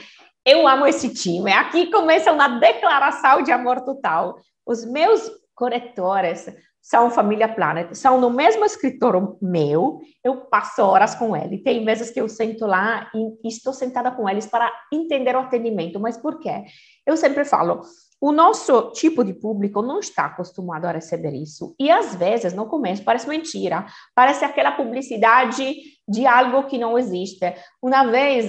eu 0.45 0.67
amo 0.67 0.87
esse 0.87 1.13
time. 1.13 1.51
Aqui 1.51 1.91
começa 1.91 2.31
uma 2.31 2.47
declaração 2.47 3.43
de 3.43 3.51
amor 3.51 3.81
total. 3.81 4.37
Os 4.65 4.85
meus 4.85 5.29
corretores 5.53 6.47
são 6.85 7.09
família 7.09 7.49
Planet, 7.49 7.95
são 7.95 8.21
no 8.21 8.29
mesmo 8.29 8.63
escritório 8.63 9.39
meu, 9.41 10.01
eu 10.23 10.41
passo 10.41 10.83
horas 10.83 11.15
com 11.15 11.35
ele. 11.35 11.57
Tem 11.57 11.83
vezes 11.83 12.11
que 12.11 12.21
eu 12.21 12.29
sento 12.29 12.67
lá 12.67 13.09
e, 13.11 13.47
estou 13.47 13.73
sentada 13.73 14.11
com 14.11 14.29
eles 14.29 14.45
para 14.45 14.71
entender 14.93 15.35
o 15.35 15.39
atendimento, 15.39 15.99
mas 15.99 16.15
por 16.15 16.37
quê? 16.37 16.63
Eu 17.03 17.17
sempre 17.17 17.43
falo, 17.43 17.81
o 18.21 18.31
nosso 18.31 18.91
tipo 18.91 19.23
de 19.23 19.33
público 19.33 19.81
não 19.81 19.99
está 19.99 20.25
acostumado 20.25 20.85
a 20.85 20.91
receber 20.91 21.33
isso. 21.33 21.75
E 21.79 21.89
às 21.89 22.13
vezes, 22.13 22.53
no 22.53 22.67
começo, 22.67 23.03
parece 23.03 23.27
mentira, 23.27 23.87
parece 24.13 24.45
aquela 24.45 24.73
publicidade 24.73 25.73
de 26.07 26.27
algo 26.27 26.67
que 26.67 26.77
não 26.77 26.99
existe. 26.99 27.51
Uma 27.81 28.03
vez, 28.05 28.47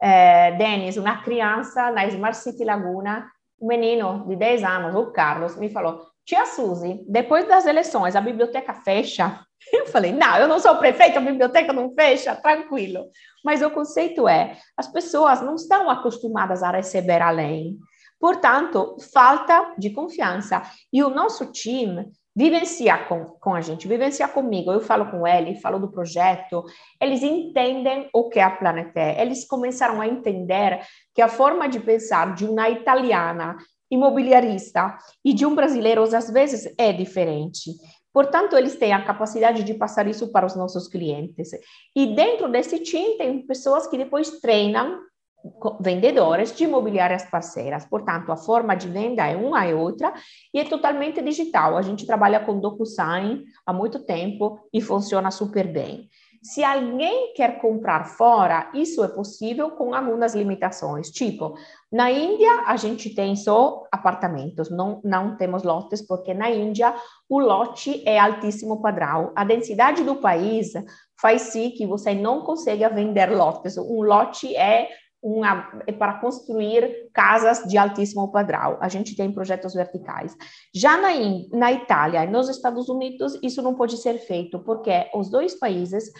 é, 0.00 0.52
Denis, 0.52 0.96
uma 0.96 1.20
criança 1.20 1.90
na 1.90 2.06
Smart 2.06 2.36
City 2.36 2.62
Laguna, 2.62 3.26
um 3.60 3.66
menino 3.66 4.24
de 4.28 4.36
10 4.36 4.62
anos, 4.62 4.94
o 4.94 5.10
Carlos, 5.10 5.56
me 5.56 5.68
falou: 5.68 6.11
Tia 6.24 6.46
Suzy, 6.46 7.04
depois 7.08 7.46
das 7.48 7.66
eleições, 7.66 8.14
a 8.14 8.20
biblioteca 8.20 8.74
fecha. 8.74 9.40
Eu 9.72 9.86
falei, 9.86 10.12
não, 10.12 10.36
eu 10.38 10.48
não 10.48 10.58
sou 10.58 10.76
prefeito, 10.76 11.18
a 11.18 11.20
biblioteca 11.20 11.72
não 11.72 11.94
fecha, 11.94 12.34
tranquilo. 12.34 13.04
Mas 13.44 13.62
o 13.62 13.70
conceito 13.70 14.26
é, 14.26 14.58
as 14.76 14.88
pessoas 14.88 15.40
não 15.40 15.54
estão 15.54 15.88
acostumadas 15.88 16.64
a 16.64 16.70
receber 16.72 17.22
além. 17.22 17.78
Portanto, 18.18 18.96
falta 19.12 19.74
de 19.78 19.90
confiança. 19.90 20.62
E 20.92 21.02
o 21.02 21.10
nosso 21.10 21.46
time 21.52 22.10
vivencia 22.34 22.96
com, 23.04 23.24
com 23.40 23.54
a 23.54 23.60
gente, 23.60 23.86
vivencia 23.86 24.26
comigo. 24.26 24.72
Eu 24.72 24.80
falo 24.80 25.10
com 25.10 25.26
ele, 25.26 25.60
falo 25.60 25.78
do 25.78 25.90
projeto. 25.90 26.64
Eles 27.00 27.22
entendem 27.22 28.08
o 28.12 28.28
que 28.28 28.38
é 28.38 28.42
a 28.42 28.50
Planet 28.50 28.90
é. 28.96 29.20
Eles 29.20 29.46
começaram 29.46 30.00
a 30.00 30.06
entender 30.06 30.80
que 31.14 31.20
a 31.20 31.28
forma 31.28 31.68
de 31.68 31.80
pensar 31.80 32.34
de 32.34 32.44
uma 32.44 32.70
italiana 32.70 33.56
imobiliarista 33.92 34.96
e 35.24 35.32
de 35.32 35.44
um 35.44 35.54
brasileiro 35.54 36.02
às 36.02 36.30
vezes 36.30 36.74
é 36.78 36.92
diferente. 36.92 37.70
Portanto, 38.12 38.56
eles 38.56 38.76
têm 38.76 38.92
a 38.92 39.04
capacidade 39.04 39.62
de 39.62 39.74
passar 39.74 40.06
isso 40.06 40.32
para 40.32 40.46
os 40.46 40.56
nossos 40.56 40.88
clientes. 40.88 41.50
E 41.94 42.14
dentro 42.14 42.50
desse 42.50 42.78
time 42.80 43.16
tem 43.16 43.46
pessoas 43.46 43.86
que 43.86 43.96
depois 43.96 44.40
treinam 44.40 45.00
vendedores 45.80 46.54
de 46.54 46.64
imobiliárias 46.64 47.24
parceiras. 47.24 47.84
Portanto, 47.86 48.30
a 48.30 48.36
forma 48.36 48.74
de 48.74 48.88
venda 48.88 49.26
é 49.26 49.36
uma 49.36 49.66
e 49.66 49.74
outra 49.74 50.12
e 50.54 50.60
é 50.60 50.64
totalmente 50.64 51.20
digital. 51.20 51.76
A 51.76 51.82
gente 51.82 52.06
trabalha 52.06 52.40
com 52.40 52.60
DocuSign 52.60 53.44
há 53.66 53.72
muito 53.72 54.04
tempo 54.04 54.60
e 54.72 54.80
funciona 54.80 55.30
super 55.30 55.66
bem. 55.66 56.08
Se 56.42 56.64
alguém 56.64 57.32
quer 57.34 57.60
comprar 57.60 58.04
fora, 58.04 58.68
isso 58.74 59.04
é 59.04 59.08
possível 59.08 59.70
com 59.70 59.94
algumas 59.94 60.34
limitações. 60.34 61.08
Tipo, 61.08 61.54
na 61.90 62.10
Índia, 62.10 62.64
a 62.66 62.76
gente 62.76 63.14
tem 63.14 63.36
só 63.36 63.84
apartamentos, 63.92 64.68
não, 64.68 65.00
não 65.04 65.36
temos 65.36 65.62
lotes, 65.62 66.02
porque 66.02 66.34
na 66.34 66.50
Índia 66.50 66.92
o 67.28 67.38
lote 67.38 68.02
é 68.04 68.18
altíssimo 68.18 68.82
padrão. 68.82 69.30
A 69.36 69.44
densidade 69.44 70.02
do 70.02 70.16
país 70.16 70.72
faz 71.20 71.42
sim 71.42 71.70
que 71.70 71.86
você 71.86 72.12
não 72.12 72.40
consiga 72.42 72.88
vender 72.88 73.26
lotes. 73.26 73.78
Um 73.78 74.02
lote 74.02 74.56
é 74.56 74.88
uma, 75.22 75.80
é 75.86 75.92
para 75.92 76.14
construir 76.14 77.08
casas 77.12 77.62
de 77.68 77.78
altíssimo 77.78 78.32
padrão. 78.32 78.76
A 78.80 78.88
gente 78.88 79.14
tem 79.14 79.32
projetos 79.32 79.72
verticais. 79.72 80.36
Já 80.74 80.96
na, 80.96 81.10
na 81.52 81.72
Itália 81.72 82.24
e 82.24 82.30
nos 82.30 82.48
Estados 82.48 82.88
Unidos, 82.88 83.38
isso 83.42 83.62
não 83.62 83.74
pode 83.74 83.96
ser 83.98 84.18
feito, 84.18 84.58
porque 84.58 85.08
os 85.14 85.30
dois 85.30 85.54
países 85.54 86.10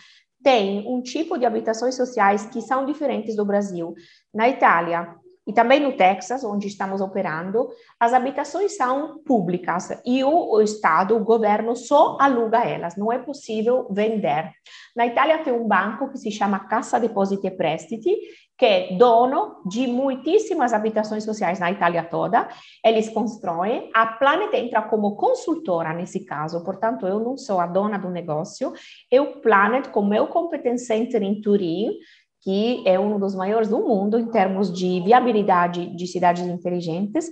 têm 0.43 0.87
um 0.89 1.03
tipo 1.03 1.37
de 1.37 1.45
habitações 1.45 1.95
sociais 1.95 2.47
que 2.47 2.61
são 2.61 2.85
diferentes 2.85 3.35
do 3.35 3.45
Brasil. 3.45 3.95
Na 4.33 4.49
Itália, 4.49 5.15
e 5.47 5.53
também 5.53 5.81
no 5.81 5.93
Texas, 5.97 6.45
onde 6.45 6.69
estamos 6.69 7.01
operando, 7.01 7.69
as 7.99 8.13
habitações 8.13 8.77
são 8.77 9.19
públicas 9.25 9.91
e 10.05 10.23
o, 10.23 10.53
o, 10.53 10.63
Estado, 10.63 11.17
o 11.17 11.25
governo, 11.25 11.75
só 11.75 12.17
aluga 12.21 12.63
elas, 12.65 12.97
não 12.97 13.13
é 13.13 13.19
possível 13.19 13.89
vender. 13.91 14.53
Na 14.95 15.07
Itália 15.07 15.39
tem 15.39 15.53
um 15.53 15.67
banco 15.67 16.11
que 16.11 16.19
se 16.19 16.31
chama 16.31 16.61
Cassa 16.61 17.01
Depositi 17.01 17.47
e 17.47 17.51
Prestiti, 17.51 18.17
que 18.57 18.67
é 18.67 18.97
dono 18.97 19.57
de 19.67 19.89
muitíssimas 19.89 20.73
habitações 20.73 21.25
sociais 21.25 21.59
na 21.59 21.73
Itália 21.73 22.05
toda. 22.05 22.47
Eles 22.85 23.09
constroem, 23.09 23.91
a 23.93 24.07
Planet 24.07 24.55
entra 24.55 24.83
como 24.83 25.17
consultora 25.17 25.93
nesse 25.93 26.25
caso, 26.25 26.63
portanto, 26.63 27.05
eu 27.05 27.19
não 27.19 27.37
sou 27.37 27.59
a 27.59 27.67
dona 27.67 27.99
do 27.99 28.09
negócio, 28.09 28.73
eu, 29.11 29.41
Planet, 29.41 29.89
com 29.89 30.05
meu 30.05 30.29
Competence 30.29 30.87
Center 30.87 31.23
em 31.25 31.41
Turim, 31.41 31.99
que 32.43 32.83
é 32.87 32.99
um 32.99 33.19
dos 33.19 33.35
maiores 33.35 33.69
do 33.69 33.79
mundo 33.79 34.19
em 34.19 34.27
termos 34.27 34.73
de 34.73 35.01
viabilidade 35.01 35.87
de 35.95 36.07
cidades 36.07 36.45
inteligentes. 36.45 37.31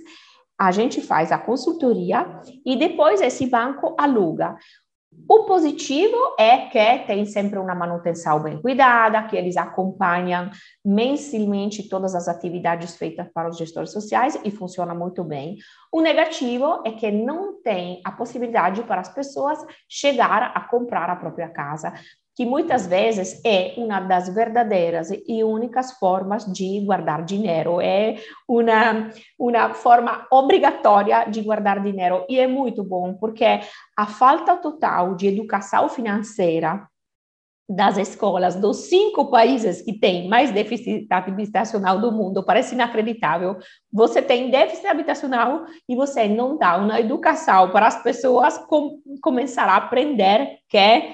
A 0.57 0.71
gente 0.71 1.01
faz 1.01 1.31
a 1.31 1.37
consultoria 1.37 2.25
e 2.65 2.75
depois 2.75 3.19
esse 3.19 3.45
banco 3.45 3.95
aluga. 3.97 4.57
O 5.27 5.43
positivo 5.43 6.15
é 6.39 6.69
que 6.69 6.99
tem 7.05 7.25
sempre 7.25 7.59
uma 7.59 7.75
manutenção 7.75 8.41
bem 8.41 8.61
cuidada, 8.61 9.23
que 9.23 9.35
eles 9.35 9.57
acompanham 9.57 10.49
mensalmente 10.85 11.89
todas 11.89 12.15
as 12.15 12.29
atividades 12.29 12.95
feitas 12.95 13.27
para 13.33 13.49
os 13.49 13.57
gestores 13.57 13.91
sociais 13.91 14.39
e 14.43 14.51
funciona 14.51 14.95
muito 14.95 15.23
bem. 15.23 15.57
O 15.91 15.99
negativo 15.99 16.81
é 16.85 16.91
que 16.91 17.11
não 17.11 17.61
tem 17.61 18.01
a 18.05 18.11
possibilidade 18.11 18.83
para 18.83 19.01
as 19.01 19.13
pessoas 19.13 19.59
chegar 19.87 20.53
a 20.55 20.61
comprar 20.61 21.09
a 21.09 21.15
própria 21.15 21.49
casa 21.49 21.93
que 22.35 22.45
muitas 22.45 22.87
vezes 22.87 23.41
é 23.45 23.73
uma 23.77 23.99
das 23.99 24.29
verdadeiras 24.29 25.09
e 25.11 25.43
únicas 25.43 25.91
formas 25.93 26.45
de 26.45 26.79
guardar 26.85 27.23
dinheiro, 27.23 27.81
é 27.81 28.15
uma, 28.47 29.09
uma 29.37 29.73
forma 29.73 30.25
obrigatória 30.31 31.25
de 31.25 31.41
guardar 31.41 31.81
dinheiro, 31.83 32.25
e 32.29 32.39
é 32.39 32.47
muito 32.47 32.83
bom, 32.83 33.13
porque 33.15 33.59
a 33.97 34.05
falta 34.05 34.55
total 34.55 35.15
de 35.15 35.27
educação 35.27 35.89
financeira 35.89 36.87
das 37.71 37.97
escolas 37.97 38.55
dos 38.55 38.89
cinco 38.89 39.29
países 39.29 39.81
que 39.81 39.93
têm 39.93 40.27
mais 40.27 40.51
déficit 40.51 41.07
habitacional 41.09 41.99
do 41.99 42.11
mundo 42.11 42.43
parece 42.43 42.75
inacreditável. 42.75 43.57
Você 43.91 44.21
tem 44.21 44.51
déficit 44.51 44.87
habitacional 44.87 45.65
e 45.87 45.95
você 45.95 46.27
não 46.27 46.57
dá 46.57 46.77
uma 46.77 46.99
educação 46.99 47.69
para 47.71 47.87
as 47.87 48.03
pessoas 48.03 48.57
com, 48.57 48.99
começar 49.21 49.69
a 49.69 49.77
aprender 49.77 50.57
que 50.67 51.13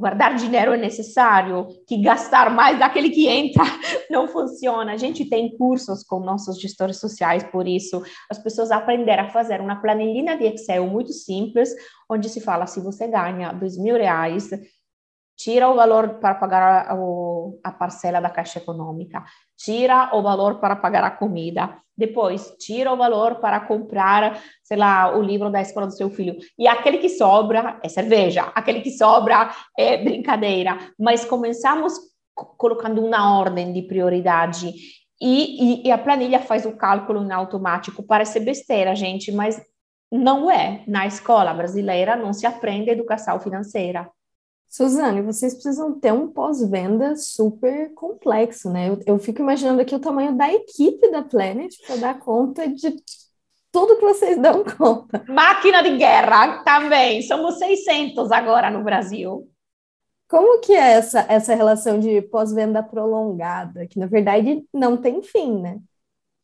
guardar 0.00 0.34
dinheiro 0.34 0.72
é 0.72 0.76
necessário, 0.76 1.68
que 1.86 2.00
gastar 2.00 2.50
mais 2.50 2.78
daquele 2.78 3.10
que 3.10 3.28
entra 3.28 3.62
não 4.10 4.26
funciona. 4.26 4.92
A 4.92 4.96
gente 4.96 5.26
tem 5.26 5.56
cursos 5.56 6.02
com 6.02 6.18
nossos 6.18 6.58
gestores 6.60 6.98
sociais, 6.98 7.44
por 7.44 7.68
isso 7.68 8.02
as 8.28 8.38
pessoas 8.38 8.70
aprenderam 8.70 9.24
a 9.24 9.28
fazer 9.28 9.60
uma 9.60 9.76
planilha 9.76 10.36
de 10.36 10.46
Excel 10.46 10.86
muito 10.86 11.12
simples, 11.12 11.70
onde 12.10 12.28
se 12.28 12.40
fala 12.40 12.66
se 12.66 12.80
você 12.80 13.06
ganha 13.06 13.52
dois 13.52 13.76
mil 13.76 13.94
reais, 13.94 14.48
tira 15.42 15.70
o 15.70 15.74
valor 15.74 16.18
para 16.20 16.34
pagar 16.34 16.86
a, 16.86 16.96
a, 17.64 17.72
parcela 17.72 18.20
da 18.20 18.28
caixa 18.28 18.58
econômica, 18.58 19.24
tira 19.56 20.10
o 20.14 20.22
valor 20.22 20.60
para 20.60 20.76
pagar 20.76 21.02
a 21.02 21.10
comida, 21.10 21.78
depois 21.96 22.54
tira 22.58 22.92
o 22.92 22.96
valor 22.96 23.36
para 23.36 23.58
comprar, 23.60 24.38
sei 24.62 24.76
lá, 24.76 25.16
o 25.16 25.22
livro 25.22 25.50
da 25.50 25.62
escola 25.62 25.86
do 25.86 25.96
seu 25.96 26.10
filho. 26.10 26.36
E 26.58 26.68
aquele 26.68 26.98
que 26.98 27.08
sobra 27.08 27.80
é 27.82 27.88
cerveja, 27.88 28.52
aquele 28.54 28.82
que 28.82 28.90
sobra 28.90 29.50
é 29.78 29.96
brincadeira. 30.04 30.78
Mas 30.98 31.24
começamos 31.24 31.94
colocando 32.34 33.02
uma 33.02 33.38
ordem 33.38 33.72
de 33.72 33.82
prioridade 33.82 34.74
e, 35.20 35.82
e, 35.82 35.88
e 35.88 35.90
a 35.90 35.96
planilha 35.96 36.40
faz 36.40 36.66
o 36.66 36.76
cálculo 36.76 37.24
em 37.24 37.32
automático. 37.32 38.02
Parece 38.02 38.40
besteira, 38.40 38.94
gente, 38.94 39.32
mas 39.32 39.58
não 40.12 40.50
é. 40.50 40.82
Na 40.86 41.06
escola 41.06 41.54
brasileira 41.54 42.14
não 42.14 42.34
se 42.34 42.46
aprende 42.46 42.90
educação 42.90 43.40
financeira. 43.40 44.06
Suzane, 44.70 45.20
vocês 45.20 45.52
precisam 45.52 45.98
ter 45.98 46.12
um 46.12 46.28
pós-venda 46.28 47.16
super 47.16 47.92
complexo, 47.92 48.70
né? 48.70 48.88
Eu, 48.88 49.00
eu, 49.04 49.18
fico 49.18 49.42
imaginando 49.42 49.80
aqui 49.80 49.96
o 49.96 50.00
tamanho 50.00 50.36
da 50.36 50.52
equipe 50.54 51.10
da 51.10 51.22
Planet 51.22 51.74
para 51.84 51.96
dar 51.96 52.20
conta 52.20 52.68
de 52.68 52.94
tudo 53.72 53.96
que 53.96 54.02
vocês 54.02 54.40
dão 54.40 54.62
conta. 54.78 55.24
Máquina 55.28 55.82
de 55.82 55.96
guerra 55.96 56.62
também, 56.62 57.20
somos 57.22 57.58
600 57.58 58.30
agora 58.30 58.70
no 58.70 58.84
Brasil. 58.84 59.50
Como 60.28 60.60
que 60.60 60.72
é 60.72 60.92
essa, 60.92 61.26
essa 61.28 61.52
relação 61.52 61.98
de 61.98 62.22
pós-venda 62.22 62.80
prolongada, 62.80 63.88
que 63.88 63.98
na 63.98 64.06
verdade 64.06 64.64
não 64.72 64.96
tem 64.96 65.20
fim, 65.20 65.60
né? 65.60 65.80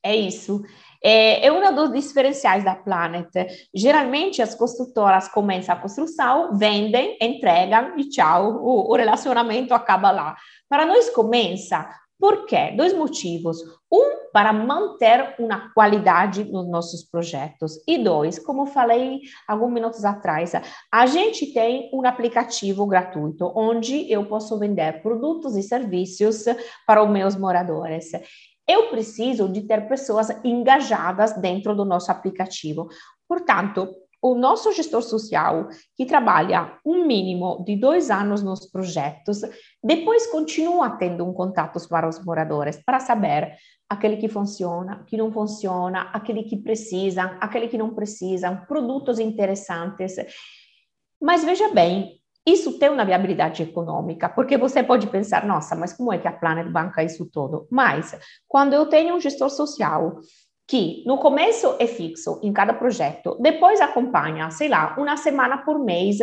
É 0.02 0.16
isso. 0.16 0.64
É, 1.02 1.46
é 1.46 1.52
um 1.52 1.74
dos 1.74 1.92
diferenciais 1.92 2.64
da 2.64 2.74
Planet. 2.74 3.30
Geralmente, 3.74 4.42
as 4.42 4.54
construtoras 4.54 5.28
começam 5.28 5.74
a 5.74 5.78
construção, 5.78 6.56
vendem, 6.56 7.16
entregam 7.20 7.98
e 7.98 8.08
tchau, 8.08 8.62
o, 8.62 8.92
o 8.92 8.96
relacionamento 8.96 9.74
acaba 9.74 10.10
lá. 10.10 10.36
Para 10.68 10.86
nós, 10.86 11.10
começa 11.10 11.88
por 12.18 12.46
quê? 12.46 12.72
Dois 12.74 12.94
motivos. 12.94 13.58
Um, 13.92 14.30
para 14.32 14.52
manter 14.52 15.34
uma 15.38 15.72
qualidade 15.72 16.44
nos 16.44 16.66
nossos 16.68 17.02
projetos. 17.02 17.78
E 17.86 17.98
dois, 17.98 18.38
como 18.38 18.66
falei 18.66 19.20
alguns 19.46 19.72
minutos 19.72 20.04
atrás, 20.04 20.52
a 20.90 21.06
gente 21.06 21.52
tem 21.52 21.90
um 21.92 22.06
aplicativo 22.06 22.86
gratuito 22.86 23.52
onde 23.54 24.10
eu 24.10 24.26
posso 24.26 24.58
vender 24.58 25.02
produtos 25.02 25.56
e 25.56 25.62
serviços 25.62 26.44
para 26.86 27.02
os 27.02 27.10
meus 27.10 27.36
moradores 27.36 28.10
eu 28.68 28.88
preciso 28.88 29.48
de 29.48 29.62
ter 29.62 29.88
pessoas 29.88 30.28
engajadas 30.44 31.40
dentro 31.40 31.74
do 31.74 31.84
nosso 31.84 32.10
aplicativo. 32.10 32.88
Portanto, 33.28 33.94
o 34.20 34.34
nosso 34.34 34.72
gestor 34.72 35.02
social, 35.02 35.68
que 35.96 36.04
trabalha 36.04 36.78
um 36.84 37.06
mínimo 37.06 37.62
de 37.64 37.76
dois 37.76 38.10
anos 38.10 38.42
nos 38.42 38.66
projetos, 38.66 39.42
depois 39.82 40.26
continua 40.26 40.90
tendo 40.96 41.24
um 41.24 41.32
contato 41.32 41.78
para 41.88 42.08
os 42.08 42.24
moradores 42.24 42.82
para 42.84 42.98
saber 42.98 43.56
aquele 43.88 44.16
que 44.16 44.28
funciona, 44.28 45.04
que 45.06 45.16
não 45.16 45.30
funciona, 45.30 46.10
aquele 46.12 46.42
que 46.42 46.56
precisam, 46.56 47.36
aquele 47.40 47.68
que 47.68 47.78
não 47.78 47.94
precisam, 47.94 48.64
produtos 48.66 49.20
interessantes. 49.20 50.16
Mas 51.20 51.44
veja 51.44 51.68
bem, 51.72 52.15
isso 52.46 52.78
tem 52.78 52.88
uma 52.88 53.04
viabilidade 53.04 53.62
econômica, 53.62 54.28
porque 54.28 54.56
você 54.56 54.82
pode 54.82 55.08
pensar, 55.08 55.44
nossa, 55.44 55.74
mas 55.74 55.92
como 55.92 56.12
é 56.12 56.18
que 56.18 56.28
a 56.28 56.32
Planet 56.32 56.68
banca 56.68 57.02
isso 57.02 57.26
todo? 57.26 57.66
Mas, 57.70 58.16
quando 58.46 58.72
eu 58.72 58.86
tenho 58.86 59.16
um 59.16 59.20
gestor 59.20 59.50
social 59.50 60.20
que 60.68 61.04
no 61.06 61.18
começo 61.18 61.74
é 61.78 61.86
fixo 61.86 62.40
em 62.42 62.52
cada 62.52 62.72
projeto, 62.72 63.36
depois 63.40 63.80
acompanha, 63.80 64.50
sei 64.50 64.68
lá, 64.68 64.94
uma 64.98 65.16
semana 65.16 65.58
por 65.58 65.78
mês 65.78 66.18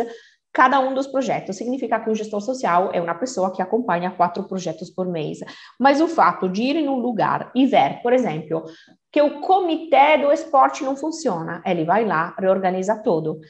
cada 0.54 0.78
um 0.78 0.94
dos 0.94 1.08
projetos. 1.08 1.56
Significa 1.56 1.98
que 1.98 2.08
o 2.08 2.14
gestor 2.14 2.40
social 2.40 2.90
é 2.92 3.00
uma 3.00 3.14
pessoa 3.16 3.52
que 3.52 3.60
acompanha 3.60 4.12
quatro 4.12 4.44
projetos 4.44 4.88
por 4.88 5.06
mês. 5.06 5.40
Mas 5.78 6.00
o 6.00 6.06
fato 6.06 6.48
de 6.48 6.62
ir 6.62 6.76
em 6.76 6.88
um 6.88 7.00
lugar 7.00 7.50
e 7.54 7.66
ver, 7.66 8.00
por 8.02 8.12
exemplo, 8.12 8.64
que 9.10 9.20
o 9.20 9.40
comitê 9.40 10.16
do 10.18 10.32
esporte 10.32 10.84
não 10.84 10.96
funciona, 10.96 11.60
ele 11.66 11.84
vai 11.84 12.04
lá, 12.04 12.34
reorganiza 12.38 12.96
tudo. 13.02 13.40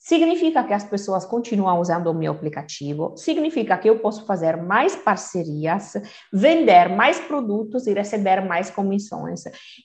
Significa 0.00 0.64
que 0.64 0.72
as 0.72 0.82
pessoas 0.82 1.26
continuam 1.26 1.78
usando 1.78 2.06
o 2.06 2.14
meu 2.14 2.32
aplicativo, 2.32 3.14
significa 3.18 3.76
que 3.76 3.90
eu 3.90 3.98
posso 3.98 4.24
fazer 4.24 4.56
mais 4.56 4.96
parcerias, 4.96 5.92
vender 6.32 6.88
mais 6.88 7.20
produtos 7.20 7.86
e 7.86 7.92
receber 7.92 8.40
mais 8.40 8.70
comissões. 8.70 9.42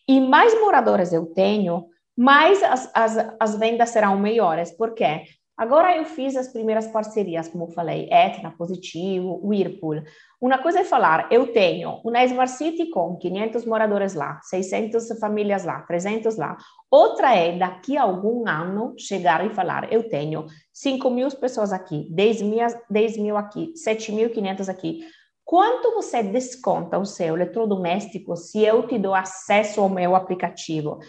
E 0.08 0.22
mais 0.22 0.58
moradores 0.62 1.12
eu 1.12 1.26
tenho, 1.26 1.88
mais 2.18 2.64
as, 2.64 2.90
as, 2.94 3.36
as 3.38 3.60
vendas 3.60 3.90
serão 3.90 4.18
melhores. 4.18 4.72
Por 4.72 4.94
quê? 4.94 5.24
Agora 5.58 5.96
eu 5.96 6.04
fiz 6.04 6.36
as 6.36 6.50
primeiras 6.50 6.88
parcerias, 6.88 7.48
como 7.48 7.64
eu 7.64 7.70
falei, 7.70 8.10
Etna, 8.12 8.52
Positivo, 8.52 9.40
Whirlpool. 9.42 10.04
Uma 10.42 10.58
coisa 10.58 10.82
é 10.82 10.84
falar, 10.84 11.32
eu 11.32 11.54
tenho 11.54 12.02
uma 12.04 12.26
Smart 12.26 12.52
City 12.52 12.90
com 12.90 13.16
500 13.16 13.66
moradores 13.66 14.14
lá, 14.14 14.38
600 14.44 15.18
famílias 15.18 15.64
lá, 15.64 15.80
300 15.84 16.36
lá. 16.36 16.58
Outra 16.92 17.34
é, 17.34 17.58
daqui 17.58 17.98
a 17.98 18.04
algum 18.04 18.46
ano, 18.46 18.96
chegar 19.00 19.46
e 19.46 19.50
falar, 19.50 19.92
eu 19.94 20.10
tenho 20.10 20.46
5 20.74 21.10
mil 21.10 21.30
pessoas 21.30 21.72
aqui, 21.72 22.06
10 22.12 22.42
mil, 22.42 22.68
10 22.90 23.18
mil 23.18 23.38
aqui, 23.38 23.72
7.500 23.76 24.68
aqui. 24.68 25.00
Quanto 25.46 25.94
você 25.94 26.22
desconta 26.22 26.98
o 26.98 27.06
seu 27.06 27.36
eletrodoméstico 27.36 28.36
se 28.36 28.66
eu 28.66 28.88
te 28.88 28.98
dou 28.98 29.14
acesso 29.14 29.80
ao 29.80 29.88
meu 29.88 30.16
aplicativo? 30.16 31.00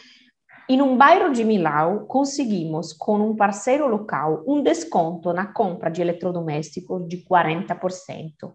E 0.69 0.77
num 0.77 0.97
bairro 0.97 1.33
de 1.33 1.45
Milão, 1.45 2.07
conseguimos, 2.07 2.93
com 2.93 3.19
um 3.19 3.37
parceiro 3.37 3.87
local, 3.87 4.43
um 4.47 4.63
desconto 4.63 5.33
na 5.33 5.47
compra 5.47 5.89
de 5.89 6.03
eletrodomésticos 6.03 7.07
de 7.09 7.19
40%. 7.25 8.53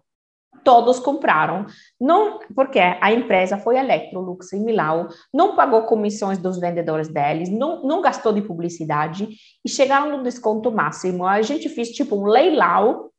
todos 0.62 1.00
compraram. 1.00 1.66
Não, 2.00 2.38
porque 2.54 2.78
a 2.78 3.12
empresa 3.12 3.58
foi 3.58 3.78
Electrolux 3.78 4.52
em 4.52 4.64
Milão, 4.64 5.08
não 5.34 5.56
pagou 5.56 5.82
comissões 5.82 6.38
dos 6.38 6.60
vendedores 6.60 7.08
deles, 7.08 7.48
não, 7.48 7.82
não 7.82 8.00
gastou 8.00 8.32
de 8.32 8.42
publicidade 8.42 9.28
e 9.64 9.68
chegaram 9.68 10.16
no 10.16 10.22
desconto 10.22 10.70
máximo. 10.70 11.26
A 11.26 11.42
gente 11.42 11.68
fez 11.68 11.88
tipo 11.88 12.14
um 12.14 12.26
leilão 12.26 13.10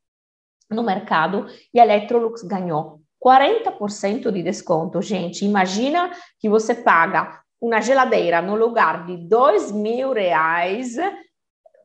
no 0.70 0.84
mercado 0.84 1.48
e 1.74 1.80
a 1.80 1.84
Electrolux 1.84 2.44
ganhou 2.44 3.02
40% 3.22 4.32
de 4.32 4.44
desconto. 4.44 5.02
Gente, 5.02 5.44
imagina 5.44 6.12
que 6.39 6.48
você 6.48 6.74
paga 6.76 7.43
uma 7.64 7.80
geladeira 7.80 8.41
no 8.41 8.55
lugar 8.57 9.05
de 9.05 9.16
dois 9.16 9.72
mil 9.72 10.11
reais 10.11 10.97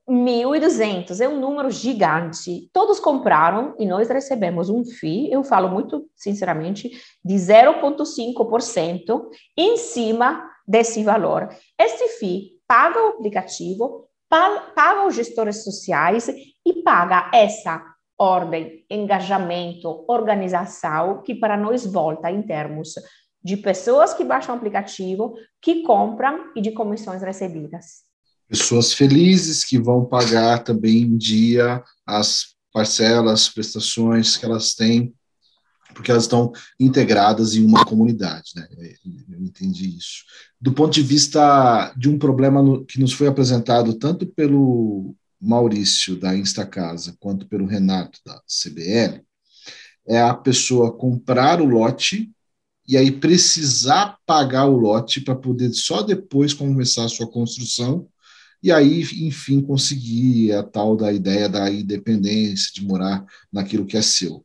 1.200, 0.08 1.20
é 1.20 1.28
um 1.28 1.38
número 1.38 1.70
gigante. 1.70 2.68
Todos 2.72 2.98
compraram 2.98 3.76
e 3.78 3.86
nós 3.86 4.08
recebemos 4.08 4.68
um 4.68 4.84
FII, 4.84 5.30
eu 5.30 5.44
falo 5.44 5.68
muito 5.68 6.04
sinceramente, 6.16 6.90
de 7.24 7.34
0,5% 7.34 9.28
em 9.56 9.76
cima 9.76 10.50
desse 10.66 11.04
valor. 11.04 11.48
Esse 11.78 12.18
FII 12.18 12.58
paga 12.66 13.00
o 13.00 13.08
aplicativo, 13.10 14.08
paga 14.28 15.06
os 15.06 15.14
gestores 15.14 15.62
sociais 15.62 16.28
e 16.66 16.82
paga 16.82 17.30
essa 17.32 17.80
ordem, 18.18 18.84
engajamento, 18.90 20.04
organização 20.08 21.22
que 21.22 21.36
para 21.36 21.56
nós 21.56 21.86
volta 21.86 22.32
em 22.32 22.42
termos 22.42 22.94
de 23.42 23.56
pessoas 23.56 24.12
que 24.14 24.24
baixam 24.24 24.54
o 24.54 24.58
aplicativo, 24.58 25.34
que 25.60 25.82
compram 25.82 26.52
e 26.56 26.60
de 26.60 26.72
comissões 26.72 27.22
recebidas 27.22 28.08
pessoas 28.48 28.94
felizes 28.94 29.62
que 29.62 29.78
vão 29.78 30.06
pagar 30.06 30.64
também 30.64 31.02
em 31.02 31.16
dia 31.18 31.82
as 32.06 32.56
parcelas, 32.72 33.48
prestações 33.48 34.36
que 34.36 34.44
elas 34.44 34.74
têm, 34.74 35.14
porque 35.94 36.10
elas 36.10 36.24
estão 36.24 36.52
integradas 36.80 37.54
em 37.54 37.64
uma 37.64 37.84
comunidade, 37.84 38.52
né? 38.56 38.66
Eu 39.30 39.40
entendi 39.40 39.96
isso. 39.96 40.24
Do 40.60 40.72
ponto 40.72 40.94
de 40.94 41.02
vista 41.02 41.92
de 41.96 42.08
um 42.08 42.18
problema 42.18 42.62
que 42.86 43.00
nos 43.00 43.12
foi 43.12 43.26
apresentado 43.26 43.94
tanto 43.94 44.26
pelo 44.26 45.14
Maurício 45.40 46.16
da 46.16 46.36
Instacasa 46.36 47.16
quanto 47.20 47.46
pelo 47.46 47.66
Renato 47.66 48.18
da 48.24 48.40
CBL, 48.46 49.22
é 50.06 50.20
a 50.20 50.34
pessoa 50.34 50.96
comprar 50.96 51.60
o 51.60 51.66
lote 51.66 52.30
e 52.88 52.96
aí 52.96 53.12
precisar 53.12 54.16
pagar 54.24 54.64
o 54.66 54.78
lote 54.78 55.20
para 55.20 55.36
poder 55.36 55.72
só 55.74 56.00
depois 56.02 56.54
começar 56.54 57.04
a 57.04 57.08
sua 57.08 57.30
construção 57.30 58.08
e 58.62 58.72
aí, 58.72 59.02
enfim, 59.22 59.60
conseguir 59.60 60.52
a 60.52 60.62
tal 60.62 60.96
da 60.96 61.12
ideia 61.12 61.48
da 61.48 61.70
independência, 61.70 62.72
de 62.74 62.84
morar 62.84 63.24
naquilo 63.52 63.86
que 63.86 63.96
é 63.96 64.02
seu. 64.02 64.44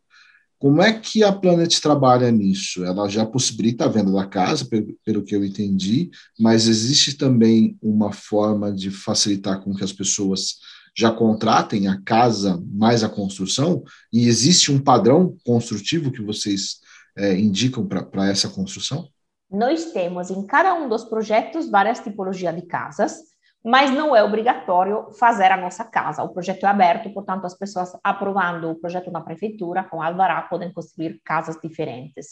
Como 0.59 0.81
é 0.81 0.93
que 0.93 1.23
a 1.23 1.31
Planet 1.31 1.79
trabalha 1.79 2.31
nisso? 2.31 2.85
Ela 2.85 3.09
já 3.09 3.25
possibilita 3.25 3.85
a 3.85 3.89
venda 3.89 4.11
da 4.11 4.25
casa, 4.25 4.65
pelo, 5.03 5.23
que 5.23 5.35
eu 5.35 5.43
entendi, 5.43 6.09
mas 6.39 6.67
existe 6.67 7.15
também 7.15 7.77
uma 7.81 8.13
forma 8.13 8.71
de 8.71 8.91
facilitar 8.91 9.61
com 9.61 9.73
que 9.73 9.83
as 9.83 9.91
pessoas 9.91 10.59
já 10.95 11.11
contratem 11.11 11.87
a 11.87 11.99
casa 12.01 12.63
mais 12.71 13.03
a 13.03 13.09
construção? 13.09 13.83
E 14.11 14.27
existe 14.27 14.71
um 14.71 14.79
padrão 14.79 15.35
construtivo 15.43 16.11
que 16.11 16.21
vocês 16.21 16.77
é, 17.17 17.33
indicam 17.33 17.87
para 17.87 18.29
essa 18.29 18.49
construção? 18.49 19.07
Nós 19.49 19.91
temos 19.91 20.31
em 20.31 20.45
cada 20.45 20.73
um 20.73 20.89
dos 20.89 21.03
projetos 21.03 21.69
várias 21.69 21.99
tipologias 21.99 22.55
de 22.55 22.63
casas 22.63 23.33
mas 23.63 23.89
não 23.91 24.13
é 24.13 24.21
obrigatório 24.21 25.09
fazer 25.17 25.49
a 25.51 25.57
nossa 25.57 25.85
casa. 25.85 26.21
O 26.21 26.29
projeto 26.29 26.65
é 26.65 26.69
aberto, 26.69 27.09
portanto, 27.13 27.45
as 27.45 27.57
pessoas 27.57 27.97
aprovando 28.03 28.69
o 28.69 28.75
projeto 28.75 29.09
na 29.09 29.21
prefeitura, 29.21 29.85
com 29.85 30.01
alvará, 30.01 30.41
podem 30.41 30.73
construir 30.73 31.21
casas 31.23 31.57
diferentes. 31.63 32.27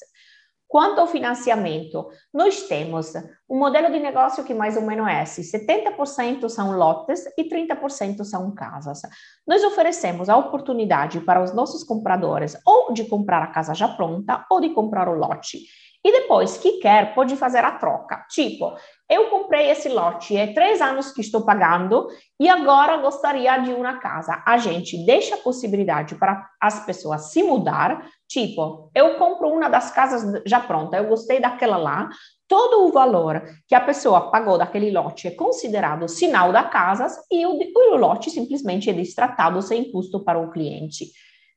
Quanto 0.71 1.01
ao 1.01 1.07
financiamento, 1.07 2.07
nós 2.33 2.61
temos 2.61 3.11
um 3.49 3.59
modelo 3.59 3.91
de 3.91 3.99
negócio 3.99 4.45
que 4.45 4.53
mais 4.53 4.77
ou 4.77 4.83
menos 4.83 5.05
é 5.05 5.21
esse: 5.21 5.41
70% 5.41 6.47
são 6.47 6.77
lotes 6.77 7.25
e 7.37 7.43
30% 7.43 8.23
são 8.23 8.55
casas. 8.55 9.01
Nós 9.45 9.61
oferecemos 9.65 10.29
a 10.29 10.37
oportunidade 10.37 11.19
para 11.19 11.43
os 11.43 11.53
nossos 11.53 11.83
compradores 11.83 12.57
ou 12.65 12.93
de 12.93 13.03
comprar 13.03 13.43
a 13.43 13.47
casa 13.47 13.73
já 13.73 13.89
pronta 13.89 14.45
ou 14.49 14.61
de 14.61 14.69
comprar 14.69 15.09
o 15.09 15.13
lote. 15.13 15.59
E 16.03 16.11
depois, 16.11 16.57
que 16.57 16.79
quer, 16.79 17.13
pode 17.13 17.35
fazer 17.35 17.63
a 17.63 17.71
troca. 17.73 18.25
Tipo, 18.29 18.73
eu 19.07 19.29
comprei 19.29 19.69
esse 19.69 19.87
lote, 19.87 20.35
é 20.35 20.47
três 20.53 20.81
anos 20.81 21.11
que 21.11 21.21
estou 21.21 21.45
pagando 21.45 22.07
e 22.39 22.49
agora 22.49 22.97
gostaria 22.97 23.55
de 23.59 23.71
uma 23.71 23.99
casa. 23.99 24.41
A 24.45 24.57
gente 24.57 25.05
deixa 25.05 25.35
a 25.35 25.39
possibilidade 25.39 26.15
para 26.15 26.49
as 26.59 26.83
pessoas 26.85 27.31
se 27.31 27.43
mudar. 27.43 28.03
Tipo, 28.27 28.89
eu 28.95 29.15
compro 29.17 29.49
uma 29.49 29.69
das 29.69 29.91
casas 29.91 30.41
já 30.45 30.59
pronta, 30.59 30.97
eu 30.97 31.07
gostei 31.07 31.39
daquela 31.39 31.77
lá. 31.77 32.09
Todo 32.47 32.87
o 32.87 32.91
valor 32.91 33.43
que 33.67 33.75
a 33.75 33.81
pessoa 33.81 34.31
pagou 34.31 34.57
daquele 34.57 34.91
lote 34.91 35.27
é 35.27 35.31
considerado 35.31 36.07
sinal 36.07 36.51
da 36.51 36.63
casa 36.63 37.07
e 37.29 37.45
o, 37.45 37.51
o 37.51 37.95
lote 37.95 38.31
simplesmente 38.31 38.89
é 38.89 38.93
destratado 38.93 39.61
sem 39.61 39.91
custo 39.91 40.23
para 40.23 40.39
o 40.39 40.49
cliente. 40.51 41.05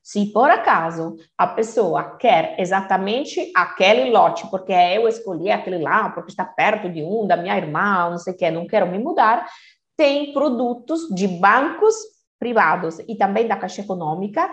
Se 0.05 0.27
por 0.27 0.51
acaso 0.51 1.17
a 1.39 1.47
pessoa 1.47 2.19
quer 2.19 2.61
exatamente 2.61 3.51
aquele 3.57 4.11
lote, 4.11 4.47
porque 4.51 4.71
eu 4.71 5.09
escolhi 5.09 5.51
aquele 5.51 5.79
lá, 5.79 6.11
porque 6.11 6.31
está 6.31 6.45
perto 6.45 6.91
de 6.91 7.03
um, 7.03 7.27
da 7.27 7.39
minha 7.39 7.57
irmã, 7.57 8.11
não 8.11 8.19
sei 8.19 8.35
o 8.35 8.37
que, 8.37 8.51
não 8.51 8.67
quero 8.67 8.87
me 8.87 8.99
mudar, 8.99 9.49
tem 9.97 10.35
produtos 10.35 11.09
de 11.09 11.27
bancos 11.27 11.95
privados 12.39 12.99
e 13.09 13.17
também 13.17 13.49
da 13.49 13.57
Caixa 13.57 13.81
Econômica 13.81 14.51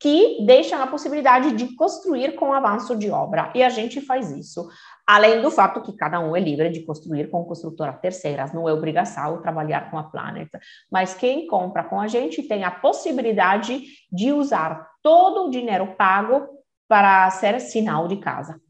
que 0.00 0.44
deixam 0.46 0.80
a 0.80 0.86
possibilidade 0.86 1.52
de 1.52 1.74
construir 1.74 2.36
com 2.36 2.52
avanço 2.52 2.94
de 2.96 3.10
obra. 3.10 3.52
E 3.54 3.62
a 3.62 3.68
gente 3.68 4.00
faz 4.00 4.30
isso. 4.30 4.68
Além 5.06 5.42
do 5.42 5.50
fato 5.50 5.82
que 5.82 5.96
cada 5.96 6.20
um 6.20 6.36
é 6.36 6.40
livre 6.40 6.68
de 6.70 6.84
construir 6.84 7.30
com 7.30 7.44
construtoras 7.44 7.98
terceiras, 8.00 8.52
não 8.52 8.68
é 8.68 8.72
obrigação 8.72 9.42
trabalhar 9.42 9.90
com 9.90 9.98
a 9.98 10.04
Planet. 10.04 10.48
Mas 10.90 11.14
quem 11.14 11.46
compra 11.46 11.82
com 11.82 12.00
a 12.00 12.06
gente 12.06 12.42
tem 12.42 12.62
a 12.62 12.70
possibilidade 12.70 13.82
de 14.12 14.32
usar 14.32 14.86
todo 15.02 15.46
o 15.46 15.50
dinheiro 15.50 15.94
pago 15.96 16.46
para 16.86 17.28
ser 17.30 17.60
sinal 17.60 18.06
de 18.06 18.18
casa. 18.18 18.60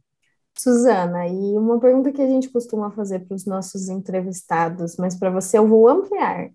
Suzana, 0.56 1.28
e 1.28 1.56
uma 1.56 1.78
pergunta 1.78 2.10
que 2.10 2.20
a 2.20 2.26
gente 2.26 2.50
costuma 2.50 2.90
fazer 2.90 3.20
para 3.20 3.34
os 3.36 3.46
nossos 3.46 3.88
entrevistados, 3.88 4.96
mas 4.96 5.16
para 5.16 5.30
você 5.30 5.56
eu 5.56 5.68
vou 5.68 5.88
ampliar. 5.88 6.50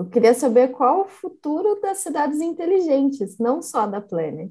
Eu 0.00 0.08
queria 0.08 0.32
saber 0.34 0.68
qual 0.68 1.02
o 1.02 1.08
futuro 1.08 1.78
das 1.80 1.98
cidades 1.98 2.40
inteligentes, 2.40 3.38
não 3.38 3.60
só 3.60 3.86
da 3.86 4.00
Planet. 4.00 4.50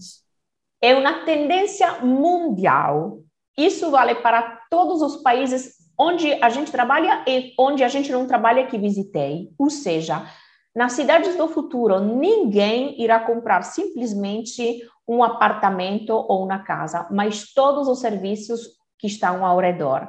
É 0.82 0.96
uma 0.96 1.26
tendência 1.26 2.00
mundial 2.06 3.24
isso 3.60 3.92
vale 3.92 4.16
para 4.16 4.62
todos 4.70 5.02
os 5.02 5.18
países 5.18 5.74
onde 6.00 6.32
a 6.42 6.48
gente 6.48 6.72
trabalha 6.72 7.26
e 7.28 7.54
onde 7.60 7.84
a 7.84 7.90
gente 7.90 8.10
não 8.10 8.26
trabalha 8.26 8.66
que 8.68 8.78
visitei. 8.78 9.50
Ou 9.60 9.70
seja, 9.70 10.26
nas 10.74 10.94
cidades 10.94 11.36
do 11.36 11.46
futuro, 11.50 12.00
ninguém 12.00 13.02
irá 13.02 13.20
comprar 13.20 13.64
simplesmente 13.64 14.82
um 15.06 15.22
apartamento 15.22 16.12
ou 16.12 16.46
uma 16.46 16.60
casa, 16.60 17.06
mas 17.12 17.52
todos 17.54 17.90
os 17.90 18.00
serviços 18.00 18.62
que 18.98 19.08
estão 19.08 19.46
ao 19.46 19.60
redor. 19.60 20.08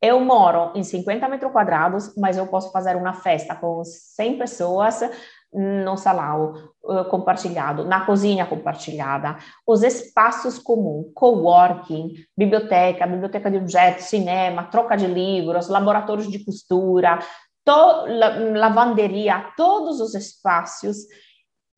Eu 0.00 0.20
moro 0.20 0.72
em 0.74 0.84
50 0.84 1.28
metros 1.28 1.50
quadrados, 1.50 2.14
mas 2.16 2.36
eu 2.36 2.46
posso 2.46 2.70
fazer 2.70 2.96
uma 2.96 3.14
festa 3.14 3.54
com 3.54 3.82
100 3.84 4.38
pessoas 4.38 5.00
no 5.52 5.96
salão 5.96 6.54
uh, 6.84 7.04
compartilhado, 7.06 7.84
na 7.84 8.04
cozinha 8.04 8.44
compartilhada, 8.44 9.36
os 9.66 9.82
espaços 9.82 10.58
comuns, 10.58 11.06
coworking, 11.14 12.14
biblioteca, 12.36 13.06
biblioteca 13.06 13.50
de 13.50 13.56
objetos, 13.56 14.04
cinema, 14.04 14.64
troca 14.64 14.96
de 14.96 15.06
livros, 15.06 15.68
laboratórios 15.68 16.30
de 16.30 16.44
costura, 16.44 17.18
to, 17.64 18.04
lavanderia, 18.54 19.52
todos 19.56 20.00
os 20.00 20.14
espaços 20.14 20.98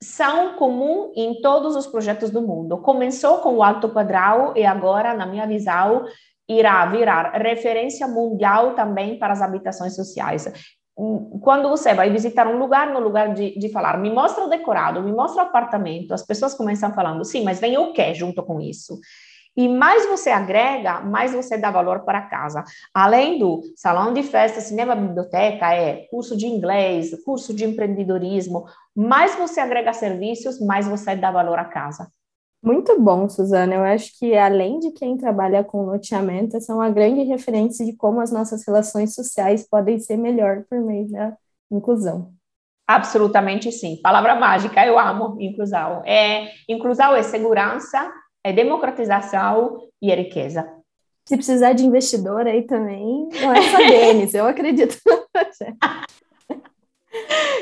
são 0.02 0.56
comuns 0.56 1.12
em 1.14 1.40
todos 1.40 1.76
os 1.76 1.86
projetos 1.86 2.30
do 2.30 2.40
mundo. 2.40 2.78
Começou 2.78 3.38
com 3.38 3.56
o 3.56 3.62
Alto 3.62 3.90
Padrão 3.90 4.54
e 4.56 4.64
agora, 4.64 5.14
na 5.14 5.26
minha 5.26 5.46
visão, 5.46 6.06
irá 6.58 6.84
virar 6.86 7.32
referência 7.32 8.06
mundial 8.08 8.74
também 8.74 9.18
para 9.18 9.32
as 9.32 9.42
habitações 9.42 9.94
sociais 9.94 10.52
quando 11.40 11.68
você 11.68 11.94
vai 11.94 12.10
visitar 12.10 12.46
um 12.46 12.58
lugar, 12.58 12.92
no 12.92 13.00
lugar 13.00 13.32
de, 13.32 13.58
de 13.58 13.68
falar, 13.70 13.98
me 13.98 14.10
mostra 14.10 14.44
o 14.44 14.48
decorado, 14.48 15.02
me 15.02 15.12
mostra 15.12 15.42
o 15.42 15.46
apartamento, 15.46 16.12
as 16.12 16.22
pessoas 16.22 16.54
começam 16.54 16.92
falando, 16.92 17.24
sim, 17.24 17.42
mas 17.42 17.58
vem 17.58 17.78
o 17.78 17.92
que 17.92 18.12
junto 18.12 18.42
com 18.42 18.60
isso? 18.60 18.98
E 19.56 19.68
mais 19.68 20.06
você 20.06 20.30
agrega, 20.30 21.00
mais 21.00 21.32
você 21.32 21.58
dá 21.58 21.70
valor 21.70 22.00
para 22.00 22.22
casa. 22.22 22.62
Além 22.94 23.38
do 23.38 23.60
salão 23.74 24.12
de 24.12 24.22
festa, 24.22 24.60
cinema, 24.60 24.94
biblioteca, 24.94 25.74
é 25.74 26.06
curso 26.10 26.36
de 26.36 26.46
inglês, 26.46 27.10
curso 27.24 27.52
de 27.52 27.64
empreendedorismo, 27.64 28.66
mais 28.94 29.34
você 29.34 29.60
agrega 29.60 29.92
serviços, 29.92 30.60
mais 30.60 30.86
você 30.86 31.16
dá 31.16 31.30
valor 31.30 31.58
à 31.58 31.64
casa. 31.64 32.08
Muito 32.62 33.00
bom, 33.00 33.28
Suzana. 33.28 33.74
Eu 33.74 33.84
acho 33.84 34.18
que, 34.18 34.36
além 34.36 34.78
de 34.78 34.90
quem 34.92 35.16
trabalha 35.16 35.64
com 35.64 35.86
loteamento, 35.86 36.56
essa 36.56 36.72
é 36.72 36.74
uma 36.74 36.90
grande 36.90 37.22
referência 37.22 37.86
de 37.86 37.96
como 37.96 38.20
as 38.20 38.30
nossas 38.30 38.66
relações 38.66 39.14
sociais 39.14 39.66
podem 39.66 39.98
ser 39.98 40.16
melhor 40.16 40.64
por 40.68 40.78
meio 40.78 41.08
da 41.10 41.36
inclusão. 41.70 42.32
Absolutamente 42.86 43.70
sim. 43.72 44.00
Palavra 44.02 44.34
mágica, 44.34 44.84
eu 44.84 44.98
amo 44.98 45.40
inclusão. 45.40 46.02
É, 46.04 46.50
inclusão 46.68 47.14
é 47.14 47.22
segurança, 47.22 48.12
é 48.44 48.52
democratização 48.52 49.78
e 50.02 50.10
é 50.10 50.16
riqueza. 50.16 50.68
Se 51.24 51.36
precisar 51.36 51.72
de 51.72 51.86
investidor 51.86 52.46
aí 52.46 52.62
também, 52.62 53.28
não 53.40 53.54
é 53.54 53.62
só 53.62 53.78
Denis, 53.86 54.34
eu 54.34 54.46
acredito 54.46 54.98
no 55.06 55.22
projeto. 55.32 55.78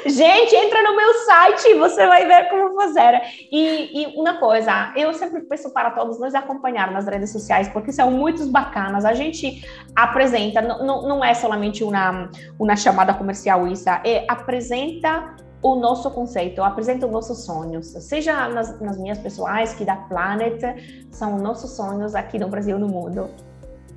Gente, 0.07 0.55
entra 0.55 0.83
no 0.83 0.97
meu 0.97 1.15
site, 1.27 1.75
você 1.75 2.07
vai 2.07 2.27
ver 2.27 2.49
como 2.49 2.75
fazer. 2.75 3.21
E, 3.51 4.03
e, 4.03 4.07
uma 4.17 4.39
coisa, 4.39 4.93
eu 4.97 5.13
sempre 5.13 5.43
peço 5.43 5.71
para 5.71 5.91
todos 5.91 6.19
nos 6.19 6.35
acompanhar 6.35 6.91
nas 6.91 7.07
redes 7.07 7.31
sociais, 7.31 7.69
porque 7.69 7.93
são 7.93 8.11
muito 8.11 8.47
bacanas. 8.47 9.05
A 9.05 9.15
gente 9.15 9.65
apresenta, 9.95 10.63
não, 10.63 11.25
é 11.25 11.35
somente 11.35 11.85
uma, 11.85 12.31
uma 12.59 12.77
chamada 12.77 13.13
comercial, 13.13 13.67
isso, 13.67 13.89
é 13.89 14.25
apresenta 14.29 15.37
o 15.61 15.75
nosso 15.75 16.09
conceito, 16.13 16.63
apresenta 16.63 17.05
os 17.05 17.13
nossos 17.13 17.45
sonhos, 17.45 17.89
seja 18.01 18.49
nas, 18.49 18.81
nas 18.81 18.97
minhas 18.97 19.19
pessoais, 19.19 19.75
que 19.75 19.85
da 19.85 19.97
Planet, 19.97 20.63
são 21.11 21.37
nossos 21.39 21.73
sonhos 21.73 22.15
aqui 22.15 22.39
no 22.39 22.49
Brasil 22.49 22.77
e 22.77 22.81
no 22.81 22.89
mundo. 22.89 23.29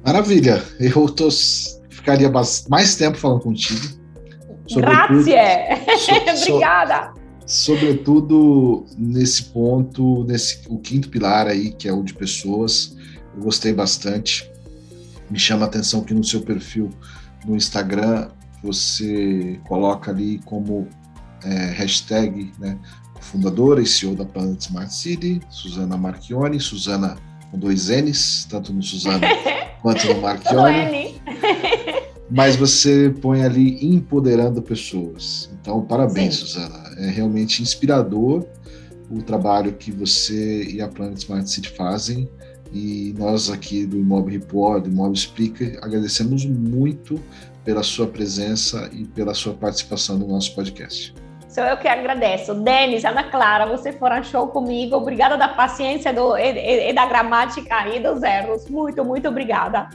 Maravilha, 0.04 0.64
eu 0.80 1.08
tô, 1.08 1.30
ficaria 1.90 2.32
mais 2.68 2.96
tempo 2.96 3.18
falando 3.18 3.42
contigo 3.42 4.01
Grazie! 4.76 5.36
So, 6.36 6.54
Obrigada! 6.54 7.14
sobretudo 7.46 8.86
nesse 8.98 9.44
ponto, 9.44 10.24
nesse 10.24 10.62
o 10.70 10.80
quinto 10.80 11.10
pilar 11.10 11.48
aí, 11.48 11.72
que 11.72 11.88
é 11.88 11.94
o 11.94 12.02
de 12.02 12.14
pessoas, 12.14 12.96
eu 13.36 13.44
gostei 13.44 13.74
bastante. 13.74 14.50
Me 15.30 15.38
chama 15.38 15.66
a 15.66 15.68
atenção 15.68 16.02
que 16.02 16.14
no 16.14 16.24
seu 16.24 16.42
perfil 16.42 16.90
no 17.46 17.56
Instagram 17.56 18.30
você 18.64 19.60
coloca 19.68 20.12
ali 20.12 20.40
como 20.46 20.88
é, 21.44 21.72
hashtag, 21.72 22.52
né, 22.60 22.78
fundadora 23.20 23.82
e 23.82 23.86
CEO 23.86 24.16
da 24.16 24.26
Planet 24.26 24.62
Smart 24.62 24.94
City, 24.94 25.42
Suzana 25.50 25.98
Marchione, 25.98 26.60
Suzana 26.60 27.18
com 27.50 27.58
dois 27.58 27.90
N's, 27.90 28.46
tanto 28.50 28.72
no 28.72 28.82
Suzana 28.82 29.28
quanto 29.82 30.08
no 30.08 30.22
Marchione 30.22 31.22
mas 32.32 32.56
você 32.56 33.14
põe 33.22 33.44
ali 33.44 33.86
empoderando 33.86 34.62
pessoas. 34.62 35.52
Então, 35.60 35.82
parabéns, 35.82 36.36
Sim. 36.36 36.46
Suzana. 36.46 36.96
É 36.98 37.10
realmente 37.10 37.62
inspirador 37.62 38.46
o 39.10 39.22
trabalho 39.22 39.74
que 39.74 39.92
você 39.92 40.64
e 40.64 40.82
a 40.82 40.88
Planet 40.88 41.18
Smart 41.18 41.50
City 41.50 41.70
fazem. 41.70 42.30
E 42.72 43.14
nós 43.18 43.50
aqui 43.50 43.86
do 43.86 43.98
Imóvel 43.98 44.40
Report, 44.40 44.84
do 44.84 44.90
Imóvel 44.90 45.12
Explica, 45.12 45.78
agradecemos 45.82 46.46
muito 46.46 47.22
pela 47.66 47.84
sua 47.84 48.08
presença 48.08 48.90
e 48.94 49.04
pela 49.04 49.34
sua 49.34 49.54
participação 49.54 50.18
no 50.18 50.26
nosso 50.26 50.56
podcast. 50.56 51.14
Sou 51.50 51.66
eu 51.66 51.76
que 51.76 51.88
agradeço. 51.90 52.54
Denis, 52.54 53.04
Ana 53.04 53.26
Clara, 53.26 53.66
você 53.66 53.92
foram 53.92 54.24
show 54.24 54.48
comigo. 54.48 54.96
Obrigada 54.96 55.38
da 55.38 55.50
paciência 55.50 56.14
do, 56.14 56.38
e, 56.38 56.92
e 56.92 56.94
da 56.94 57.06
gramática 57.06 57.90
e 57.90 58.00
dos 58.00 58.24
erros. 58.24 58.70
Muito, 58.70 59.04
muito 59.04 59.28
obrigada. 59.28 59.90